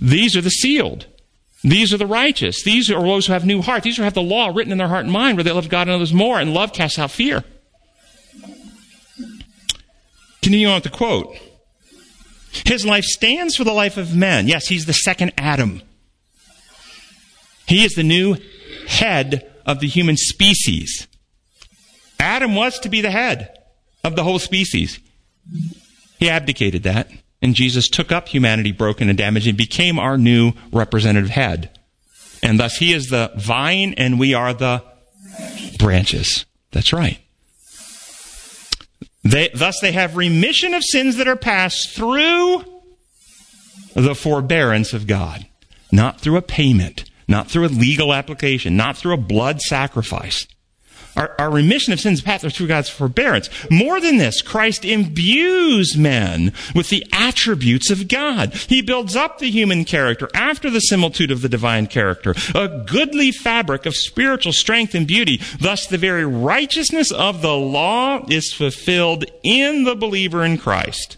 These 0.00 0.36
are 0.36 0.40
the 0.40 0.50
sealed. 0.50 1.06
These 1.64 1.92
are 1.92 1.96
the 1.96 2.06
righteous. 2.06 2.62
These 2.62 2.88
are 2.90 3.02
those 3.02 3.26
who 3.26 3.32
have 3.32 3.44
new 3.44 3.62
heart. 3.62 3.82
These 3.82 3.96
who 3.96 4.04
have 4.04 4.14
the 4.14 4.22
law 4.22 4.52
written 4.54 4.70
in 4.70 4.78
their 4.78 4.86
heart 4.86 5.04
and 5.04 5.12
mind 5.12 5.36
where 5.36 5.44
they 5.44 5.50
love 5.50 5.68
God 5.68 5.88
and 5.88 5.90
others 5.90 6.12
more. 6.12 6.38
And 6.38 6.54
love 6.54 6.72
casts 6.72 6.98
out 6.98 7.10
fear. 7.10 7.42
Continuing 10.40 10.70
on 10.70 10.76
with 10.76 10.84
the 10.84 10.96
quote. 10.96 11.36
His 12.64 12.86
life 12.86 13.04
stands 13.04 13.56
for 13.56 13.64
the 13.64 13.72
life 13.72 13.96
of 13.96 14.14
men. 14.14 14.46
Yes, 14.46 14.68
he's 14.68 14.86
the 14.86 14.92
second 14.92 15.32
Adam. 15.36 15.82
He 17.68 17.84
is 17.84 17.92
the 17.92 18.02
new 18.02 18.36
head 18.88 19.52
of 19.66 19.80
the 19.80 19.86
human 19.86 20.16
species. 20.16 21.06
Adam 22.18 22.54
was 22.54 22.78
to 22.80 22.88
be 22.88 23.02
the 23.02 23.10
head 23.10 23.54
of 24.02 24.16
the 24.16 24.24
whole 24.24 24.38
species. 24.38 24.98
He 26.18 26.30
abdicated 26.30 26.82
that, 26.84 27.10
and 27.42 27.54
Jesus 27.54 27.88
took 27.88 28.10
up 28.10 28.28
humanity 28.28 28.72
broken 28.72 29.10
and 29.10 29.18
damaged 29.18 29.46
and 29.46 29.56
became 29.56 29.98
our 29.98 30.16
new 30.16 30.52
representative 30.72 31.30
head. 31.30 31.78
And 32.42 32.58
thus 32.58 32.76
he 32.78 32.94
is 32.94 33.08
the 33.08 33.32
vine 33.36 33.94
and 33.98 34.18
we 34.18 34.32
are 34.32 34.54
the 34.54 34.82
branches. 35.78 36.46
That's 36.72 36.92
right. 36.92 37.20
They, 39.24 39.50
thus 39.54 39.78
they 39.80 39.92
have 39.92 40.16
remission 40.16 40.72
of 40.72 40.82
sins 40.82 41.16
that 41.16 41.28
are 41.28 41.36
passed 41.36 41.90
through 41.90 42.64
the 43.94 44.14
forbearance 44.14 44.94
of 44.94 45.06
God, 45.06 45.46
not 45.92 46.20
through 46.20 46.36
a 46.36 46.42
payment, 46.42 47.07
not 47.28 47.48
through 47.50 47.66
a 47.66 47.68
legal 47.68 48.12
application, 48.12 48.76
not 48.76 48.96
through 48.96 49.14
a 49.14 49.18
blood 49.18 49.60
sacrifice. 49.60 50.46
Our, 51.16 51.34
our 51.38 51.50
remission 51.50 51.92
of 51.92 51.98
sins 51.98 52.20
path 52.20 52.50
through 52.52 52.68
God's 52.68 52.88
forbearance. 52.88 53.50
More 53.70 54.00
than 54.00 54.18
this, 54.18 54.40
Christ 54.40 54.84
imbues 54.84 55.96
men 55.96 56.52
with 56.76 56.90
the 56.90 57.04
attributes 57.12 57.90
of 57.90 58.06
God. 58.06 58.54
He 58.54 58.82
builds 58.82 59.16
up 59.16 59.38
the 59.38 59.50
human 59.50 59.84
character 59.84 60.28
after 60.32 60.70
the 60.70 60.80
similitude 60.80 61.32
of 61.32 61.42
the 61.42 61.48
divine 61.48 61.88
character, 61.88 62.34
a 62.54 62.84
goodly 62.86 63.32
fabric 63.32 63.84
of 63.84 63.96
spiritual 63.96 64.52
strength 64.52 64.94
and 64.94 65.08
beauty. 65.08 65.40
Thus, 65.58 65.88
the 65.88 65.98
very 65.98 66.24
righteousness 66.24 67.10
of 67.10 67.42
the 67.42 67.56
law 67.56 68.24
is 68.28 68.52
fulfilled 68.52 69.24
in 69.42 69.82
the 69.82 69.96
believer 69.96 70.44
in 70.44 70.56
Christ. 70.56 71.16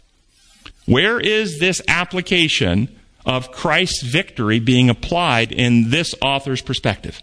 Where 0.86 1.20
is 1.20 1.58
this 1.58 1.82
application 1.88 2.88
of 3.24 3.52
Christ's 3.52 4.02
victory 4.02 4.58
being 4.58 4.90
applied 4.90 5.52
in 5.52 5.90
this 5.90 6.14
author's 6.20 6.62
perspective? 6.62 7.22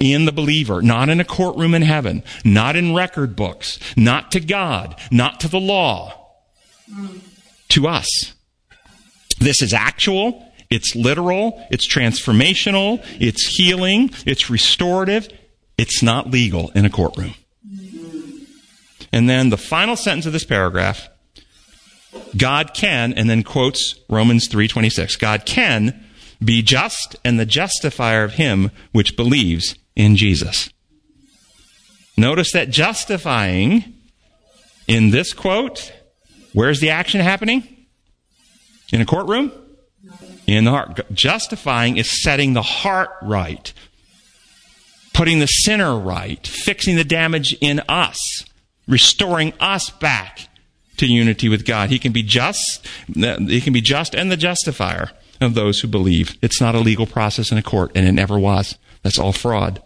in 0.00 0.24
the 0.24 0.32
believer, 0.32 0.82
not 0.82 1.08
in 1.08 1.20
a 1.20 1.24
courtroom 1.24 1.74
in 1.74 1.82
heaven, 1.82 2.22
not 2.44 2.76
in 2.76 2.94
record 2.94 3.36
books, 3.36 3.78
not 3.96 4.32
to 4.32 4.40
God, 4.40 4.98
not 5.10 5.40
to 5.40 5.48
the 5.48 5.60
law, 5.60 6.12
to 7.68 7.86
us. 7.86 8.34
This 9.38 9.62
is 9.62 9.72
actual, 9.72 10.52
it's 10.70 10.94
literal, 10.94 11.64
it's 11.70 11.86
transformational, 11.86 13.04
it's 13.20 13.46
healing, 13.46 14.10
it's 14.26 14.50
restorative, 14.50 15.28
it's 15.78 16.02
not 16.02 16.30
legal 16.30 16.70
in 16.70 16.84
a 16.84 16.90
courtroom. 16.90 17.34
And 19.12 19.28
then 19.28 19.50
the 19.50 19.58
final 19.58 19.96
sentence 19.96 20.26
of 20.26 20.32
this 20.32 20.44
paragraph 20.44 21.08
God 22.36 22.74
can, 22.74 23.12
and 23.12 23.28
then 23.28 23.42
quotes 23.42 23.94
Romans 24.08 24.48
3:26. 24.48 25.16
God 25.16 25.46
can 25.46 26.04
be 26.42 26.62
just 26.62 27.16
and 27.24 27.38
the 27.38 27.46
justifier 27.46 28.24
of 28.24 28.34
him 28.34 28.70
which 28.92 29.16
believes 29.16 29.74
in 29.94 30.16
Jesus. 30.16 30.68
Notice 32.16 32.52
that 32.52 32.70
justifying 32.70 33.94
in 34.88 35.10
this 35.10 35.32
quote, 35.32 35.92
where's 36.52 36.80
the 36.80 36.90
action 36.90 37.20
happening? 37.20 37.86
In 38.92 39.00
a 39.00 39.06
courtroom? 39.06 39.52
In 40.46 40.64
the 40.64 40.70
heart. 40.70 41.00
Justifying 41.12 41.96
is 41.96 42.22
setting 42.22 42.52
the 42.52 42.62
heart 42.62 43.10
right, 43.22 43.72
putting 45.14 45.38
the 45.38 45.46
sinner 45.46 45.98
right, 45.98 46.44
fixing 46.46 46.96
the 46.96 47.04
damage 47.04 47.56
in 47.60 47.80
us, 47.88 48.44
restoring 48.86 49.54
us 49.60 49.88
back 49.88 50.48
to 51.02 51.06
unity 51.06 51.48
with 51.48 51.66
God. 51.66 51.90
He 51.90 51.98
can 51.98 52.12
be 52.12 52.22
just, 52.22 52.86
he 53.14 53.60
can 53.60 53.72
be 53.72 53.80
just 53.80 54.14
and 54.14 54.30
the 54.30 54.36
justifier 54.36 55.10
of 55.40 55.54
those 55.54 55.80
who 55.80 55.88
believe. 55.88 56.36
It's 56.40 56.60
not 56.60 56.74
a 56.74 56.80
legal 56.80 57.06
process 57.06 57.52
in 57.52 57.58
a 57.58 57.62
court, 57.62 57.92
and 57.94 58.06
it 58.06 58.12
never 58.12 58.38
was. 58.38 58.78
That's 59.02 59.18
all 59.18 59.32
fraud. 59.32 59.82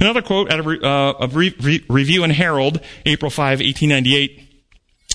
Another 0.00 0.22
quote 0.22 0.50
out 0.50 0.60
of, 0.60 0.66
uh, 0.66 1.18
of 1.18 1.36
Re- 1.36 1.54
Re- 1.60 1.84
Review 1.88 2.24
and 2.24 2.32
Herald, 2.32 2.80
April 3.04 3.30
5, 3.30 3.58
1898, 3.58 4.40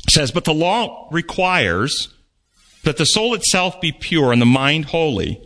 says, 0.10 0.32
But 0.32 0.46
the 0.46 0.54
law 0.54 1.08
requires 1.12 2.14
that 2.84 2.98
the 2.98 3.06
soul 3.06 3.34
itself 3.34 3.80
be 3.82 3.92
pure 3.92 4.32
and 4.32 4.42
the 4.42 4.46
mind 4.46 4.86
holy, 4.86 5.42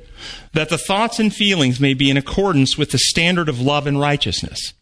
that 0.54 0.70
the 0.70 0.78
thoughts 0.78 1.20
and 1.20 1.34
feelings 1.34 1.80
may 1.80 1.93
be 1.93 2.10
in 2.10 2.18
accordance 2.18 2.78
with 2.78 2.91
the 2.91 2.97
standard 2.97 3.47
of 3.49 3.62
love 3.62 3.88
and 3.88 3.99
righteousness. 3.99 4.74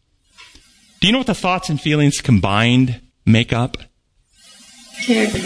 Do 1.00 1.08
you 1.08 1.14
know 1.14 1.20
what 1.20 1.28
the 1.28 1.36
thoughts 1.36 1.70
and 1.70 1.80
feelings 1.80 2.22
combined 2.22 3.02
make 3.26 3.54
up? 3.54 3.78
Character. 5.06 5.40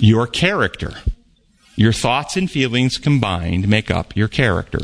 Your 0.00 0.26
character. 0.26 0.94
Your 1.76 1.92
thoughts 1.92 2.36
and 2.36 2.50
feelings 2.50 2.96
combined 2.96 3.68
make 3.68 3.90
up 3.90 4.16
your 4.16 4.28
character. 4.28 4.80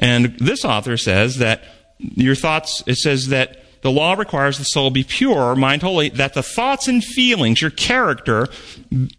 And 0.00 0.36
this 0.38 0.64
author 0.64 0.96
says 0.96 1.38
that 1.38 1.62
your 1.98 2.34
thoughts, 2.34 2.82
it 2.86 2.96
says 2.96 3.28
that 3.28 3.62
the 3.82 3.90
law 3.90 4.14
requires 4.14 4.58
the 4.58 4.64
soul 4.64 4.90
be 4.90 5.04
pure, 5.04 5.54
mind 5.54 5.82
holy, 5.82 6.08
that 6.08 6.34
the 6.34 6.42
thoughts 6.42 6.88
and 6.88 7.04
feelings, 7.04 7.62
your 7.62 7.70
character, 7.70 8.48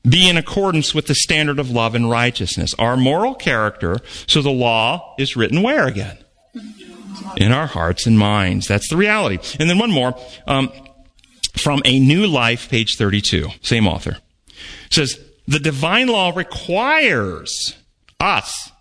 be 0.07 0.27
in 0.27 0.35
accordance 0.35 0.93
with 0.93 1.07
the 1.07 1.15
standard 1.15 1.57
of 1.57 1.71
love 1.71 1.95
and 1.95 2.09
righteousness. 2.09 2.73
Our 2.77 2.97
moral 2.97 3.33
character, 3.33 3.97
so 4.27 4.41
the 4.41 4.49
law 4.49 5.15
is 5.17 5.37
written 5.37 5.61
where 5.61 5.87
again? 5.87 6.17
In 7.37 7.51
our 7.51 7.67
hearts 7.67 8.05
and 8.05 8.19
minds. 8.19 8.67
That's 8.67 8.89
the 8.89 8.97
reality. 8.97 9.37
And 9.59 9.69
then 9.69 9.77
one 9.77 9.91
more, 9.91 10.19
um, 10.47 10.71
from 11.57 11.81
A 11.85 11.99
New 11.99 12.27
Life, 12.27 12.69
page 12.69 12.95
32, 12.97 13.49
same 13.61 13.87
author. 13.87 14.17
Says, 14.89 15.19
the 15.47 15.59
divine 15.59 16.07
law 16.07 16.31
requires 16.35 17.75
us 18.19 18.71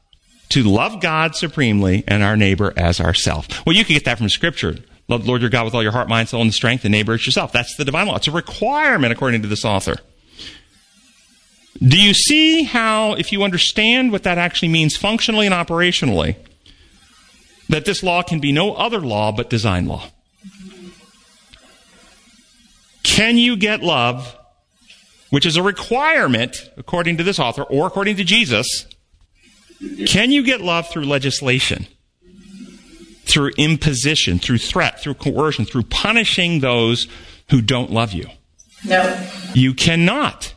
to 0.48 0.62
love 0.62 1.00
God 1.00 1.34
supremely 1.34 2.04
and 2.06 2.22
our 2.22 2.36
neighbor 2.36 2.72
as 2.76 3.00
ourself. 3.00 3.64
Well, 3.66 3.76
you 3.76 3.84
can 3.84 3.94
get 3.94 4.04
that 4.04 4.18
from 4.18 4.28
Scripture. 4.28 4.76
Love 5.08 5.22
the 5.22 5.28
Lord 5.28 5.40
your 5.40 5.50
God 5.50 5.64
with 5.64 5.74
all 5.74 5.82
your 5.82 5.92
heart, 5.92 6.08
mind, 6.08 6.28
soul, 6.28 6.42
and 6.42 6.52
strength, 6.52 6.84
and 6.84 6.92
neighbor 6.92 7.14
as 7.14 7.24
yourself. 7.24 7.52
That's 7.52 7.76
the 7.76 7.84
divine 7.84 8.06
law. 8.08 8.16
It's 8.16 8.28
a 8.28 8.32
requirement 8.32 9.12
according 9.12 9.42
to 9.42 9.48
this 9.48 9.64
author. 9.64 9.96
Do 11.80 12.00
you 12.00 12.14
see 12.14 12.64
how, 12.64 13.14
if 13.14 13.32
you 13.32 13.42
understand 13.42 14.10
what 14.10 14.22
that 14.22 14.38
actually 14.38 14.68
means 14.68 14.96
functionally 14.96 15.46
and 15.46 15.54
operationally, 15.54 16.36
that 17.68 17.84
this 17.84 18.02
law 18.02 18.22
can 18.22 18.40
be 18.40 18.50
no 18.50 18.74
other 18.74 19.00
law 19.00 19.30
but 19.30 19.50
design 19.50 19.86
law? 19.86 20.10
Can 23.16 23.38
you 23.38 23.56
get 23.56 23.82
love 23.82 24.36
which 25.30 25.46
is 25.46 25.56
a 25.56 25.62
requirement, 25.62 26.70
according 26.76 27.16
to 27.16 27.24
this 27.24 27.38
author, 27.38 27.62
or 27.62 27.86
according 27.86 28.16
to 28.16 28.24
Jesus, 28.24 28.86
can 30.06 30.30
you 30.30 30.42
get 30.44 30.60
love 30.60 30.88
through 30.90 31.04
legislation? 31.04 31.86
Through 33.24 33.52
imposition, 33.56 34.38
through 34.38 34.58
threat, 34.58 35.00
through 35.00 35.14
coercion, 35.14 35.64
through 35.64 35.84
punishing 35.84 36.60
those 36.60 37.08
who 37.48 37.62
don't 37.62 37.90
love 37.90 38.12
you? 38.12 38.26
No. 38.84 39.28
You 39.54 39.72
cannot. 39.72 40.54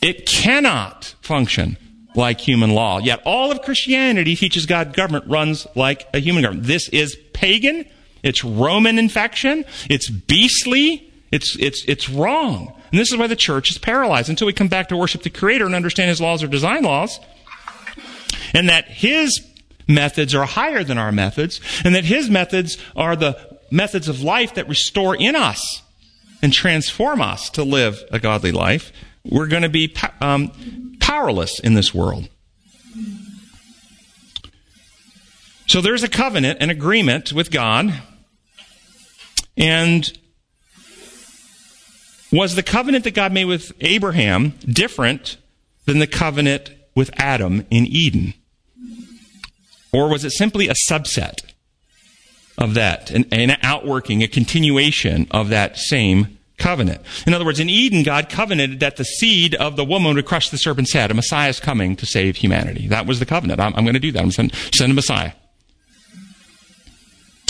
It 0.00 0.26
cannot 0.26 1.14
function 1.20 1.76
like 2.14 2.40
human 2.40 2.70
law. 2.70 2.98
Yet 2.98 3.20
all 3.26 3.52
of 3.52 3.60
Christianity 3.60 4.36
teaches 4.36 4.64
God 4.64 4.94
government 4.94 5.26
runs 5.28 5.66
like 5.74 6.08
a 6.14 6.18
human 6.18 6.44
government. 6.44 6.66
This 6.66 6.88
is 6.88 7.14
pagan. 7.34 7.84
It's 8.22 8.42
Roman 8.42 8.98
infection. 8.98 9.66
It's 9.90 10.08
beastly. 10.08 11.10
It's, 11.34 11.56
it's, 11.58 11.84
it's 11.86 12.08
wrong. 12.08 12.72
And 12.92 13.00
this 13.00 13.10
is 13.10 13.18
why 13.18 13.26
the 13.26 13.34
church 13.34 13.68
is 13.68 13.76
paralyzed 13.76 14.28
until 14.28 14.46
we 14.46 14.52
come 14.52 14.68
back 14.68 14.88
to 14.90 14.96
worship 14.96 15.24
the 15.24 15.30
Creator 15.30 15.66
and 15.66 15.74
understand 15.74 16.08
His 16.08 16.20
laws 16.20 16.44
are 16.44 16.46
design 16.46 16.84
laws. 16.84 17.18
And 18.54 18.68
that 18.68 18.86
His 18.86 19.44
methods 19.88 20.32
are 20.32 20.44
higher 20.44 20.84
than 20.84 20.96
our 20.96 21.10
methods. 21.10 21.60
And 21.84 21.92
that 21.96 22.04
His 22.04 22.30
methods 22.30 22.78
are 22.94 23.16
the 23.16 23.58
methods 23.68 24.08
of 24.08 24.22
life 24.22 24.54
that 24.54 24.68
restore 24.68 25.16
in 25.16 25.34
us 25.34 25.82
and 26.40 26.52
transform 26.52 27.20
us 27.20 27.50
to 27.50 27.64
live 27.64 28.04
a 28.12 28.20
godly 28.20 28.52
life. 28.52 28.92
We're 29.24 29.48
going 29.48 29.64
to 29.64 29.68
be 29.68 29.92
um, 30.20 30.96
powerless 31.00 31.58
in 31.58 31.74
this 31.74 31.92
world. 31.92 32.28
So 35.66 35.80
there's 35.80 36.04
a 36.04 36.08
covenant, 36.08 36.62
an 36.62 36.70
agreement 36.70 37.32
with 37.32 37.50
God. 37.50 37.92
And 39.56 40.16
was 42.34 42.56
the 42.56 42.62
covenant 42.64 43.04
that 43.04 43.14
God 43.14 43.32
made 43.32 43.44
with 43.44 43.72
Abraham 43.80 44.54
different 44.66 45.36
than 45.84 46.00
the 46.00 46.06
covenant 46.06 46.72
with 46.94 47.10
Adam 47.16 47.64
in 47.70 47.86
Eden? 47.86 48.34
Or 49.92 50.08
was 50.08 50.24
it 50.24 50.30
simply 50.30 50.68
a 50.68 50.74
subset 50.90 51.44
of 52.58 52.74
that, 52.74 53.12
an, 53.12 53.26
an 53.30 53.56
outworking, 53.62 54.22
a 54.22 54.26
continuation 54.26 55.28
of 55.30 55.48
that 55.50 55.78
same 55.78 56.38
covenant? 56.58 57.02
In 57.24 57.34
other 57.34 57.44
words, 57.44 57.60
in 57.60 57.70
Eden, 57.70 58.02
God 58.02 58.28
covenanted 58.28 58.80
that 58.80 58.96
the 58.96 59.04
seed 59.04 59.54
of 59.54 59.76
the 59.76 59.84
woman 59.84 60.16
would 60.16 60.26
crush 60.26 60.50
the 60.50 60.58
serpent's 60.58 60.92
head. 60.92 61.12
A 61.12 61.14
Messiah 61.14 61.50
is 61.50 61.60
coming 61.60 61.94
to 61.94 62.04
save 62.04 62.34
humanity. 62.36 62.88
That 62.88 63.06
was 63.06 63.20
the 63.20 63.26
covenant. 63.26 63.60
I'm, 63.60 63.74
I'm 63.76 63.84
going 63.84 63.94
to 63.94 64.00
do 64.00 64.10
that. 64.10 64.18
I'm 64.18 64.30
going 64.30 64.48
to 64.48 64.56
send, 64.56 64.74
send 64.74 64.90
a 64.90 64.94
Messiah. 64.94 65.32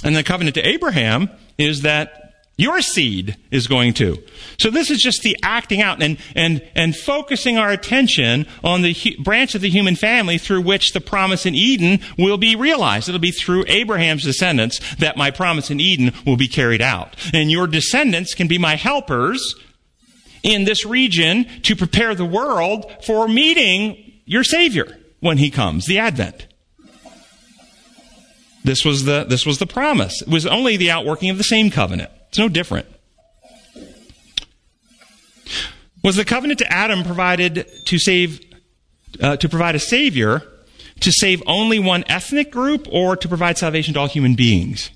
And 0.05 0.15
the 0.15 0.23
covenant 0.23 0.57
to 0.57 0.69
Abraham 0.69 1.31
is 1.57 1.81
that 1.81 2.24
Your 2.57 2.83
seed 2.83 3.37
is 3.51 3.67
going 3.67 3.95
to. 3.95 4.23
So 4.61 4.71
this 4.71 4.89
is 4.89 5.03
just 5.03 5.23
the 5.23 5.37
acting 5.43 5.83
out 5.83 6.01
and, 6.01 6.19
and, 6.37 6.63
and 6.77 6.95
focusing 6.95 7.59
our 7.59 7.73
attention 7.73 8.47
on 8.63 8.83
the 8.83 8.93
hu- 8.93 9.21
branch 9.23 9.57
of 9.57 9.61
the 9.61 9.71
human 9.71 9.97
family 9.97 10.39
through 10.39 10.61
which 10.61 10.93
the 10.93 11.01
promise 11.01 11.47
in 11.47 11.57
Eden 11.57 11.99
will 12.17 12.37
be 12.37 12.55
realized. 12.55 13.09
It'll 13.09 13.21
be 13.21 13.33
through 13.33 13.65
Abraham's 13.67 14.23
descendants 14.23 14.79
that 14.97 15.17
my 15.17 15.33
promise 15.33 15.69
in 15.73 15.81
Eden 15.81 16.13
will 16.25 16.37
be 16.37 16.47
carried 16.47 16.81
out. 16.81 17.17
And 17.35 17.51
your 17.51 17.67
descendants 17.67 18.35
can 18.35 18.47
be 18.47 18.59
my 18.59 18.77
helpers 18.77 19.57
in 20.45 20.65
this 20.65 20.87
region 20.87 21.47
to 21.63 21.75
prepare 21.75 22.15
the 22.15 22.25
world 22.25 22.87
for 23.05 23.27
meeting 23.27 24.13
your 24.27 24.45
Savior 24.45 24.97
when 25.19 25.39
He 25.39 25.51
comes, 25.51 25.87
the 25.87 25.99
Advent. 25.99 26.47
This 28.63 28.85
was 28.85 29.05
the, 29.05 29.25
this 29.25 29.45
was 29.45 29.59
the 29.59 29.67
promise. 29.67 30.23
It 30.23 30.29
was 30.29 30.47
only 30.47 30.77
the 30.77 30.93
outworking 30.93 31.31
of 31.31 31.39
the 31.39 31.45
same 31.45 31.71
covenant. 31.71 32.11
It's 32.35 32.39
no 32.41 32.49
different. 32.49 32.89
Was 36.03 36.17
the 36.17 36.25
covenant 36.25 36.59
to 36.59 36.67
Adam 36.73 37.05
provided 37.05 37.65
to 37.85 37.97
save, 37.97 38.41
uh, 39.21 39.37
to 39.37 39.49
provide 39.49 39.77
a 39.77 39.79
savior 39.79 40.43
to 40.99 41.13
save 41.13 41.45
only 41.47 41.79
one 41.79 42.03
ethnic 42.09 42.51
group 42.51 42.89
or 42.91 43.15
to 43.15 43.29
provide 43.29 43.57
salvation 43.57 43.95
to 43.95 44.01
all 44.01 44.09
human 44.09 44.35
beings? 44.35 44.91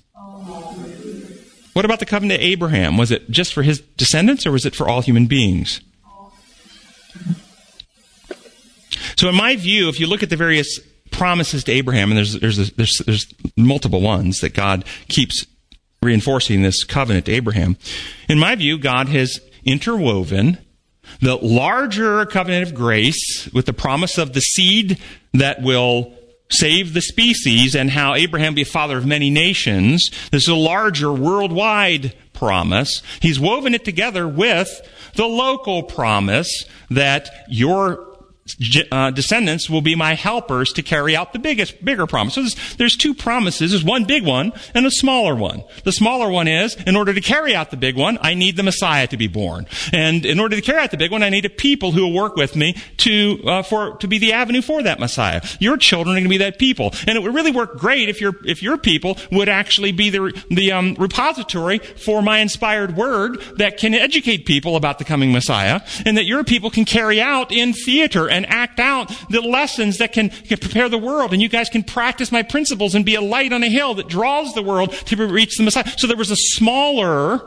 What 1.71 1.85
about 1.85 2.01
the 2.01 2.05
covenant 2.05 2.41
to 2.41 2.45
Abraham? 2.45 2.97
Was 2.97 3.09
it 3.09 3.31
just 3.31 3.53
for 3.53 3.63
his 3.63 3.79
descendants 3.79 4.45
or 4.45 4.51
was 4.51 4.65
it 4.65 4.75
for 4.75 4.89
all 4.89 4.99
human 4.99 5.25
beings? 5.25 5.79
So, 9.15 9.29
in 9.29 9.35
my 9.35 9.55
view, 9.55 9.87
if 9.87 9.97
you 9.97 10.07
look 10.07 10.23
at 10.23 10.29
the 10.29 10.35
various 10.35 10.77
promises 11.09 11.63
to 11.63 11.71
Abraham, 11.71 12.11
and 12.11 12.17
there's, 12.17 12.33
there's, 12.33 12.73
there's, 12.73 12.97
there's 13.05 13.33
multiple 13.55 14.01
ones 14.01 14.41
that 14.41 14.53
God 14.53 14.83
keeps 15.07 15.45
reinforcing 16.01 16.61
this 16.61 16.83
covenant 16.83 17.25
to 17.25 17.33
Abraham. 17.33 17.77
In 18.27 18.39
my 18.39 18.55
view, 18.55 18.77
God 18.77 19.09
has 19.09 19.39
interwoven 19.65 20.57
the 21.21 21.35
larger 21.35 22.25
covenant 22.25 22.67
of 22.67 22.75
grace 22.75 23.49
with 23.53 23.65
the 23.65 23.73
promise 23.73 24.17
of 24.17 24.33
the 24.33 24.41
seed 24.41 24.99
that 25.33 25.61
will 25.61 26.13
save 26.51 26.93
the 26.93 27.01
species 27.01 27.75
and 27.75 27.91
how 27.91 28.15
Abraham 28.15 28.55
be 28.55 28.61
a 28.61 28.65
father 28.65 28.97
of 28.97 29.05
many 29.05 29.29
nations. 29.29 30.09
This 30.31 30.43
is 30.43 30.49
a 30.49 30.55
larger 30.55 31.11
worldwide 31.11 32.13
promise. 32.33 33.03
He's 33.19 33.39
woven 33.39 33.73
it 33.73 33.85
together 33.85 34.27
with 34.27 34.81
the 35.15 35.27
local 35.27 35.83
promise 35.83 36.65
that 36.89 37.45
your 37.49 38.08
uh, 38.91 39.11
descendants 39.11 39.69
will 39.69 39.81
be 39.81 39.95
my 39.95 40.15
helpers 40.15 40.73
to 40.73 40.81
carry 40.81 41.15
out 41.15 41.33
the 41.33 41.39
biggest, 41.39 41.83
bigger 41.83 42.07
promise. 42.07 42.35
So 42.35 42.41
there's, 42.41 42.75
there's 42.75 42.95
two 42.95 43.13
promises. 43.13 43.71
There's 43.71 43.83
one 43.83 44.05
big 44.05 44.25
one 44.25 44.53
and 44.73 44.85
a 44.85 44.91
smaller 44.91 45.35
one. 45.35 45.63
The 45.83 45.91
smaller 45.91 46.29
one 46.29 46.47
is, 46.47 46.75
in 46.75 46.95
order 46.95 47.13
to 47.13 47.21
carry 47.21 47.55
out 47.55 47.71
the 47.71 47.77
big 47.77 47.95
one, 47.95 48.17
I 48.21 48.33
need 48.33 48.57
the 48.57 48.63
Messiah 48.63 49.07
to 49.07 49.17
be 49.17 49.27
born. 49.27 49.67
And 49.93 50.25
in 50.25 50.39
order 50.39 50.55
to 50.55 50.61
carry 50.61 50.81
out 50.81 50.91
the 50.91 50.97
big 50.97 51.11
one, 51.11 51.23
I 51.23 51.29
need 51.29 51.45
a 51.45 51.49
people 51.49 51.91
who 51.91 52.03
will 52.03 52.13
work 52.13 52.35
with 52.35 52.55
me 52.55 52.75
to, 52.97 53.41
uh, 53.45 53.61
for, 53.63 53.95
to 53.97 54.07
be 54.07 54.17
the 54.17 54.33
avenue 54.33 54.61
for 54.61 54.83
that 54.83 54.99
Messiah. 54.99 55.41
Your 55.59 55.77
children 55.77 56.15
are 56.15 56.19
going 56.19 56.23
to 56.25 56.29
be 56.29 56.37
that 56.37 56.59
people. 56.59 56.93
And 57.07 57.17
it 57.17 57.21
would 57.21 57.33
really 57.33 57.51
work 57.51 57.77
great 57.77 58.09
if 58.09 58.21
your, 58.21 58.33
if 58.45 58.61
your 58.61 58.77
people 58.77 59.17
would 59.31 59.49
actually 59.49 59.91
be 59.91 60.09
the, 60.09 60.43
the, 60.49 60.71
um, 60.71 60.95
repository 60.99 61.79
for 61.79 62.21
my 62.21 62.39
inspired 62.39 62.95
word 62.95 63.39
that 63.57 63.77
can 63.77 63.93
educate 63.93 64.45
people 64.45 64.75
about 64.75 64.99
the 64.99 65.05
coming 65.05 65.31
Messiah 65.31 65.81
and 66.05 66.17
that 66.17 66.25
your 66.25 66.43
people 66.43 66.69
can 66.69 66.85
carry 66.85 67.21
out 67.21 67.51
in 67.51 67.73
theater 67.73 68.29
and 68.29 68.38
act 68.45 68.79
out 68.79 69.09
the 69.29 69.41
lessons 69.41 69.97
that 69.97 70.13
can, 70.13 70.29
can 70.29 70.57
prepare 70.57 70.89
the 70.89 70.97
world. 70.97 71.33
And 71.33 71.41
you 71.41 71.49
guys 71.49 71.69
can 71.69 71.83
practice 71.83 72.31
my 72.31 72.43
principles 72.43 72.95
and 72.95 73.05
be 73.05 73.15
a 73.15 73.21
light 73.21 73.53
on 73.53 73.63
a 73.63 73.69
hill 73.69 73.95
that 73.95 74.07
draws 74.07 74.53
the 74.53 74.63
world 74.63 74.91
to 74.91 75.27
reach 75.27 75.57
the 75.57 75.63
Messiah. 75.63 75.87
So 75.97 76.07
there 76.07 76.17
was 76.17 76.31
a 76.31 76.35
smaller 76.35 77.41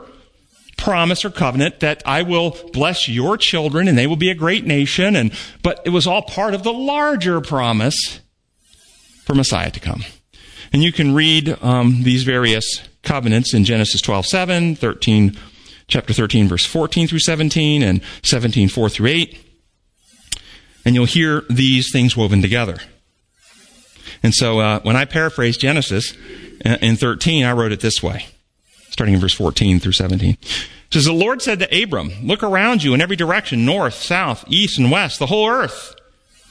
promise 0.77 1.23
or 1.23 1.29
covenant 1.29 1.79
that 1.79 2.03
I 2.05 2.23
will 2.23 2.57
bless 2.73 3.07
your 3.07 3.37
children 3.37 3.87
and 3.87 3.97
they 3.97 4.07
will 4.07 4.15
be 4.15 4.29
a 4.29 4.35
great 4.35 4.65
nation. 4.65 5.15
And, 5.15 5.31
but 5.61 5.81
it 5.85 5.89
was 5.89 6.07
all 6.07 6.21
part 6.21 6.53
of 6.53 6.63
the 6.63 6.73
larger 6.73 7.41
promise 7.41 8.19
for 9.25 9.33
Messiah 9.33 9.71
to 9.71 9.79
come. 9.79 10.03
And 10.73 10.83
you 10.83 10.91
can 10.91 11.13
read 11.13 11.57
um, 11.61 12.03
these 12.03 12.23
various 12.23 12.81
covenants 13.03 13.53
in 13.53 13.63
Genesis 13.63 14.01
12, 14.01 14.25
7, 14.25 14.75
13, 14.75 15.37
chapter 15.87 16.13
13, 16.13 16.47
verse 16.47 16.65
14 16.65 17.07
through 17.07 17.19
17, 17.19 17.83
and 17.83 18.01
17, 18.23 18.69
4 18.69 18.89
through 18.89 19.07
8 19.07 19.52
and 20.85 20.95
you'll 20.95 21.05
hear 21.05 21.43
these 21.49 21.91
things 21.91 22.17
woven 22.17 22.41
together. 22.41 22.77
And 24.21 24.33
so 24.33 24.59
uh, 24.59 24.79
when 24.81 24.95
I 24.95 25.05
paraphrase 25.05 25.57
Genesis 25.57 26.13
uh, 26.65 26.77
in 26.81 26.95
13, 26.95 27.45
I 27.45 27.51
wrote 27.51 27.71
it 27.71 27.81
this 27.81 28.01
way, 28.01 28.27
starting 28.89 29.15
in 29.15 29.21
verse 29.21 29.33
14 29.33 29.79
through 29.79 29.91
17. 29.93 30.37
It 30.41 30.47
says, 30.91 31.05
The 31.05 31.13
Lord 31.13 31.41
said 31.41 31.59
to 31.59 31.83
Abram, 31.83 32.11
Look 32.21 32.43
around 32.43 32.83
you 32.83 32.93
in 32.93 33.01
every 33.01 33.15
direction, 33.15 33.65
north, 33.65 33.95
south, 33.95 34.45
east, 34.47 34.77
and 34.77 34.91
west, 34.91 35.19
the 35.19 35.25
whole 35.25 35.49
earth. 35.49 35.95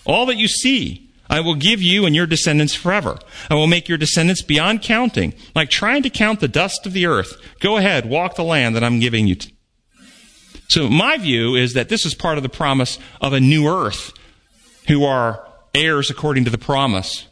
All 0.04 0.26
that 0.26 0.36
you 0.36 0.48
see, 0.48 1.10
I 1.30 1.40
will 1.40 1.54
give 1.54 1.80
you 1.80 2.04
and 2.04 2.14
your 2.14 2.26
descendants 2.26 2.74
forever. 2.74 3.18
I 3.48 3.54
will 3.54 3.66
make 3.66 3.88
your 3.88 3.96
descendants 3.96 4.42
beyond 4.42 4.82
counting, 4.82 5.32
like 5.54 5.70
trying 5.70 6.02
to 6.02 6.10
count 6.10 6.40
the 6.40 6.48
dust 6.48 6.84
of 6.86 6.92
the 6.92 7.06
earth. 7.06 7.36
Go 7.60 7.78
ahead, 7.78 8.06
walk 8.06 8.34
the 8.34 8.44
land 8.44 8.76
that 8.76 8.84
I'm 8.84 9.00
giving 9.00 9.26
you. 9.26 9.36
So 10.68 10.88
my 10.88 11.16
view 11.16 11.54
is 11.54 11.74
that 11.74 11.88
this 11.88 12.04
is 12.04 12.14
part 12.14 12.36
of 12.36 12.42
the 12.42 12.48
promise 12.48 12.98
of 13.20 13.32
a 13.32 13.40
new 13.40 13.66
earth 13.66 14.12
who 14.88 15.04
are 15.04 15.46
heirs 15.74 16.10
according 16.10 16.44
to 16.44 16.50
the 16.50 16.58
promise. 16.58 17.26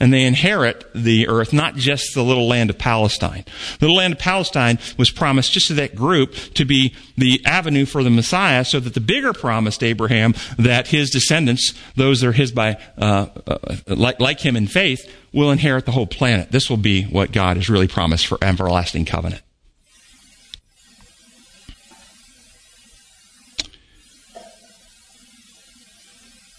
And 0.00 0.12
they 0.12 0.24
inherit 0.24 0.84
the 0.96 1.28
earth, 1.28 1.52
not 1.52 1.76
just 1.76 2.12
the 2.12 2.24
little 2.24 2.48
land 2.48 2.70
of 2.70 2.78
Palestine. 2.78 3.44
The 3.78 3.86
little 3.86 3.98
land 3.98 4.14
of 4.14 4.18
Palestine 4.18 4.80
was 4.98 5.12
promised 5.12 5.52
just 5.52 5.68
to 5.68 5.74
that 5.74 5.94
group 5.94 6.34
to 6.54 6.64
be 6.64 6.92
the 7.16 7.40
avenue 7.46 7.86
for 7.86 8.02
the 8.02 8.10
Messiah, 8.10 8.64
so 8.64 8.80
that 8.80 8.94
the 8.94 9.00
bigger 9.00 9.32
promise 9.32 9.78
to 9.78 9.86
Abraham 9.86 10.34
that 10.58 10.88
his 10.88 11.10
descendants, 11.10 11.72
those 11.94 12.20
that 12.20 12.26
are 12.26 12.32
his 12.32 12.50
by, 12.50 12.78
uh, 12.98 13.26
uh, 13.46 13.58
like, 13.86 14.18
like 14.18 14.40
him 14.40 14.56
in 14.56 14.66
faith, 14.66 15.08
will 15.32 15.52
inherit 15.52 15.86
the 15.86 15.92
whole 15.92 16.08
planet. 16.08 16.50
This 16.50 16.68
will 16.68 16.78
be 16.78 17.04
what 17.04 17.30
God 17.30 17.56
has 17.56 17.70
really 17.70 17.86
promised 17.86 18.26
for 18.26 18.38
everlasting 18.42 19.04
covenant. 19.04 19.42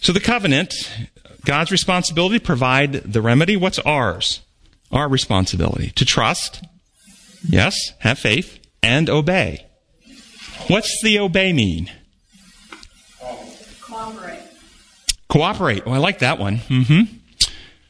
So 0.04 0.12
the 0.12 0.20
covenant, 0.20 0.74
God's 1.46 1.72
responsibility 1.72 2.38
provide 2.38 2.92
the 2.92 3.22
remedy. 3.22 3.56
What's 3.56 3.80
ours? 3.80 4.42
Our 4.92 5.08
responsibility 5.08 5.92
to 5.92 6.04
trust, 6.04 6.62
yes, 7.48 7.94
have 8.00 8.20
faith, 8.20 8.60
and 8.84 9.10
obey. 9.10 9.66
What's 10.68 11.02
the 11.02 11.20
obey 11.20 11.54
mean? 11.54 11.90
Cooperate. 13.82 14.40
Cooperate. 15.30 15.84
Oh, 15.86 15.94
I 15.94 16.00
like 16.00 16.20
that 16.20 16.38
one. 16.38 16.58
Mm-hmm. 16.58 17.16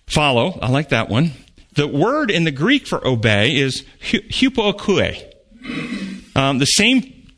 Follow. 0.06 0.60
I 0.62 0.70
like 0.70 0.90
that 0.90 1.10
one. 1.10 1.32
The 1.74 1.88
word 1.88 2.30
in 2.30 2.44
the 2.44 2.52
Greek 2.52 2.86
for 2.86 3.06
obey 3.06 3.56
is 3.56 3.84
hupoakue. 4.04 5.20
Um, 6.36 6.60
the 6.60 6.66
same, 6.66 7.32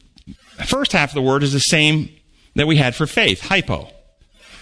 first 0.66 0.92
half 0.92 1.12
of 1.12 1.16
the 1.16 1.22
word 1.22 1.44
is 1.44 1.54
the 1.54 1.60
same 1.60 2.10
that 2.56 2.68
we 2.68 2.76
had 2.76 2.94
for 2.94 3.08
faith, 3.08 3.40
hypo. 3.40 3.90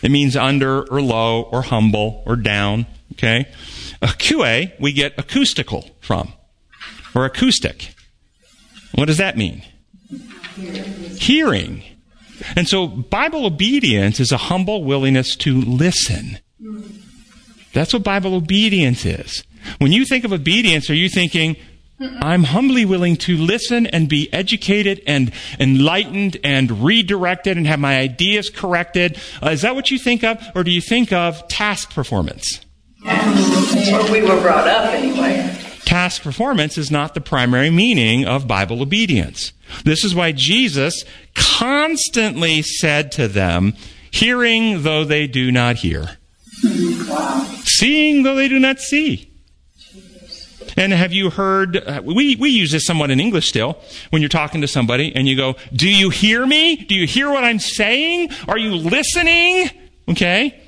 It 0.04 0.12
means 0.12 0.36
under 0.36 0.84
or 0.84 1.02
low 1.02 1.44
or 1.44 1.64
humble 1.64 2.22
or 2.26 2.36
down. 2.36 2.86
Okay? 3.14 3.48
Acue, 4.02 4.72
we 4.80 4.92
get 4.92 5.14
acoustical 5.18 5.90
from, 6.02 6.34
or 7.16 7.26
acoustic. 7.26 7.94
What 8.96 9.06
does 9.06 9.18
that 9.18 9.38
mean? 9.38 9.64
Hearing. 11.18 11.84
And 12.56 12.68
so 12.68 12.86
Bible 12.88 13.46
obedience 13.46 14.20
is 14.20 14.32
a 14.32 14.38
humble 14.38 14.84
willingness 14.84 15.36
to 15.38 15.62
listen. 15.62 16.40
That's 17.74 17.94
what 17.94 18.04
Bible 18.04 18.36
obedience 18.36 19.06
is. 19.06 19.44
When 19.80 19.92
you 19.94 20.06
think 20.06 20.26
of 20.26 20.34
obedience, 20.34 20.90
are 20.90 20.96
you 20.96 21.08
thinking, 21.10 21.56
I'm 22.00 22.44
humbly 22.44 22.86
willing 22.86 23.16
to 23.18 23.38
listen 23.38 23.86
and 23.88 24.10
be 24.10 24.32
educated 24.34 25.02
and 25.06 25.32
enlightened 25.60 26.38
and 26.44 26.84
redirected 26.84 27.56
and 27.56 27.68
have 27.68 27.80
my 27.80 27.98
ideas 27.98 28.50
corrected. 28.50 29.20
Uh, 29.42 29.50
is 29.50 29.62
that 29.62 29.76
what 29.76 29.92
you 29.92 30.00
think 30.00 30.24
of? 30.24 30.42
Or 30.56 30.64
do 30.64 30.72
you 30.72 30.82
think 30.82 31.14
of 31.14 31.48
task 31.48 31.94
performance? 31.94 32.62
Where 33.04 34.12
we 34.12 34.22
were 34.22 34.40
brought 34.42 34.68
up 34.68 34.94
anyway. 34.94 35.58
Task 35.86 36.24
performance 36.24 36.78
is 36.78 36.90
not 36.90 37.14
the 37.14 37.22
primary 37.22 37.70
meaning 37.70 38.26
of 38.26 38.48
Bible 38.48 38.82
obedience. 38.82 39.54
This 39.84 40.04
is 40.04 40.16
why 40.16 40.32
Jesus 40.32 41.04
constantly 41.36 42.62
said 42.62 43.12
to 43.14 43.28
them, 43.28 43.74
hearing 44.10 44.84
though 44.84 45.04
they 45.04 45.28
do 45.28 45.52
not 45.52 45.78
hear, 45.78 46.18
wow. 46.64 47.46
seeing 47.66 48.24
though 48.24 48.36
they 48.36 48.48
do 48.48 48.60
not 48.60 48.80
see. 48.80 49.33
And 50.76 50.92
have 50.94 51.14
you 51.14 51.30
heard, 51.30 51.78
uh, 51.78 52.02
we, 52.04 52.36
we 52.36 52.50
use 52.50 52.72
this 52.72 52.86
somewhat 52.86 53.12
in 53.12 53.20
English 53.20 53.50
still, 53.50 53.78
when 54.10 54.22
you're 54.22 54.30
talking 54.30 54.62
to 54.62 54.68
somebody 54.68 55.16
and 55.16 55.28
you 55.28 55.36
go, 55.36 55.56
do 55.74 55.90
you 55.90 56.10
hear 56.10 56.46
me? 56.46 56.76
Do 56.76 56.96
you 56.96 57.08
hear 57.08 57.30
what 57.30 57.44
I'm 57.44 57.60
saying? 57.60 58.30
Are 58.48 58.58
you 58.58 58.76
listening? 58.76 59.70
Okay? 60.10 60.60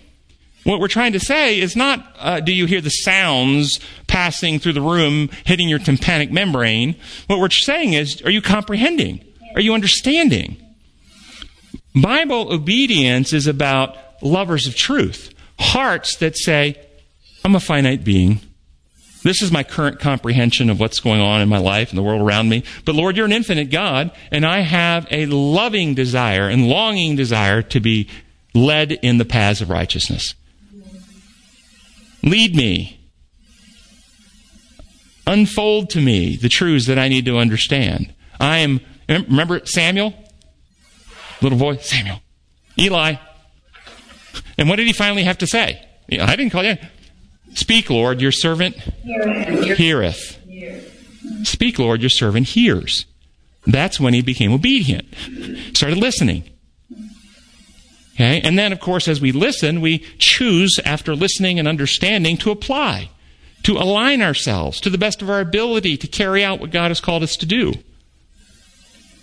What 0.63 0.79
we're 0.79 0.87
trying 0.87 1.13
to 1.13 1.19
say 1.19 1.59
is 1.59 1.75
not, 1.75 2.15
uh, 2.17 2.39
do 2.39 2.51
you 2.51 2.65
hear 2.65 2.81
the 2.81 2.89
sounds 2.89 3.79
passing 4.15 4.59
through 4.59 4.71
the 4.71 4.81
room, 4.81 5.29
hitting 5.43 5.67
your 5.67 5.77
tympanic 5.77 6.31
membrane. 6.31 6.95
What 7.27 7.39
we're 7.39 7.49
saying 7.49 7.93
is, 7.93 8.21
are 8.21 8.31
you 8.31 8.41
comprehending? 8.41 9.21
Are 9.55 9.61
you 9.61 9.73
understanding? 9.73 10.55
Bible 11.93 12.53
obedience 12.53 13.33
is 13.33 13.45
about 13.45 13.97
lovers 14.21 14.67
of 14.67 14.75
truth, 14.75 15.33
hearts 15.59 16.15
that 16.17 16.37
say, 16.37 16.81
I'm 17.43 17.55
a 17.55 17.59
finite 17.59 18.05
being. 18.05 18.39
This 19.25 19.41
is 19.41 19.51
my 19.51 19.63
current 19.63 19.99
comprehension 19.99 20.69
of 20.69 20.79
what's 20.79 20.99
going 20.99 21.19
on 21.19 21.41
in 21.41 21.49
my 21.49 21.57
life 21.57 21.89
and 21.89 21.97
the 21.97 22.03
world 22.03 22.21
around 22.21 22.47
me. 22.47 22.63
But 22.85 22.93
Lord, 22.93 23.17
you're 23.17 23.25
an 23.25 23.31
infinite 23.31 23.71
God, 23.71 24.11
and 24.31 24.45
I 24.45 24.59
have 24.59 25.07
a 25.09 25.25
loving 25.25 25.95
desire 25.95 26.47
and 26.47 26.67
longing 26.67 27.15
desire 27.15 27.63
to 27.63 27.79
be 27.79 28.07
led 28.53 28.91
in 28.91 29.17
the 29.17 29.25
paths 29.25 29.61
of 29.61 29.71
righteousness. 29.71 30.35
Lead 32.21 32.55
me. 32.55 32.99
Unfold 35.25 35.89
to 35.89 36.01
me 36.01 36.35
the 36.35 36.47
truths 36.47 36.85
that 36.85 36.99
I 36.99 37.07
need 37.07 37.25
to 37.25 37.39
understand. 37.39 38.13
I 38.39 38.59
am, 38.59 38.79
remember 39.09 39.65
Samuel? 39.65 40.13
Little 41.41 41.57
boy, 41.57 41.77
Samuel. 41.77 42.21
Eli. 42.77 43.15
And 44.59 44.69
what 44.69 44.75
did 44.75 44.85
he 44.85 44.93
finally 44.93 45.23
have 45.23 45.39
to 45.39 45.47
say? 45.47 45.83
I 46.11 46.35
didn't 46.35 46.51
call 46.51 46.63
you. 46.63 46.77
Speak, 47.55 47.89
Lord, 47.89 48.21
your 48.21 48.31
servant 48.31 48.75
heareth. 48.75 50.39
Speak, 51.43 51.79
Lord, 51.79 52.01
your 52.01 52.09
servant 52.09 52.49
hears. 52.49 53.05
That's 53.65 53.99
when 53.99 54.13
he 54.13 54.21
became 54.21 54.51
obedient. 54.51 55.07
Started 55.73 55.97
listening. 55.97 56.43
Okay? 58.13 58.41
And 58.41 58.57
then, 58.57 58.71
of 58.71 58.79
course, 58.79 59.07
as 59.07 59.19
we 59.19 59.31
listen, 59.31 59.81
we 59.81 59.99
choose, 60.19 60.79
after 60.85 61.15
listening 61.15 61.57
and 61.57 61.67
understanding, 61.67 62.37
to 62.37 62.51
apply, 62.51 63.09
to 63.63 63.77
align 63.77 64.21
ourselves 64.21 64.79
to 64.81 64.89
the 64.89 64.97
best 64.97 65.21
of 65.21 65.29
our 65.29 65.39
ability 65.39 65.97
to 65.97 66.07
carry 66.07 66.43
out 66.43 66.59
what 66.59 66.71
God 66.71 66.91
has 66.91 67.01
called 67.01 67.23
us 67.23 67.35
to 67.37 67.45
do. 67.45 67.73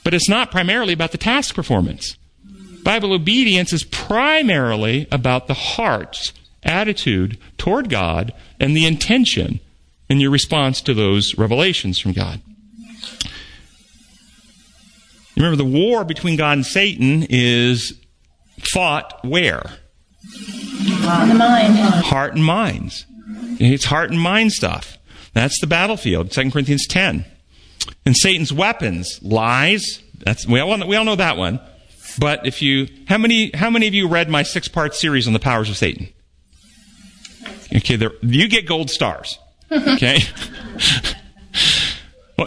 But 0.05 0.15
it's 0.15 0.29
not 0.29 0.51
primarily 0.51 0.93
about 0.93 1.13
the 1.13 1.19
task 1.19 1.55
performance. 1.55 2.17
Bible 2.83 3.13
obedience 3.13 3.73
is 3.73 3.85
primarily 3.85 5.07
about 5.13 5.47
the 5.47 5.55
heart's 5.55 6.33
attitude 6.63 7.39
toward 7.59 7.89
God 7.89 8.33
and 8.61 8.77
the 8.77 8.87
intention 8.87 9.61
in 10.09 10.21
your 10.21 10.31
response 10.31 10.81
to 10.83 10.95
those 10.95 11.37
revelations 11.37 11.99
from 11.99 12.13
God. 12.13 12.41
Remember, 15.37 15.57
the 15.57 15.65
war 15.65 16.05
between 16.05 16.37
God 16.37 16.53
and 16.53 16.67
Satan 16.67 17.27
is 17.29 17.99
fought 18.73 19.25
where? 19.25 19.63
In 20.35 21.29
the 21.29 21.35
mind. 21.39 21.77
Heart 21.77 22.35
and 22.35 22.45
minds. 22.45 23.07
It's 23.59 23.87
heart 23.87 24.11
and 24.11 24.21
mind 24.21 24.53
stuff. 24.53 24.99
That's 25.33 25.61
the 25.61 25.67
battlefield, 25.67 26.31
2 26.31 26.51
Corinthians 26.51 26.87
10. 26.87 27.25
And 28.05 28.17
Satan's 28.17 28.53
weapons, 28.53 29.19
lies, 29.23 30.03
that's, 30.25 30.47
we 30.47 30.61
all, 30.61 30.87
we 30.87 30.97
all 30.97 31.05
know 31.05 31.17
that 31.17 31.37
one. 31.37 31.61
But 32.19 32.47
if 32.47 32.61
you, 32.61 32.89
how 33.09 33.19
many, 33.19 33.51
how 33.55 33.71
many 33.71 33.89
of 33.89 33.95
you 33.95 34.07
read 34.09 34.29
my 34.29 34.43
six 34.43 34.69
part 34.69 34.95
series 34.95 35.27
on 35.27 35.33
the 35.33 35.39
powers 35.39 35.71
of 35.71 35.77
Satan? 35.77 36.09
Okay, 37.75 37.99
you 38.23 38.49
get 38.49 38.67
gold 38.67 38.91
stars. 38.91 39.39
Okay? 39.73 40.19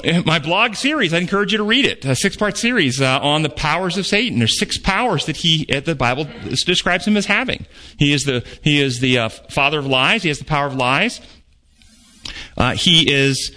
my 0.26 0.40
blog 0.40 0.76
series, 0.76 1.14
I 1.14 1.18
encourage 1.18 1.52
you 1.52 1.58
to 1.58 1.64
read 1.64 1.86
it. 1.86 2.06
A 2.06 2.16
six 2.16 2.36
part 2.36 2.58
series 2.58 3.02
uh, 3.02 3.20
on 3.20 3.42
the 3.42 3.50
powers 3.50 3.98
of 3.98 4.06
Satan. 4.06 4.40
There's 4.40 4.60
six 4.60 4.78
powers 4.78 5.26
that 5.26 5.38
he, 5.38 5.68
uh, 5.74 5.80
the 5.80 5.96
Bible 5.96 6.28
describes 6.66 7.08
him 7.08 7.18
as 7.18 7.26
having. 7.26 7.66
He 7.98 8.14
is 8.14 8.24
the, 8.24 8.46
he 8.62 8.82
is 8.82 9.00
the 9.00 9.20
uh, 9.20 9.30
father 9.30 9.80
of 9.80 9.88
lies. 9.88 10.24
He 10.24 10.30
has 10.30 10.40
the 10.40 10.46
power 10.46 10.68
of 10.68 10.76
lies. 10.76 11.22
Uh, 12.58 12.76
he 12.76 13.12
is 13.12 13.56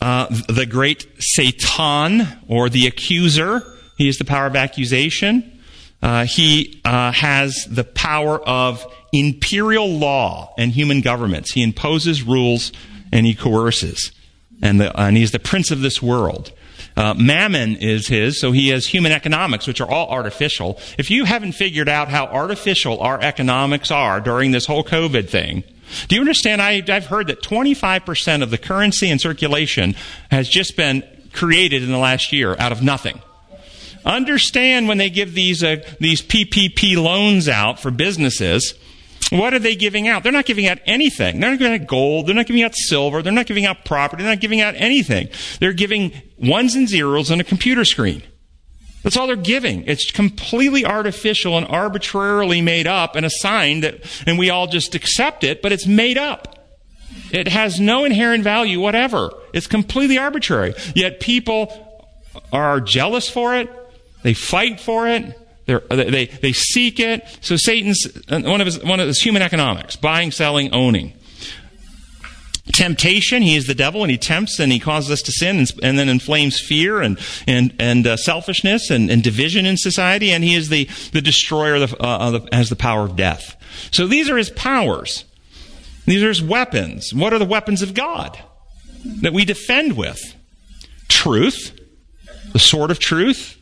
uh, 0.00 0.26
the 0.48 0.66
great 0.66 1.06
Satan 1.18 2.26
or 2.48 2.68
the 2.68 2.86
accuser. 2.86 3.62
He 3.96 4.08
is 4.08 4.18
the 4.18 4.24
power 4.24 4.46
of 4.46 4.56
accusation. 4.56 5.53
Uh, 6.04 6.26
he 6.26 6.82
uh, 6.84 7.10
has 7.12 7.64
the 7.64 7.82
power 7.82 8.38
of 8.46 8.86
imperial 9.14 9.88
law 9.88 10.52
and 10.58 10.70
human 10.70 11.00
governments. 11.00 11.52
He 11.52 11.62
imposes 11.62 12.22
rules 12.22 12.72
and 13.10 13.24
he 13.24 13.34
coerces. 13.34 14.12
And, 14.60 14.78
the, 14.78 15.00
and 15.00 15.16
he's 15.16 15.30
the 15.30 15.38
prince 15.38 15.70
of 15.70 15.80
this 15.80 16.02
world. 16.02 16.52
Uh, 16.94 17.14
mammon 17.14 17.76
is 17.76 18.06
his, 18.08 18.38
so 18.38 18.52
he 18.52 18.68
has 18.68 18.86
human 18.86 19.12
economics, 19.12 19.66
which 19.66 19.80
are 19.80 19.90
all 19.90 20.10
artificial. 20.10 20.78
If 20.98 21.10
you 21.10 21.24
haven't 21.24 21.52
figured 21.52 21.88
out 21.88 22.08
how 22.08 22.26
artificial 22.26 23.00
our 23.00 23.18
economics 23.22 23.90
are 23.90 24.20
during 24.20 24.50
this 24.50 24.66
whole 24.66 24.84
COVID 24.84 25.30
thing, 25.30 25.64
do 26.08 26.16
you 26.16 26.20
understand? 26.20 26.60
I, 26.60 26.82
I've 26.86 27.06
heard 27.06 27.28
that 27.28 27.42
25% 27.42 28.42
of 28.42 28.50
the 28.50 28.58
currency 28.58 29.08
in 29.08 29.18
circulation 29.18 29.96
has 30.30 30.50
just 30.50 30.76
been 30.76 31.02
created 31.32 31.82
in 31.82 31.90
the 31.90 31.98
last 31.98 32.30
year 32.30 32.54
out 32.58 32.72
of 32.72 32.82
nothing. 32.82 33.22
Understand 34.04 34.88
when 34.88 34.98
they 34.98 35.10
give 35.10 35.34
these, 35.34 35.62
uh, 35.62 35.76
these 35.98 36.20
PPP 36.22 36.96
loans 36.96 37.48
out 37.48 37.80
for 37.80 37.90
businesses, 37.90 38.74
what 39.30 39.54
are 39.54 39.58
they 39.58 39.74
giving 39.74 40.06
out? 40.06 40.22
They're 40.22 40.32
not 40.32 40.44
giving 40.44 40.66
out 40.66 40.78
anything. 40.86 41.40
They're 41.40 41.50
not 41.50 41.58
giving 41.58 41.80
out 41.80 41.88
gold. 41.88 42.26
They're 42.26 42.34
not 42.34 42.46
giving 42.46 42.62
out 42.62 42.74
silver. 42.74 43.22
They're 43.22 43.32
not 43.32 43.46
giving 43.46 43.64
out 43.64 43.84
property. 43.84 44.22
They're 44.22 44.32
not 44.32 44.40
giving 44.40 44.60
out 44.60 44.74
anything. 44.76 45.28
They're 45.60 45.72
giving 45.72 46.12
ones 46.38 46.74
and 46.74 46.88
zeros 46.88 47.30
on 47.30 47.40
a 47.40 47.44
computer 47.44 47.84
screen. 47.84 48.22
That's 49.02 49.16
all 49.16 49.26
they're 49.26 49.36
giving. 49.36 49.84
It's 49.86 50.10
completely 50.10 50.84
artificial 50.84 51.58
and 51.58 51.66
arbitrarily 51.66 52.62
made 52.62 52.86
up 52.86 53.16
and 53.16 53.26
assigned 53.26 53.84
that, 53.84 54.00
and 54.26 54.38
we 54.38 54.50
all 54.50 54.66
just 54.66 54.94
accept 54.94 55.44
it, 55.44 55.60
but 55.60 55.72
it's 55.72 55.86
made 55.86 56.16
up. 56.16 56.54
It 57.30 57.48
has 57.48 57.78
no 57.78 58.04
inherent 58.04 58.44
value 58.44 58.80
whatever. 58.80 59.30
It's 59.52 59.66
completely 59.66 60.18
arbitrary. 60.18 60.74
Yet 60.94 61.20
people 61.20 62.10
are 62.52 62.80
jealous 62.80 63.28
for 63.28 63.56
it. 63.56 63.68
They 64.24 64.32
fight 64.32 64.80
for 64.80 65.06
it. 65.06 65.38
They're, 65.66 65.80
they, 65.90 66.26
they 66.26 66.52
seek 66.52 66.98
it. 66.98 67.26
So 67.42 67.56
Satan's 67.56 68.06
one 68.28 68.60
of 68.60 68.66
his, 68.66 68.82
one 68.82 68.98
of 68.98 69.06
his 69.06 69.20
human 69.20 69.42
economics, 69.42 69.96
buying, 69.96 70.30
selling, 70.30 70.72
owning. 70.72 71.12
Temptation, 72.72 73.42
he 73.42 73.54
is 73.54 73.66
the 73.66 73.74
devil 73.74 74.02
and 74.02 74.10
he 74.10 74.16
tempts 74.16 74.58
and 74.58 74.72
he 74.72 74.80
causes 74.80 75.10
us 75.10 75.22
to 75.22 75.30
sin 75.30 75.58
and, 75.58 75.70
and 75.82 75.98
then 75.98 76.08
inflames 76.08 76.58
fear 76.58 77.02
and, 77.02 77.18
and, 77.46 77.74
and 77.78 78.06
uh, 78.06 78.16
selfishness 78.16 78.90
and, 78.90 79.10
and, 79.10 79.22
division 79.22 79.66
in 79.66 79.76
society 79.76 80.32
and 80.32 80.42
he 80.42 80.54
is 80.54 80.70
the, 80.70 80.88
the 81.12 81.20
destroyer 81.20 81.74
of 81.74 81.94
uh, 82.00 82.30
the, 82.30 82.48
has 82.50 82.70
the 82.70 82.76
power 82.76 83.04
of 83.04 83.16
death. 83.16 83.56
So 83.92 84.06
these 84.06 84.30
are 84.30 84.38
his 84.38 84.48
powers. 84.48 85.26
These 86.06 86.22
are 86.22 86.28
his 86.28 86.42
weapons. 86.42 87.12
What 87.12 87.34
are 87.34 87.38
the 87.38 87.44
weapons 87.44 87.82
of 87.82 87.92
God 87.92 88.38
that 89.20 89.34
we 89.34 89.44
defend 89.44 89.98
with? 89.98 90.34
Truth, 91.08 91.78
the 92.54 92.58
sword 92.58 92.90
of 92.90 92.98
truth, 92.98 93.58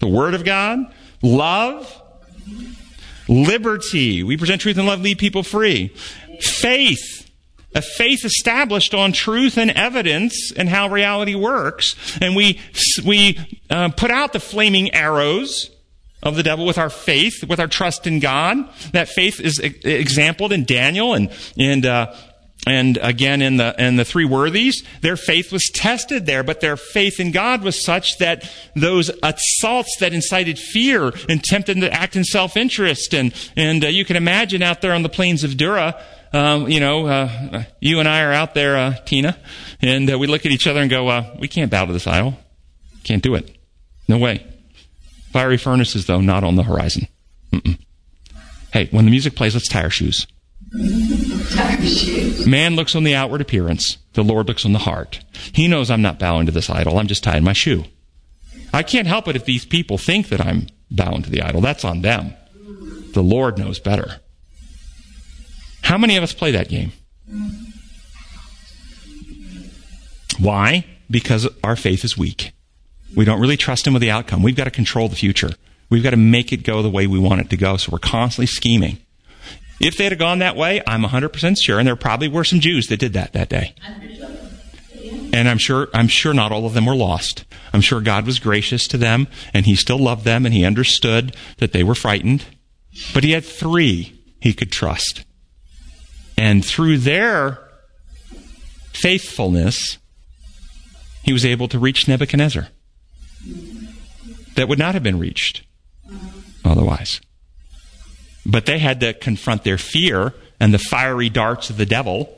the 0.00 0.08
word 0.08 0.34
of 0.34 0.44
God, 0.44 0.92
love, 1.22 2.02
liberty. 3.28 4.22
We 4.22 4.36
present 4.36 4.60
truth 4.60 4.78
and 4.78 4.86
love, 4.86 5.00
lead 5.00 5.18
people 5.18 5.42
free. 5.42 5.88
Faith, 6.40 7.30
a 7.74 7.82
faith 7.82 8.24
established 8.24 8.94
on 8.94 9.12
truth 9.12 9.56
and 9.58 9.70
evidence 9.70 10.52
and 10.52 10.68
how 10.68 10.88
reality 10.88 11.34
works. 11.34 11.96
And 12.20 12.36
we, 12.36 12.60
we 13.04 13.38
uh, 13.70 13.90
put 13.90 14.10
out 14.10 14.32
the 14.32 14.40
flaming 14.40 14.92
arrows 14.94 15.70
of 16.22 16.36
the 16.36 16.42
devil 16.42 16.66
with 16.66 16.78
our 16.78 16.90
faith, 16.90 17.44
with 17.44 17.60
our 17.60 17.68
trust 17.68 18.06
in 18.06 18.20
God. 18.20 18.56
That 18.92 19.08
faith 19.08 19.40
is 19.40 19.58
exampled 19.58 20.52
in 20.52 20.64
Daniel 20.64 21.14
and, 21.14 21.30
and, 21.58 21.86
uh, 21.86 22.14
and 22.66 22.98
again 23.00 23.42
in 23.42 23.56
the 23.56 23.74
in 23.78 23.96
the 23.96 24.04
three 24.04 24.24
worthies 24.24 24.82
their 25.00 25.16
faith 25.16 25.52
was 25.52 25.70
tested 25.72 26.26
there 26.26 26.42
but 26.42 26.60
their 26.60 26.76
faith 26.76 27.20
in 27.20 27.30
god 27.30 27.62
was 27.62 27.82
such 27.84 28.18
that 28.18 28.50
those 28.74 29.10
assaults 29.22 29.96
that 30.00 30.12
incited 30.12 30.58
fear 30.58 31.12
and 31.28 31.44
tempted 31.44 31.76
them 31.76 31.82
to 31.82 31.92
act 31.92 32.16
in 32.16 32.24
self-interest 32.24 33.14
and 33.14 33.34
and 33.56 33.84
uh, 33.84 33.88
you 33.88 34.04
can 34.04 34.16
imagine 34.16 34.62
out 34.62 34.80
there 34.80 34.92
on 34.92 35.02
the 35.02 35.08
plains 35.08 35.44
of 35.44 35.56
dura 35.56 36.00
um, 36.32 36.68
you 36.68 36.80
know 36.80 37.06
uh, 37.06 37.62
you 37.80 38.00
and 38.00 38.08
i 38.08 38.22
are 38.22 38.32
out 38.32 38.54
there 38.54 38.76
uh, 38.76 38.94
tina 39.04 39.36
and 39.80 40.10
uh, 40.10 40.18
we 40.18 40.26
look 40.26 40.46
at 40.46 40.52
each 40.52 40.66
other 40.66 40.80
and 40.80 40.90
go 40.90 41.08
uh, 41.08 41.36
we 41.38 41.48
can't 41.48 41.70
bow 41.70 41.84
to 41.84 41.92
this 41.92 42.06
idol. 42.06 42.36
Can't 43.04 43.22
do 43.22 43.34
it. 43.34 43.56
No 44.08 44.18
way. 44.18 44.46
Fiery 45.32 45.56
furnaces 45.58 46.06
though 46.06 46.20
not 46.20 46.44
on 46.44 46.56
the 46.56 46.62
horizon. 46.62 47.08
Mm-mm. 47.52 47.78
hey 48.72 48.88
when 48.90 49.04
the 49.04 49.10
music 49.10 49.36
plays 49.36 49.54
let's 49.54 49.68
tie 49.68 49.82
our 49.82 49.90
shoes 49.90 50.26
Man 52.46 52.74
looks 52.74 52.96
on 52.96 53.04
the 53.04 53.14
outward 53.14 53.40
appearance. 53.40 53.98
The 54.14 54.24
Lord 54.24 54.48
looks 54.48 54.64
on 54.64 54.72
the 54.72 54.80
heart. 54.80 55.20
He 55.52 55.68
knows 55.68 55.90
I'm 55.90 56.02
not 56.02 56.18
bowing 56.18 56.46
to 56.46 56.52
this 56.52 56.68
idol. 56.68 56.98
I'm 56.98 57.06
just 57.06 57.22
tying 57.22 57.44
my 57.44 57.52
shoe. 57.52 57.84
I 58.72 58.82
can't 58.82 59.06
help 59.06 59.28
it 59.28 59.36
if 59.36 59.44
these 59.44 59.64
people 59.64 59.96
think 59.96 60.28
that 60.28 60.40
I'm 60.40 60.66
bowing 60.90 61.22
to 61.22 61.30
the 61.30 61.42
idol. 61.42 61.60
That's 61.60 61.84
on 61.84 62.02
them. 62.02 62.34
The 63.12 63.22
Lord 63.22 63.58
knows 63.58 63.78
better. 63.78 64.20
How 65.82 65.96
many 65.96 66.16
of 66.16 66.24
us 66.24 66.32
play 66.32 66.50
that 66.50 66.68
game? 66.68 66.92
Why? 70.38 70.84
Because 71.08 71.48
our 71.62 71.76
faith 71.76 72.04
is 72.04 72.18
weak. 72.18 72.52
We 73.14 73.24
don't 73.24 73.40
really 73.40 73.56
trust 73.56 73.86
Him 73.86 73.92
with 73.92 74.02
the 74.02 74.10
outcome. 74.10 74.42
We've 74.42 74.56
got 74.56 74.64
to 74.64 74.70
control 74.70 75.08
the 75.08 75.16
future. 75.16 75.50
We've 75.88 76.02
got 76.02 76.10
to 76.10 76.16
make 76.16 76.52
it 76.52 76.64
go 76.64 76.82
the 76.82 76.90
way 76.90 77.06
we 77.06 77.20
want 77.20 77.40
it 77.40 77.50
to 77.50 77.56
go. 77.56 77.76
So 77.76 77.92
we're 77.92 77.98
constantly 77.98 78.46
scheming 78.46 78.98
If 79.78 79.96
they'd 79.96 80.12
have 80.12 80.18
gone 80.18 80.38
that 80.38 80.56
way, 80.56 80.82
I'm 80.86 81.02
100% 81.02 81.56
sure, 81.60 81.78
and 81.78 81.86
there 81.86 81.96
probably 81.96 82.28
were 82.28 82.44
some 82.44 82.60
Jews 82.60 82.86
that 82.86 82.98
did 82.98 83.12
that 83.12 83.32
that 83.34 83.48
day. 83.48 83.74
And 85.32 85.48
I'm 85.48 85.58
sure, 85.58 85.88
I'm 85.92 86.08
sure 86.08 86.32
not 86.32 86.50
all 86.50 86.64
of 86.64 86.72
them 86.72 86.86
were 86.86 86.94
lost. 86.96 87.44
I'm 87.72 87.82
sure 87.82 88.00
God 88.00 88.24
was 88.24 88.38
gracious 88.38 88.88
to 88.88 88.96
them, 88.96 89.28
and 89.52 89.66
He 89.66 89.76
still 89.76 89.98
loved 89.98 90.24
them, 90.24 90.46
and 90.46 90.54
He 90.54 90.64
understood 90.64 91.36
that 91.58 91.72
they 91.72 91.84
were 91.84 91.94
frightened. 91.94 92.44
But 93.12 93.22
He 93.22 93.32
had 93.32 93.44
three 93.44 94.18
He 94.40 94.54
could 94.54 94.72
trust. 94.72 95.24
And 96.38 96.64
through 96.64 96.98
their 96.98 97.58
faithfulness, 98.92 99.98
He 101.22 101.34
was 101.34 101.44
able 101.44 101.68
to 101.68 101.78
reach 101.78 102.08
Nebuchadnezzar. 102.08 102.68
That 104.54 104.68
would 104.68 104.78
not 104.78 104.94
have 104.94 105.02
been 105.02 105.18
reached 105.18 105.64
otherwise. 106.64 107.20
But 108.46 108.66
they 108.66 108.78
had 108.78 109.00
to 109.00 109.12
confront 109.12 109.64
their 109.64 109.78
fear 109.78 110.32
and 110.60 110.72
the 110.72 110.78
fiery 110.78 111.28
darts 111.28 111.68
of 111.68 111.76
the 111.76 111.84
devil, 111.84 112.32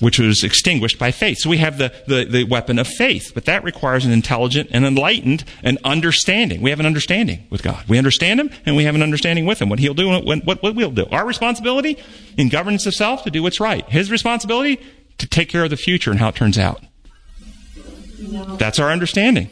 which 0.00 0.18
was 0.18 0.42
extinguished 0.42 0.98
by 0.98 1.12
faith. 1.12 1.38
So 1.38 1.50
we 1.50 1.58
have 1.58 1.78
the, 1.78 1.92
the, 2.08 2.24
the, 2.24 2.44
weapon 2.44 2.78
of 2.78 2.88
faith, 2.88 3.32
but 3.34 3.44
that 3.44 3.62
requires 3.62 4.04
an 4.04 4.12
intelligent 4.12 4.70
and 4.72 4.84
enlightened 4.84 5.44
and 5.62 5.78
understanding. 5.84 6.60
We 6.60 6.70
have 6.70 6.80
an 6.80 6.86
understanding 6.86 7.46
with 7.50 7.62
God. 7.62 7.84
We 7.86 7.98
understand 7.98 8.40
Him 8.40 8.50
and 8.66 8.74
we 8.74 8.84
have 8.84 8.94
an 8.94 9.02
understanding 9.02 9.44
with 9.46 9.60
Him, 9.60 9.68
what 9.68 9.78
He'll 9.78 9.94
do 9.94 10.10
and 10.10 10.44
what, 10.44 10.62
what 10.62 10.74
we'll 10.74 10.90
do. 10.90 11.06
Our 11.12 11.26
responsibility 11.26 11.98
in 12.36 12.48
governance 12.48 12.86
of 12.86 12.94
self 12.94 13.22
to 13.24 13.30
do 13.30 13.42
what's 13.42 13.60
right. 13.60 13.88
His 13.88 14.10
responsibility 14.10 14.80
to 15.18 15.26
take 15.28 15.48
care 15.48 15.64
of 15.64 15.70
the 15.70 15.76
future 15.76 16.10
and 16.10 16.18
how 16.18 16.30
it 16.30 16.34
turns 16.34 16.58
out. 16.58 16.82
That's 18.58 18.78
our 18.78 18.90
understanding. 18.90 19.50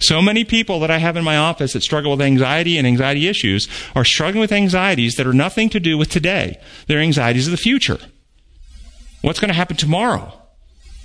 So 0.00 0.22
many 0.22 0.44
people 0.44 0.80
that 0.80 0.90
I 0.90 0.98
have 0.98 1.16
in 1.16 1.24
my 1.24 1.36
office 1.36 1.72
that 1.72 1.82
struggle 1.82 2.12
with 2.12 2.20
anxiety 2.20 2.78
and 2.78 2.86
anxiety 2.86 3.28
issues 3.28 3.68
are 3.94 4.04
struggling 4.04 4.40
with 4.40 4.52
anxieties 4.52 5.16
that 5.16 5.26
are 5.26 5.32
nothing 5.32 5.68
to 5.70 5.80
do 5.80 5.98
with 5.98 6.10
today. 6.10 6.60
They're 6.86 7.00
anxieties 7.00 7.46
of 7.46 7.50
the 7.50 7.56
future. 7.56 7.98
What's 9.22 9.40
going 9.40 9.48
to 9.48 9.54
happen 9.54 9.76
tomorrow? 9.76 10.32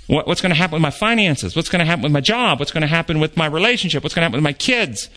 What, 0.06 0.26
what's 0.26 0.40
going 0.40 0.50
to 0.50 0.56
happen 0.56 0.74
with 0.74 0.82
my 0.82 0.90
finances? 0.90 1.56
What's 1.56 1.68
going 1.68 1.80
to 1.80 1.86
happen 1.86 2.02
with 2.02 2.12
my 2.12 2.20
job? 2.20 2.58
What's 2.58 2.72
going 2.72 2.82
to 2.82 2.86
happen 2.86 3.20
with 3.20 3.36
my 3.36 3.46
relationship? 3.46 4.02
What's 4.02 4.14
going 4.14 4.22
to 4.22 4.26
happen 4.26 4.38
with 4.38 4.44
my 4.44 4.52
kids? 4.52 5.08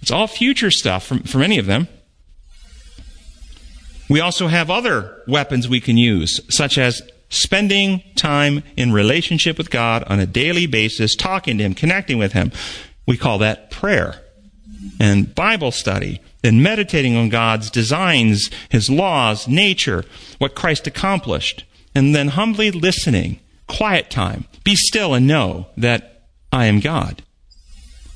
It's 0.00 0.10
all 0.10 0.26
future 0.26 0.70
stuff 0.70 1.06
for, 1.06 1.18
for 1.20 1.38
many 1.38 1.58
of 1.58 1.66
them. 1.66 1.88
We 4.08 4.20
also 4.20 4.46
have 4.46 4.70
other 4.70 5.22
weapons 5.26 5.68
we 5.68 5.80
can 5.80 5.96
use, 5.96 6.40
such 6.48 6.78
as 6.78 7.02
spending 7.28 8.04
time 8.14 8.62
in 8.76 8.92
relationship 8.92 9.58
with 9.58 9.70
God 9.70 10.04
on 10.04 10.20
a 10.20 10.26
daily 10.26 10.66
basis, 10.66 11.16
talking 11.16 11.58
to 11.58 11.64
Him, 11.64 11.74
connecting 11.74 12.18
with 12.18 12.32
Him. 12.32 12.52
We 13.06 13.16
call 13.16 13.38
that 13.38 13.70
prayer 13.70 14.22
and 14.98 15.34
Bible 15.34 15.70
study 15.70 16.20
and 16.42 16.62
meditating 16.62 17.16
on 17.16 17.28
God's 17.28 17.70
designs, 17.70 18.50
His 18.68 18.90
laws, 18.90 19.48
nature, 19.48 20.04
what 20.38 20.54
Christ 20.54 20.86
accomplished, 20.86 21.64
and 21.94 22.14
then 22.14 22.28
humbly 22.28 22.70
listening, 22.70 23.40
quiet 23.66 24.10
time. 24.10 24.46
Be 24.64 24.76
still 24.76 25.14
and 25.14 25.26
know 25.26 25.68
that 25.76 26.28
I 26.52 26.66
am 26.66 26.80
God. 26.80 27.22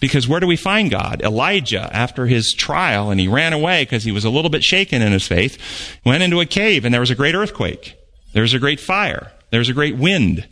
Because 0.00 0.26
where 0.26 0.40
do 0.40 0.46
we 0.46 0.56
find 0.56 0.90
God? 0.90 1.20
Elijah, 1.22 1.90
after 1.92 2.26
his 2.26 2.54
trial, 2.54 3.10
and 3.10 3.20
he 3.20 3.28
ran 3.28 3.52
away 3.52 3.82
because 3.82 4.04
he 4.04 4.12
was 4.12 4.24
a 4.24 4.30
little 4.30 4.50
bit 4.50 4.64
shaken 4.64 5.02
in 5.02 5.12
his 5.12 5.26
faith, 5.26 5.58
went 6.04 6.22
into 6.22 6.40
a 6.40 6.46
cave 6.46 6.84
and 6.84 6.92
there 6.92 7.02
was 7.02 7.10
a 7.10 7.14
great 7.14 7.34
earthquake. 7.34 7.96
There 8.32 8.42
was 8.42 8.54
a 8.54 8.58
great 8.58 8.80
fire. 8.80 9.30
There 9.50 9.58
was 9.58 9.68
a 9.68 9.74
great 9.74 9.96
wind. 9.96 10.48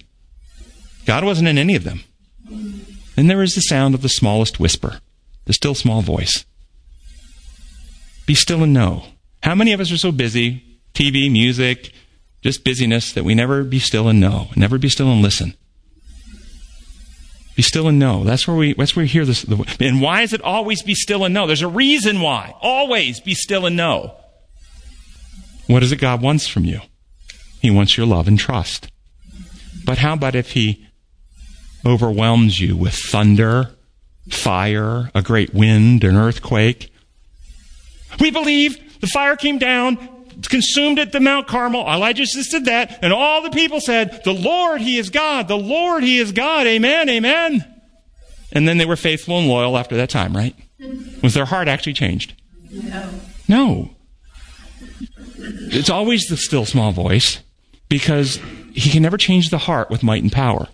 God 1.06 1.24
wasn't 1.24 1.48
in 1.48 1.56
any 1.56 1.76
of 1.76 1.84
them. 1.84 2.04
And 3.18 3.28
there 3.28 3.42
is 3.42 3.56
the 3.56 3.62
sound 3.62 3.96
of 3.96 4.02
the 4.02 4.08
smallest 4.08 4.60
whisper, 4.60 5.00
the 5.46 5.52
still 5.52 5.74
small 5.74 6.02
voice. 6.02 6.44
Be 8.28 8.34
still 8.36 8.62
and 8.62 8.72
know. 8.72 9.06
How 9.42 9.56
many 9.56 9.72
of 9.72 9.80
us 9.80 9.90
are 9.90 9.98
so 9.98 10.12
busy, 10.12 10.62
TV, 10.94 11.28
music, 11.28 11.92
just 12.42 12.62
busyness, 12.62 13.12
that 13.14 13.24
we 13.24 13.34
never 13.34 13.64
be 13.64 13.80
still 13.80 14.06
and 14.06 14.20
know, 14.20 14.50
never 14.54 14.78
be 14.78 14.88
still 14.88 15.10
and 15.10 15.20
listen? 15.20 15.54
Be 17.56 17.62
still 17.62 17.88
and 17.88 17.98
know. 17.98 18.22
That's 18.22 18.46
where 18.46 18.56
we, 18.56 18.74
that's 18.74 18.94
where 18.94 19.02
we 19.02 19.08
hear 19.08 19.24
this. 19.24 19.42
The, 19.42 19.76
And 19.80 20.00
why 20.00 20.22
is 20.22 20.32
it 20.32 20.42
always 20.42 20.84
be 20.84 20.94
still 20.94 21.24
and 21.24 21.34
know? 21.34 21.48
There's 21.48 21.60
a 21.60 21.66
reason 21.66 22.20
why. 22.20 22.54
Always 22.60 23.18
be 23.18 23.34
still 23.34 23.66
and 23.66 23.76
know. 23.76 24.14
What 25.66 25.82
is 25.82 25.90
it 25.90 25.96
God 25.96 26.22
wants 26.22 26.46
from 26.46 26.64
you? 26.64 26.82
He 27.60 27.68
wants 27.68 27.96
your 27.96 28.06
love 28.06 28.28
and 28.28 28.38
trust. 28.38 28.92
But 29.84 29.98
how 29.98 30.12
about 30.12 30.36
if 30.36 30.52
He 30.52 30.87
overwhelms 31.88 32.60
you 32.60 32.76
with 32.76 32.94
thunder, 32.94 33.70
fire, 34.30 35.10
a 35.14 35.22
great 35.22 35.54
wind, 35.54 36.04
an 36.04 36.16
earthquake. 36.16 36.92
We 38.20 38.30
believe 38.30 39.00
the 39.00 39.06
fire 39.06 39.36
came 39.36 39.58
down, 39.58 39.96
consumed 40.42 40.98
at 40.98 41.12
the 41.12 41.20
Mount 41.20 41.48
Carmel. 41.48 41.80
Elijah 41.80 42.24
just 42.24 42.50
did 42.50 42.66
that, 42.66 42.98
and 43.02 43.12
all 43.12 43.42
the 43.42 43.50
people 43.50 43.80
said, 43.80 44.22
The 44.24 44.34
Lord, 44.34 44.80
He 44.80 44.98
is 44.98 45.10
God. 45.10 45.48
The 45.48 45.56
Lord, 45.56 46.02
He 46.02 46.18
is 46.18 46.32
God. 46.32 46.66
Amen, 46.66 47.08
amen. 47.08 47.74
And 48.52 48.68
then 48.68 48.78
they 48.78 48.86
were 48.86 48.96
faithful 48.96 49.38
and 49.38 49.48
loyal 49.48 49.76
after 49.76 49.96
that 49.96 50.10
time, 50.10 50.36
right? 50.36 50.54
Was 51.22 51.34
their 51.34 51.44
heart 51.46 51.68
actually 51.68 51.94
changed? 51.94 52.34
No. 52.70 53.10
No. 53.46 53.90
It's 55.38 55.90
always 55.90 56.26
the 56.26 56.36
still 56.36 56.64
small 56.64 56.92
voice 56.92 57.40
because 57.88 58.40
he 58.74 58.90
can 58.90 59.02
never 59.02 59.16
change 59.16 59.50
the 59.50 59.58
heart 59.58 59.90
with 59.90 60.02
might 60.02 60.22
and 60.22 60.32
power. 60.32 60.68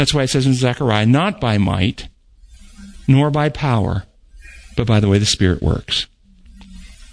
That's 0.00 0.14
why 0.14 0.22
it 0.22 0.30
says 0.30 0.46
in 0.46 0.54
Zechariah, 0.54 1.04
not 1.04 1.42
by 1.42 1.58
might, 1.58 2.08
nor 3.06 3.30
by 3.30 3.50
power, 3.50 4.04
but 4.74 4.86
by 4.86 4.98
the 4.98 5.08
way 5.08 5.18
the 5.18 5.26
Spirit 5.26 5.60
works. 5.60 6.06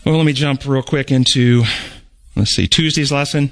Well, 0.05 0.15
let 0.15 0.25
me 0.25 0.31
jump 0.31 0.65
real 0.65 0.81
quick 0.81 1.11
into, 1.11 1.65
let's 2.37 2.51
see, 2.51 2.65
Tuesday's 2.65 3.11
lesson. 3.11 3.51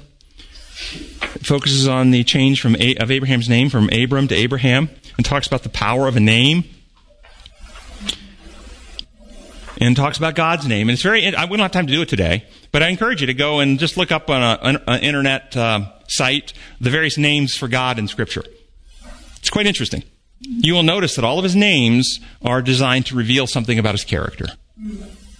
It 1.34 1.44
focuses 1.44 1.86
on 1.86 2.12
the 2.12 2.24
change 2.24 2.62
from 2.62 2.76
of 2.76 3.10
Abraham's 3.10 3.46
name 3.46 3.68
from 3.68 3.90
Abram 3.92 4.26
to 4.28 4.34
Abraham 4.34 4.88
and 5.18 5.26
talks 5.26 5.46
about 5.46 5.64
the 5.64 5.68
power 5.68 6.08
of 6.08 6.16
a 6.16 6.20
name 6.20 6.64
and 9.78 9.94
talks 9.94 10.16
about 10.16 10.34
God's 10.34 10.66
name. 10.66 10.88
And 10.88 10.94
it's 10.94 11.02
very, 11.02 11.26
I 11.36 11.44
wouldn't 11.44 11.60
have 11.60 11.72
time 11.72 11.86
to 11.88 11.92
do 11.92 12.00
it 12.00 12.08
today, 12.08 12.46
but 12.72 12.82
I 12.82 12.88
encourage 12.88 13.20
you 13.20 13.26
to 13.26 13.34
go 13.34 13.60
and 13.60 13.78
just 13.78 13.98
look 13.98 14.10
up 14.10 14.30
on 14.30 14.80
an 14.86 15.02
internet 15.02 15.54
uh, 15.54 15.92
site 16.08 16.54
the 16.80 16.88
various 16.88 17.18
names 17.18 17.54
for 17.54 17.68
God 17.68 17.98
in 17.98 18.08
Scripture. 18.08 18.42
It's 19.46 19.50
quite 19.52 19.68
interesting. 19.68 20.02
You 20.40 20.74
will 20.74 20.82
notice 20.82 21.14
that 21.14 21.24
all 21.24 21.38
of 21.38 21.44
his 21.44 21.54
names 21.54 22.18
are 22.42 22.60
designed 22.60 23.06
to 23.06 23.14
reveal 23.14 23.46
something 23.46 23.78
about 23.78 23.94
his 23.94 24.02
character. 24.02 24.48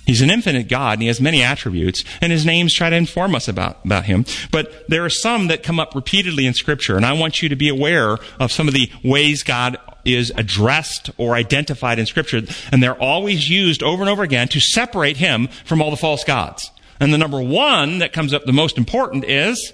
He's 0.07 0.23
an 0.23 0.31
infinite 0.31 0.69
God 0.69 0.93
and 0.93 1.03
he 1.03 1.09
has 1.09 1.21
many 1.21 1.43
attributes, 1.43 2.05
and 2.21 2.31
his 2.31 2.47
names 2.47 2.73
try 2.73 2.89
to 2.89 2.95
inform 2.95 3.35
us 3.35 3.49
about, 3.49 3.85
about 3.85 4.05
him. 4.05 4.25
But 4.53 4.89
there 4.89 5.05
are 5.05 5.11
some 5.11 5.49
that 5.49 5.65
come 5.65 5.81
up 5.81 5.97
repeatedly 5.97 6.47
in 6.47 6.55
Scripture, 6.55 6.97
and 6.97 7.05
I 7.05 7.15
want 7.15 7.43
you 7.43 7.49
to 7.49 7.57
be 7.57 7.69
aware 7.69 8.19
of 8.39 8.53
some 8.53 8.69
of 8.69 8.75
the 8.75 8.89
ways 9.03 9.43
God 9.43 9.77
is 10.05 10.33
addressed 10.37 11.11
or 11.19 11.35
identified 11.35 11.99
in 11.99 12.07
Scripture, 12.07 12.43
and 12.71 12.81
they're 12.81 13.03
always 13.03 13.51
used 13.51 13.83
over 13.83 14.05
and 14.05 14.09
over 14.09 14.23
again 14.23 14.47
to 14.51 14.61
separate 14.61 15.17
him 15.17 15.49
from 15.65 15.83
all 15.83 15.91
the 15.91 15.97
false 15.97 16.23
gods. 16.23 16.71
And 17.01 17.13
the 17.13 17.19
number 17.19 17.43
one 17.43 17.99
that 17.99 18.13
comes 18.13 18.33
up 18.33 18.45
the 18.45 18.53
most 18.53 18.79
important 18.79 19.25
is 19.25 19.73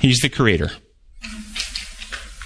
He's 0.00 0.18
the 0.18 0.28
Creator. 0.28 0.72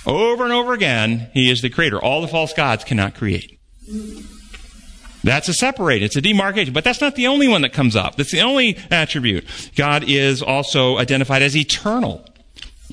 Over 0.06 0.44
and 0.44 0.52
over 0.52 0.72
again, 0.72 1.30
He 1.32 1.50
is 1.50 1.62
the 1.62 1.70
creator. 1.70 1.98
All 1.98 2.20
the 2.20 2.28
false 2.28 2.52
gods 2.52 2.84
cannot 2.84 3.14
create. 3.14 3.58
That's 5.22 5.48
a 5.48 5.54
separate, 5.54 6.02
it's 6.02 6.16
a 6.16 6.20
demarcation. 6.20 6.74
But 6.74 6.84
that's 6.84 7.00
not 7.00 7.14
the 7.14 7.28
only 7.28 7.48
one 7.48 7.62
that 7.62 7.72
comes 7.72 7.96
up. 7.96 8.16
That's 8.16 8.30
the 8.30 8.42
only 8.42 8.76
attribute. 8.90 9.46
God 9.74 10.04
is 10.06 10.42
also 10.42 10.98
identified 10.98 11.40
as 11.40 11.56
eternal, 11.56 12.26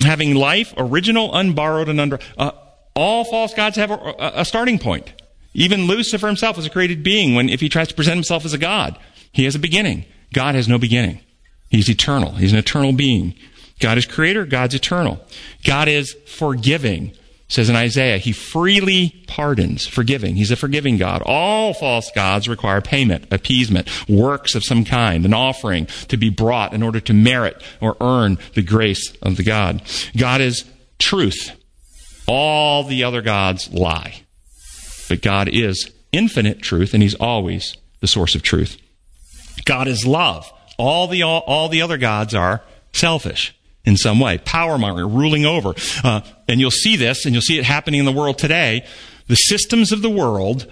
having 0.01 0.36
life, 0.36 0.74
original, 0.78 1.32
unborrowed, 1.34 1.89
and 1.89 1.99
under. 1.99 2.20
Uh, 2.38 2.51
all 2.95 3.26
false 3.26 3.53
gods 3.53 3.76
have 3.76 3.91
a, 3.91 4.32
a 4.36 4.45
starting 4.45 4.80
point. 4.80 5.12
Even 5.53 5.88
Lucifer 5.88 6.28
himself 6.28 6.57
is 6.57 6.66
a 6.66 6.70
created 6.70 7.03
being 7.03 7.36
when 7.36 7.49
if 7.49 7.59
he 7.59 7.68
tries 7.68 7.89
to 7.89 7.95
present 7.95 8.16
himself 8.16 8.45
as 8.45 8.53
a 8.53 8.57
god. 8.57 8.97
He 9.34 9.43
has 9.43 9.55
a 9.55 9.59
beginning. 9.59 10.05
God 10.34 10.55
has 10.55 10.68
no 10.70 10.78
beginning. 10.78 11.20
He's 11.70 11.89
eternal. 11.89 12.34
He's 12.34 12.53
an 12.53 12.59
eternal 12.59 12.93
being. 12.93 13.36
God 13.82 13.97
is 13.97 14.05
creator, 14.05 14.45
God's 14.45 14.75
eternal. 14.75 15.19
God 15.65 15.88
is 15.88 16.15
forgiving. 16.27 17.13
says 17.47 17.67
in 17.67 17.75
Isaiah, 17.75 18.19
he 18.19 18.32
freely 18.32 19.23
pardons, 19.27 19.88
forgiving. 19.88 20.36
He's 20.36 20.51
a 20.51 20.55
forgiving 20.55 20.97
God. 20.97 21.23
All 21.25 21.73
false 21.73 22.09
gods 22.15 22.47
require 22.47 22.79
payment, 22.79 23.25
appeasement, 23.32 23.89
works 24.07 24.55
of 24.55 24.63
some 24.63 24.86
kind, 24.86 25.25
an 25.25 25.34
offering 25.34 25.88
to 26.07 26.15
be 26.15 26.29
brought 26.29 26.73
in 26.73 26.84
order 26.84 26.99
to 27.01 27.13
merit 27.13 27.61
or 27.82 27.97
earn 27.99 28.38
the 28.53 28.61
grace 28.61 29.13
of 29.21 29.36
the 29.36 29.43
God. 29.43 29.82
God 30.15 30.39
is 30.39 30.63
truth. 30.99 31.51
All 32.27 32.84
the 32.84 33.03
other 33.03 33.21
gods 33.21 33.73
lie. 33.73 34.21
But 35.09 35.21
God 35.21 35.49
is 35.49 35.91
infinite 36.11 36.61
truth, 36.61 36.93
and 36.93 37.01
He's 37.01 37.15
always 37.15 37.75
the 37.99 38.07
source 38.07 38.36
of 38.36 38.43
truth. 38.43 38.77
God 39.65 39.88
is 39.88 40.05
love. 40.05 40.49
All 40.77 41.07
the, 41.07 41.23
all, 41.23 41.41
all 41.47 41.67
the 41.67 41.82
other 41.82 41.97
gods 41.97 42.34
are 42.34 42.61
selfish 42.93 43.53
in 43.86 43.97
some 43.97 44.19
way. 44.19 44.38
Power 44.39 44.77
mongering, 44.77 45.13
ruling 45.13 45.45
over. 45.45 45.73
Uh, 46.03 46.21
and 46.47 46.59
you'll 46.59 46.71
see 46.71 46.95
this, 46.95 47.25
and 47.25 47.34
you'll 47.34 47.41
see 47.41 47.57
it 47.57 47.65
happening 47.65 47.99
in 47.99 48.05
the 48.05 48.11
world 48.11 48.38
today. 48.38 48.86
The 49.27 49.36
systems 49.36 49.91
of 49.91 50.01
the 50.01 50.09
world, 50.09 50.71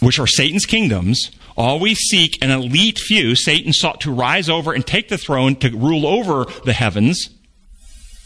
which 0.00 0.18
are 0.18 0.26
Satan's 0.26 0.66
kingdoms, 0.66 1.30
always 1.56 1.98
seek 1.98 2.42
an 2.42 2.50
elite 2.50 2.98
few. 2.98 3.36
Satan 3.36 3.72
sought 3.72 4.00
to 4.02 4.12
rise 4.12 4.48
over 4.48 4.72
and 4.72 4.86
take 4.86 5.08
the 5.08 5.18
throne 5.18 5.56
to 5.56 5.70
rule 5.70 6.06
over 6.06 6.46
the 6.64 6.72
heavens. 6.72 7.30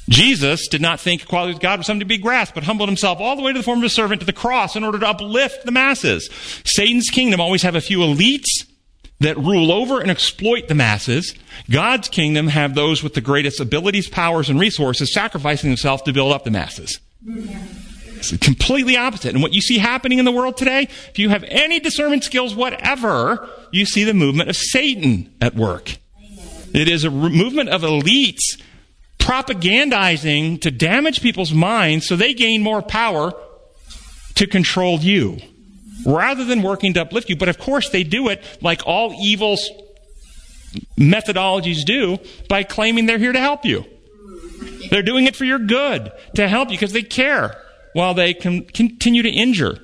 Jesus 0.08 0.68
did 0.68 0.80
not 0.80 1.00
think 1.00 1.22
equality 1.22 1.52
with 1.52 1.62
God 1.62 1.80
was 1.80 1.86
something 1.86 2.00
to 2.00 2.06
be 2.06 2.18
grasped, 2.18 2.54
but 2.54 2.62
humbled 2.62 2.88
himself 2.88 3.18
all 3.20 3.34
the 3.34 3.42
way 3.42 3.52
to 3.52 3.58
the 3.58 3.64
form 3.64 3.80
of 3.80 3.84
a 3.84 3.88
servant 3.88 4.20
to 4.20 4.26
the 4.26 4.32
cross 4.32 4.76
in 4.76 4.84
order 4.84 5.00
to 5.00 5.08
uplift 5.08 5.64
the 5.64 5.72
masses. 5.72 6.30
Satan's 6.64 7.10
kingdom 7.10 7.40
always 7.40 7.62
have 7.62 7.74
a 7.74 7.80
few 7.80 7.98
elites 7.98 8.64
that 9.20 9.36
rule 9.38 9.72
over 9.72 10.00
and 10.00 10.10
exploit 10.10 10.68
the 10.68 10.74
masses. 10.74 11.34
God's 11.70 12.08
kingdom 12.08 12.48
have 12.48 12.74
those 12.74 13.02
with 13.02 13.14
the 13.14 13.20
greatest 13.20 13.60
abilities, 13.60 14.08
powers, 14.08 14.50
and 14.50 14.60
resources 14.60 15.12
sacrificing 15.12 15.70
themselves 15.70 16.02
to 16.02 16.12
build 16.12 16.32
up 16.32 16.44
the 16.44 16.50
masses. 16.50 17.00
It's 18.18 18.36
completely 18.38 18.96
opposite. 18.96 19.34
And 19.34 19.42
what 19.42 19.54
you 19.54 19.60
see 19.60 19.78
happening 19.78 20.18
in 20.18 20.24
the 20.24 20.32
world 20.32 20.56
today, 20.56 20.82
if 21.08 21.18
you 21.18 21.28
have 21.28 21.44
any 21.48 21.80
discernment 21.80 22.24
skills 22.24 22.54
whatever, 22.54 23.48
you 23.72 23.86
see 23.86 24.04
the 24.04 24.14
movement 24.14 24.48
of 24.48 24.56
Satan 24.56 25.34
at 25.40 25.54
work. 25.54 25.96
It 26.72 26.88
is 26.88 27.04
a 27.04 27.10
movement 27.10 27.70
of 27.70 27.82
elites 27.82 28.60
propagandizing 29.18 30.60
to 30.60 30.70
damage 30.70 31.20
people's 31.20 31.52
minds 31.52 32.06
so 32.06 32.16
they 32.16 32.34
gain 32.34 32.62
more 32.62 32.82
power 32.82 33.32
to 34.34 34.46
control 34.46 35.00
you 35.00 35.38
rather 36.04 36.44
than 36.44 36.62
working 36.62 36.94
to 36.94 37.02
uplift 37.02 37.28
you. 37.28 37.36
But 37.36 37.48
of 37.48 37.58
course, 37.58 37.88
they 37.90 38.04
do 38.04 38.28
it 38.28 38.42
like 38.60 38.82
all 38.86 39.14
evil 39.18 39.56
methodologies 40.98 41.84
do 41.84 42.18
by 42.48 42.62
claiming 42.62 43.06
they're 43.06 43.18
here 43.18 43.32
to 43.32 43.40
help 43.40 43.64
you. 43.64 43.84
They're 44.90 45.02
doing 45.02 45.26
it 45.26 45.36
for 45.36 45.44
your 45.44 45.58
good, 45.58 46.12
to 46.34 46.48
help 46.48 46.70
you 46.70 46.76
because 46.76 46.92
they 46.92 47.02
care 47.02 47.56
while 47.92 48.14
they 48.14 48.34
can 48.34 48.64
continue 48.64 49.22
to 49.22 49.30
injure. 49.30 49.78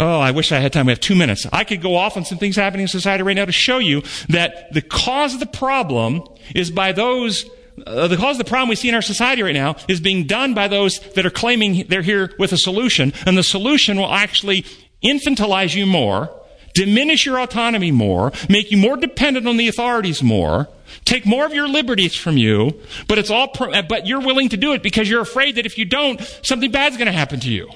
Oh, 0.00 0.20
I 0.20 0.30
wish 0.30 0.52
I 0.52 0.60
had 0.60 0.72
time. 0.72 0.86
We 0.86 0.92
have 0.92 1.00
two 1.00 1.16
minutes. 1.16 1.46
I 1.52 1.64
could 1.64 1.82
go 1.82 1.96
off 1.96 2.16
on 2.16 2.24
some 2.24 2.38
things 2.38 2.56
happening 2.56 2.82
in 2.82 2.88
society 2.88 3.24
right 3.24 3.34
now 3.34 3.44
to 3.44 3.52
show 3.52 3.78
you 3.78 4.02
that 4.28 4.72
the 4.72 4.80
cause 4.80 5.34
of 5.34 5.40
the 5.40 5.46
problem 5.46 6.22
is 6.54 6.70
by 6.70 6.92
those 6.92 7.44
Uh, 7.86 8.08
the 8.08 8.16
cause 8.16 8.38
of 8.38 8.44
the 8.44 8.48
problem 8.48 8.68
we 8.68 8.76
see 8.76 8.88
in 8.88 8.94
our 8.94 9.02
society 9.02 9.42
right 9.42 9.54
now 9.54 9.76
is 9.88 10.00
being 10.00 10.26
done 10.26 10.54
by 10.54 10.68
those 10.68 11.00
that 11.14 11.26
are 11.26 11.30
claiming 11.30 11.86
they're 11.88 12.02
here 12.02 12.32
with 12.38 12.52
a 12.52 12.58
solution, 12.58 13.12
and 13.26 13.36
the 13.36 13.42
solution 13.42 13.96
will 13.98 14.12
actually 14.12 14.64
infantilize 15.02 15.74
you 15.74 15.86
more, 15.86 16.30
diminish 16.74 17.26
your 17.26 17.40
autonomy 17.40 17.90
more, 17.90 18.32
make 18.48 18.70
you 18.70 18.78
more 18.78 18.96
dependent 18.96 19.46
on 19.46 19.56
the 19.56 19.68
authorities 19.68 20.22
more, 20.22 20.68
take 21.04 21.26
more 21.26 21.44
of 21.44 21.52
your 21.52 21.68
liberties 21.68 22.14
from 22.14 22.36
you, 22.36 22.78
but 23.06 23.18
it's 23.18 23.30
all, 23.30 23.48
pro- 23.48 23.72
uh, 23.72 23.82
but 23.82 24.06
you're 24.06 24.20
willing 24.20 24.48
to 24.48 24.56
do 24.56 24.72
it 24.72 24.82
because 24.82 25.08
you're 25.08 25.22
afraid 25.22 25.56
that 25.56 25.66
if 25.66 25.78
you 25.78 25.84
don't, 25.84 26.20
something 26.42 26.70
bad's 26.70 26.96
going 26.96 27.06
to 27.06 27.12
happen 27.12 27.40
to 27.40 27.50
you. 27.50 27.70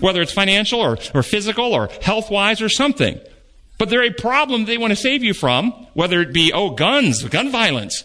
Whether 0.00 0.22
it's 0.22 0.32
financial 0.32 0.80
or, 0.80 0.98
or 1.14 1.22
physical 1.22 1.72
or 1.72 1.88
health 2.02 2.30
wise 2.30 2.60
or 2.60 2.68
something. 2.68 3.20
But 3.78 3.90
they're 3.90 4.04
a 4.04 4.10
problem 4.12 4.64
they 4.64 4.78
want 4.78 4.90
to 4.90 4.96
save 4.96 5.22
you 5.22 5.34
from, 5.34 5.70
whether 5.94 6.20
it 6.20 6.32
be, 6.32 6.52
oh, 6.52 6.70
guns, 6.70 7.22
gun 7.24 7.50
violence. 7.50 8.04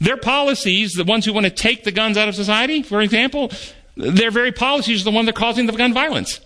Their 0.00 0.16
policies, 0.16 0.94
the 0.94 1.04
ones 1.04 1.24
who 1.24 1.32
want 1.32 1.44
to 1.44 1.50
take 1.50 1.84
the 1.84 1.92
guns 1.92 2.16
out 2.16 2.28
of 2.28 2.34
society, 2.34 2.82
for 2.82 3.00
example, 3.00 3.50
their 3.96 4.30
very 4.30 4.52
policies 4.52 5.02
are 5.02 5.04
the 5.04 5.10
one 5.10 5.24
that 5.26 5.36
are 5.36 5.38
causing 5.38 5.66
the 5.66 5.72
gun 5.72 5.92
violence. 5.92 6.40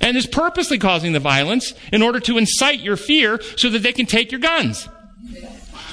And 0.00 0.16
is 0.16 0.26
purposely 0.26 0.78
causing 0.78 1.12
the 1.12 1.20
violence 1.20 1.74
in 1.92 2.02
order 2.02 2.20
to 2.20 2.38
incite 2.38 2.80
your 2.80 2.96
fear 2.96 3.40
so 3.56 3.68
that 3.70 3.82
they 3.82 3.92
can 3.92 4.06
take 4.06 4.30
your 4.32 4.40
guns. 4.40 4.88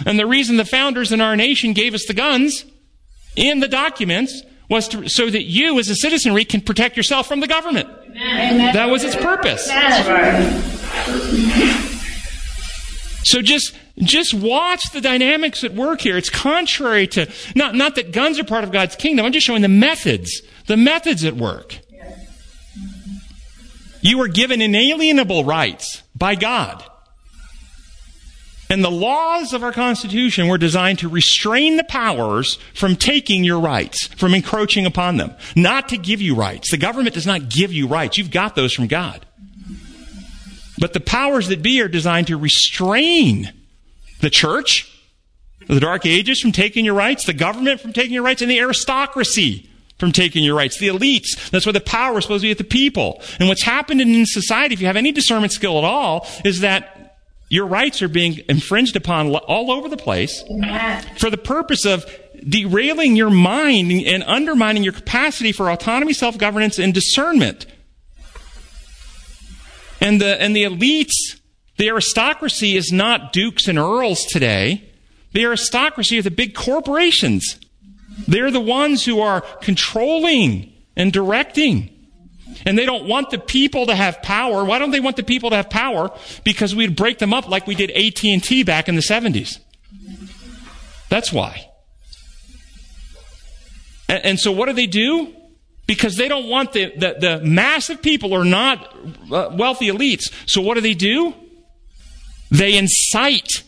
And 0.05 0.17
the 0.17 0.25
reason 0.25 0.57
the 0.57 0.65
founders 0.65 1.11
in 1.11 1.21
our 1.21 1.35
nation 1.35 1.73
gave 1.73 1.93
us 1.93 2.05
the 2.05 2.13
guns 2.13 2.65
in 3.35 3.59
the 3.59 3.67
documents 3.67 4.43
was 4.69 4.87
to, 4.89 5.09
so 5.09 5.29
that 5.29 5.43
you, 5.43 5.77
as 5.79 5.89
a 5.89 5.95
citizenry, 5.95 6.45
can 6.45 6.61
protect 6.61 6.95
yourself 6.95 7.27
from 7.27 7.41
the 7.41 7.47
government. 7.47 7.89
Amen. 8.09 8.73
That 8.73 8.89
was 8.89 9.03
its 9.03 9.15
purpose. 9.15 9.65
So 13.23 13.41
just 13.41 13.75
just 14.03 14.33
watch 14.33 14.91
the 14.91 15.01
dynamics 15.01 15.63
at 15.63 15.73
work 15.73 16.01
here. 16.01 16.17
It's 16.17 16.29
contrary 16.29 17.07
to 17.07 17.31
not 17.55 17.75
not 17.75 17.95
that 17.95 18.11
guns 18.11 18.39
are 18.39 18.43
part 18.43 18.63
of 18.63 18.71
God's 18.71 18.95
kingdom. 18.95 19.25
I'm 19.25 19.31
just 19.31 19.45
showing 19.45 19.61
the 19.61 19.67
methods, 19.67 20.41
the 20.67 20.77
methods 20.77 21.23
at 21.23 21.35
work. 21.35 21.79
You 24.01 24.17
were 24.17 24.27
given 24.27 24.61
inalienable 24.61 25.43
rights 25.43 26.01
by 26.15 26.35
God. 26.35 26.83
And 28.67 28.83
the 28.83 28.89
laws 28.89 29.51
of 29.51 29.63
our 29.63 29.73
Constitution 29.73 30.47
were 30.47 30.57
designed 30.57 30.99
to 30.99 31.09
restrain 31.09 31.75
the 31.75 31.83
powers 31.83 32.57
from 32.73 32.95
taking 32.95 33.43
your 33.43 33.59
rights, 33.59 34.07
from 34.07 34.33
encroaching 34.33 34.85
upon 34.85 35.17
them, 35.17 35.35
not 35.57 35.89
to 35.89 35.97
give 35.97 36.21
you 36.21 36.35
rights. 36.35 36.71
The 36.71 36.77
government 36.77 37.13
does 37.13 37.27
not 37.27 37.49
give 37.49 37.73
you 37.73 37.85
rights. 37.85 38.17
You've 38.17 38.31
got 38.31 38.55
those 38.55 38.73
from 38.73 38.87
God. 38.87 39.25
But 40.79 40.93
the 40.93 41.01
powers 41.01 41.49
that 41.49 41.61
be 41.61 41.81
are 41.81 41.89
designed 41.89 42.27
to 42.27 42.37
restrain 42.37 43.51
the 44.21 44.29
church, 44.29 44.91
the 45.67 45.79
Dark 45.79 46.05
Ages 46.05 46.39
from 46.39 46.51
taking 46.51 46.85
your 46.85 46.95
rights, 46.95 47.25
the 47.25 47.33
government 47.33 47.81
from 47.81 47.93
taking 47.93 48.13
your 48.13 48.23
rights, 48.23 48.41
and 48.41 48.49
the 48.49 48.59
aristocracy 48.59 49.69
from 49.97 50.11
taking 50.11 50.43
your 50.43 50.55
rights. 50.55 50.79
The 50.79 50.87
elites, 50.87 51.49
that's 51.51 51.65
where 51.65 51.73
the 51.73 51.79
power 51.79 52.17
is 52.17 52.25
supposed 52.25 52.41
to 52.41 52.47
be 52.47 52.51
at 52.51 52.57
the 52.57 52.63
people. 52.63 53.21
And 53.39 53.47
what's 53.47 53.61
happened 53.61 54.01
in 54.01 54.25
society, 54.25 54.73
if 54.73 54.81
you 54.81 54.87
have 54.87 54.95
any 54.95 55.11
discernment 55.11 55.51
skill 55.51 55.77
at 55.77 55.83
all, 55.83 56.27
is 56.43 56.61
that 56.61 57.17
your 57.49 57.67
rights 57.67 58.01
are 58.01 58.07
being 58.07 58.39
infringed 58.47 58.95
upon 58.95 59.35
all 59.35 59.71
over 59.71 59.89
the 59.89 59.97
place 59.97 60.41
for 61.17 61.29
the 61.29 61.37
purpose 61.37 61.85
of 61.85 62.05
derailing 62.47 63.15
your 63.15 63.29
mind 63.29 63.91
and 63.91 64.23
undermining 64.23 64.83
your 64.83 64.93
capacity 64.93 65.51
for 65.51 65.69
autonomy, 65.69 66.13
self-governance, 66.13 66.79
and 66.79 66.93
discernment. 66.93 67.65
And 69.99 70.19
the, 70.19 70.41
and 70.41 70.55
the 70.55 70.63
elites, 70.63 71.39
the 71.81 71.89
aristocracy 71.89 72.77
is 72.77 72.91
not 72.91 73.33
dukes 73.33 73.67
and 73.67 73.79
earls 73.79 74.25
today. 74.25 74.87
The 75.31 75.45
aristocracy 75.45 76.19
are 76.19 76.21
the 76.21 76.29
big 76.29 76.53
corporations. 76.53 77.59
They're 78.27 78.51
the 78.51 78.61
ones 78.61 79.03
who 79.03 79.19
are 79.19 79.41
controlling 79.63 80.73
and 80.95 81.11
directing. 81.11 81.89
And 82.67 82.77
they 82.77 82.85
don't 82.85 83.07
want 83.07 83.31
the 83.31 83.39
people 83.39 83.87
to 83.87 83.95
have 83.95 84.21
power. 84.21 84.63
Why 84.63 84.77
don't 84.77 84.91
they 84.91 84.99
want 84.99 85.15
the 85.15 85.23
people 85.23 85.49
to 85.49 85.55
have 85.55 85.71
power? 85.71 86.11
Because 86.43 86.75
we'd 86.75 86.95
break 86.95 87.17
them 87.17 87.33
up 87.33 87.49
like 87.49 87.65
we 87.65 87.73
did 87.73 87.89
AT&T 87.89 88.61
back 88.61 88.87
in 88.87 88.93
the 88.93 89.01
70s. 89.01 89.57
That's 91.09 91.33
why. 91.33 91.67
And, 94.07 94.23
and 94.23 94.39
so 94.39 94.51
what 94.51 94.67
do 94.67 94.73
they 94.73 94.85
do? 94.85 95.33
Because 95.87 96.15
they 96.15 96.27
don't 96.27 96.47
want 96.47 96.73
the, 96.73 96.93
the, 96.95 97.15
the 97.19 97.41
massive 97.43 98.03
people 98.03 98.35
are 98.35 98.45
not 98.45 98.95
uh, 99.31 99.49
wealthy 99.57 99.87
elites. 99.87 100.31
So 100.45 100.61
what 100.61 100.75
do 100.75 100.81
they 100.81 100.93
do? 100.93 101.33
They 102.51 102.77
incite 102.77 103.63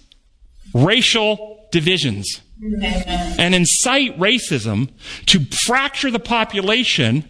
racial 0.73 1.67
divisions 1.71 2.41
and 2.61 3.55
incite 3.55 4.17
racism 4.19 4.89
to 5.27 5.39
fracture 5.65 6.11
the 6.11 6.19
population 6.19 7.27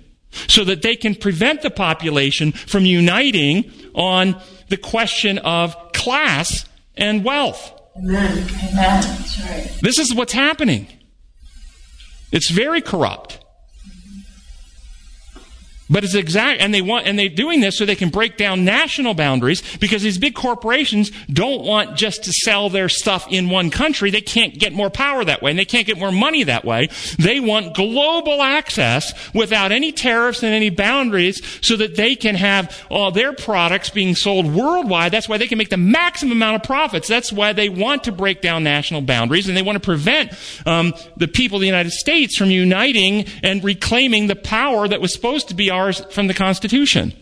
so 0.48 0.64
that 0.64 0.82
they 0.82 0.96
can 0.96 1.16
prevent 1.16 1.62
the 1.62 1.70
population 1.70 2.52
from 2.52 2.86
uniting 2.86 3.72
on 3.94 4.42
the 4.70 4.78
question 4.78 5.38
of 5.40 5.76
class 5.94 6.66
and 6.96 7.24
wealth. 7.24 7.72
Amen. 7.96 8.46
Amen. 8.72 9.26
Right. 9.44 9.72
This 9.82 10.00
is 10.00 10.14
what's 10.14 10.34
happening. 10.34 10.88
It's 12.32 12.50
very 12.50 12.82
corrupt. 12.82 13.43
But 15.94 16.04
it's 16.04 16.16
exact, 16.16 16.60
and 16.60 16.74
they 16.74 16.82
want, 16.82 17.06
and 17.06 17.20
they're 17.20 17.30
doing 17.30 17.62
this 17.62 17.78
so 17.78 17.86
they 17.86 17.94
can 17.96 18.10
break 18.10 18.36
down 18.36 18.66
national 18.66 19.14
boundaries 19.14 19.62
because 19.78 20.02
these 20.02 20.18
big 20.18 20.34
corporations 20.34 21.12
don't 21.32 21.64
want 21.64 21.96
just 21.96 22.24
to 22.24 22.34
sell 22.34 22.72
their 22.72 22.90
stuff 22.90 23.28
in 23.30 23.52
one 23.52 23.70
country. 23.70 24.10
They 24.10 24.20
can't 24.20 24.58
get 24.58 24.74
more 24.74 24.90
power 24.90 25.24
that 25.24 25.44
way, 25.44 25.52
and 25.52 25.60
they 25.60 25.66
can't 25.66 25.86
get 25.86 26.00
more 26.00 26.12
money 26.12 26.46
that 26.46 26.66
way. 26.66 26.90
They 27.20 27.40
want 27.40 27.76
global 27.76 28.42
access 28.42 29.14
without 29.36 29.72
any 29.72 29.92
tariffs 29.92 30.42
and 30.42 30.52
any 30.52 30.72
boundaries 30.72 31.44
so 31.62 31.78
that 31.78 31.96
they 31.96 32.16
can 32.16 32.34
have 32.34 32.76
all 32.90 33.12
their 33.12 33.32
products 33.32 33.92
being 33.92 34.16
sold 34.16 34.52
worldwide. 34.52 35.12
That's 35.12 35.30
why 35.30 35.38
they 35.38 35.48
can 35.48 35.60
make 35.60 35.70
the 35.70 35.78
maximum 35.78 36.32
amount 36.32 36.56
of 36.56 36.64
profits. 36.64 37.08
That's 37.08 37.32
why 37.32 37.54
they 37.54 37.70
want 37.70 38.06
to 38.06 38.12
break 38.12 38.42
down 38.42 38.64
national 38.64 39.02
boundaries, 39.02 39.48
and 39.48 39.56
they 39.56 39.62
want 39.62 39.76
to 39.76 39.86
prevent 39.86 40.32
um, 40.66 40.96
the 41.18 41.28
people 41.28 41.58
of 41.58 41.62
the 41.62 41.68
United 41.68 41.92
States 41.92 42.36
from 42.36 42.50
uniting 42.50 43.28
and 43.44 43.64
reclaiming 43.64 44.26
the 44.26 44.36
power 44.36 44.88
that 44.88 45.00
was 45.00 45.14
supposed 45.14 45.50
to 45.50 45.54
be 45.54 45.70
ours 45.70 45.83
from 45.92 46.28
the 46.28 46.34
Constitution. 46.34 47.14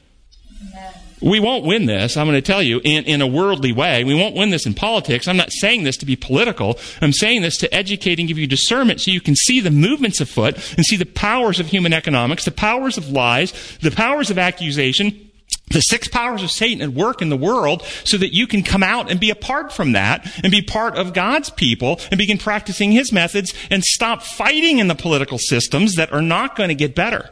We 1.22 1.40
won't 1.40 1.66
win 1.66 1.86
this, 1.86 2.18
I'm 2.18 2.26
going 2.26 2.36
to 2.36 2.42
tell 2.42 2.64
you, 2.64 2.82
in, 2.84 3.04
in 3.04 3.22
a 3.22 3.28
worldly 3.28 3.72
way. 3.72 4.04
We 4.04 4.16
won't 4.16 4.36
win 4.36 4.50
this 4.50 4.66
in 4.66 4.74
politics. 4.74 5.28
I'm 5.28 5.38
not 5.38 5.52
saying 5.52 5.84
this 5.84 5.98
to 5.98 6.06
be 6.06 6.16
political. 6.16 6.80
I'm 7.00 7.14
saying 7.14 7.44
this 7.44 7.58
to 7.58 7.72
educate 7.74 8.18
and 8.18 8.28
give 8.28 8.40
you 8.40 8.48
discernment 8.48 9.02
so 9.02 9.12
you 9.12 9.22
can 9.22 9.36
see 9.36 9.60
the 9.60 9.70
movements 9.70 10.20
afoot 10.20 10.56
and 10.76 10.84
see 10.84 10.98
the 10.98 11.06
powers 11.06 11.60
of 11.60 11.68
human 11.68 11.94
economics, 11.94 12.46
the 12.46 12.52
powers 12.52 12.98
of 12.98 13.12
lies, 13.12 13.54
the 13.82 13.92
powers 13.92 14.32
of 14.32 14.40
accusation, 14.40 15.30
the 15.70 15.82
six 15.82 16.08
powers 16.08 16.42
of 16.42 16.50
Satan 16.50 16.82
at 16.82 16.90
work 16.90 17.22
in 17.22 17.30
the 17.30 17.38
world 17.38 17.84
so 18.04 18.18
that 18.18 18.34
you 18.34 18.48
can 18.48 18.64
come 18.64 18.82
out 18.82 19.12
and 19.12 19.20
be 19.20 19.30
apart 19.30 19.72
from 19.72 19.92
that 19.92 20.28
and 20.44 20.52
be 20.52 20.64
part 20.64 20.96
of 20.96 21.14
God's 21.14 21.52
people 21.52 22.00
and 22.10 22.18
begin 22.18 22.40
practicing 22.40 22.92
His 22.92 23.12
methods 23.12 23.54
and 23.70 23.84
stop 23.84 24.24
fighting 24.24 24.80
in 24.80 24.88
the 24.88 24.96
political 24.96 25.38
systems 25.38 25.96
that 25.96 26.12
are 26.12 26.22
not 26.22 26.56
going 26.56 26.70
to 26.70 26.76
get 26.76 26.96
better. 26.96 27.30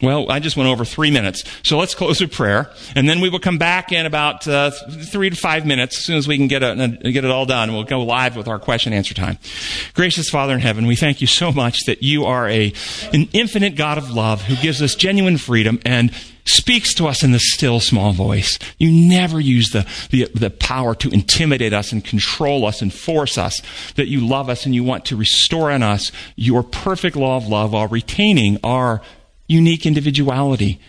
Well, 0.00 0.30
I 0.30 0.38
just 0.38 0.56
went 0.56 0.68
over 0.68 0.84
three 0.84 1.10
minutes. 1.10 1.42
So 1.64 1.76
let's 1.76 1.94
close 1.94 2.20
with 2.20 2.32
prayer. 2.32 2.70
And 2.94 3.08
then 3.08 3.20
we 3.20 3.30
will 3.30 3.40
come 3.40 3.58
back 3.58 3.90
in 3.90 4.06
about 4.06 4.46
uh, 4.46 4.70
three 4.70 5.28
to 5.28 5.36
five 5.36 5.66
minutes 5.66 5.98
as 5.98 6.04
soon 6.04 6.16
as 6.16 6.28
we 6.28 6.36
can 6.36 6.46
get, 6.46 6.62
it, 6.62 7.02
get 7.02 7.24
it 7.24 7.30
all 7.30 7.46
done. 7.46 7.72
We'll 7.72 7.84
go 7.84 8.02
live 8.02 8.36
with 8.36 8.46
our 8.46 8.60
question 8.60 8.92
answer 8.92 9.14
time. 9.14 9.38
Gracious 9.94 10.30
Father 10.30 10.54
in 10.54 10.60
heaven, 10.60 10.86
we 10.86 10.94
thank 10.94 11.20
you 11.20 11.26
so 11.26 11.50
much 11.50 11.84
that 11.86 12.02
you 12.02 12.24
are 12.26 12.48
a, 12.48 12.72
an 13.12 13.28
infinite 13.32 13.74
God 13.74 13.98
of 13.98 14.10
love 14.10 14.42
who 14.42 14.54
gives 14.56 14.80
us 14.80 14.94
genuine 14.94 15.36
freedom 15.36 15.80
and 15.84 16.12
speaks 16.44 16.94
to 16.94 17.06
us 17.06 17.22
in 17.22 17.32
the 17.32 17.38
still 17.38 17.80
small 17.80 18.12
voice. 18.12 18.58
You 18.78 18.90
never 18.90 19.38
use 19.38 19.70
the, 19.70 19.86
the, 20.10 20.30
the 20.34 20.50
power 20.50 20.94
to 20.94 21.10
intimidate 21.10 21.72
us 21.72 21.92
and 21.92 22.04
control 22.04 22.64
us 22.64 22.80
and 22.80 22.92
force 22.92 23.36
us. 23.36 23.60
That 23.96 24.08
you 24.08 24.26
love 24.26 24.48
us 24.48 24.64
and 24.64 24.74
you 24.74 24.84
want 24.84 25.04
to 25.06 25.16
restore 25.16 25.70
in 25.70 25.82
us 25.82 26.10
your 26.36 26.62
perfect 26.62 27.16
law 27.16 27.36
of 27.36 27.48
love 27.48 27.72
while 27.72 27.88
retaining 27.88 28.58
our 28.64 29.02
unique 29.48 29.86
individuality, 29.86 30.80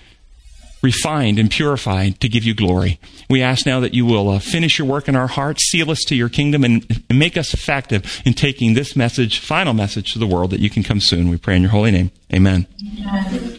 refined 0.82 1.40
and 1.40 1.50
purified 1.50 2.20
to 2.22 2.30
give 2.30 2.44
you 2.44 2.54
glory. 2.54 3.00
We 3.30 3.42
ask 3.42 3.66
now 3.66 3.80
that 3.80 3.94
you 3.94 4.06
will 4.06 4.30
uh, 4.30 4.40
finish 4.40 4.78
your 4.78 4.88
work 4.88 5.08
in 5.08 5.16
our 5.16 5.28
hearts, 5.28 5.70
seal 5.70 5.92
us 5.92 6.04
to 6.06 6.16
your 6.16 6.30
kingdom, 6.30 6.64
and, 6.64 7.04
and 7.10 7.20
make 7.20 7.38
us 7.38 7.54
effective 7.54 8.22
in 8.26 8.34
taking 8.34 8.74
this 8.74 8.96
message, 8.96 9.40
final 9.40 9.74
message 9.74 10.14
to 10.14 10.20
the 10.20 10.28
world 10.28 10.52
that 10.52 10.60
you 10.60 10.70
can 10.70 10.84
come 10.84 11.00
soon. 11.00 11.30
We 11.30 11.38
pray 11.38 11.56
in 11.56 11.64
your 11.64 11.72
holy 11.72 11.92
name. 11.92 12.12
Amen. 12.34 12.68
Amen. 13.00 13.56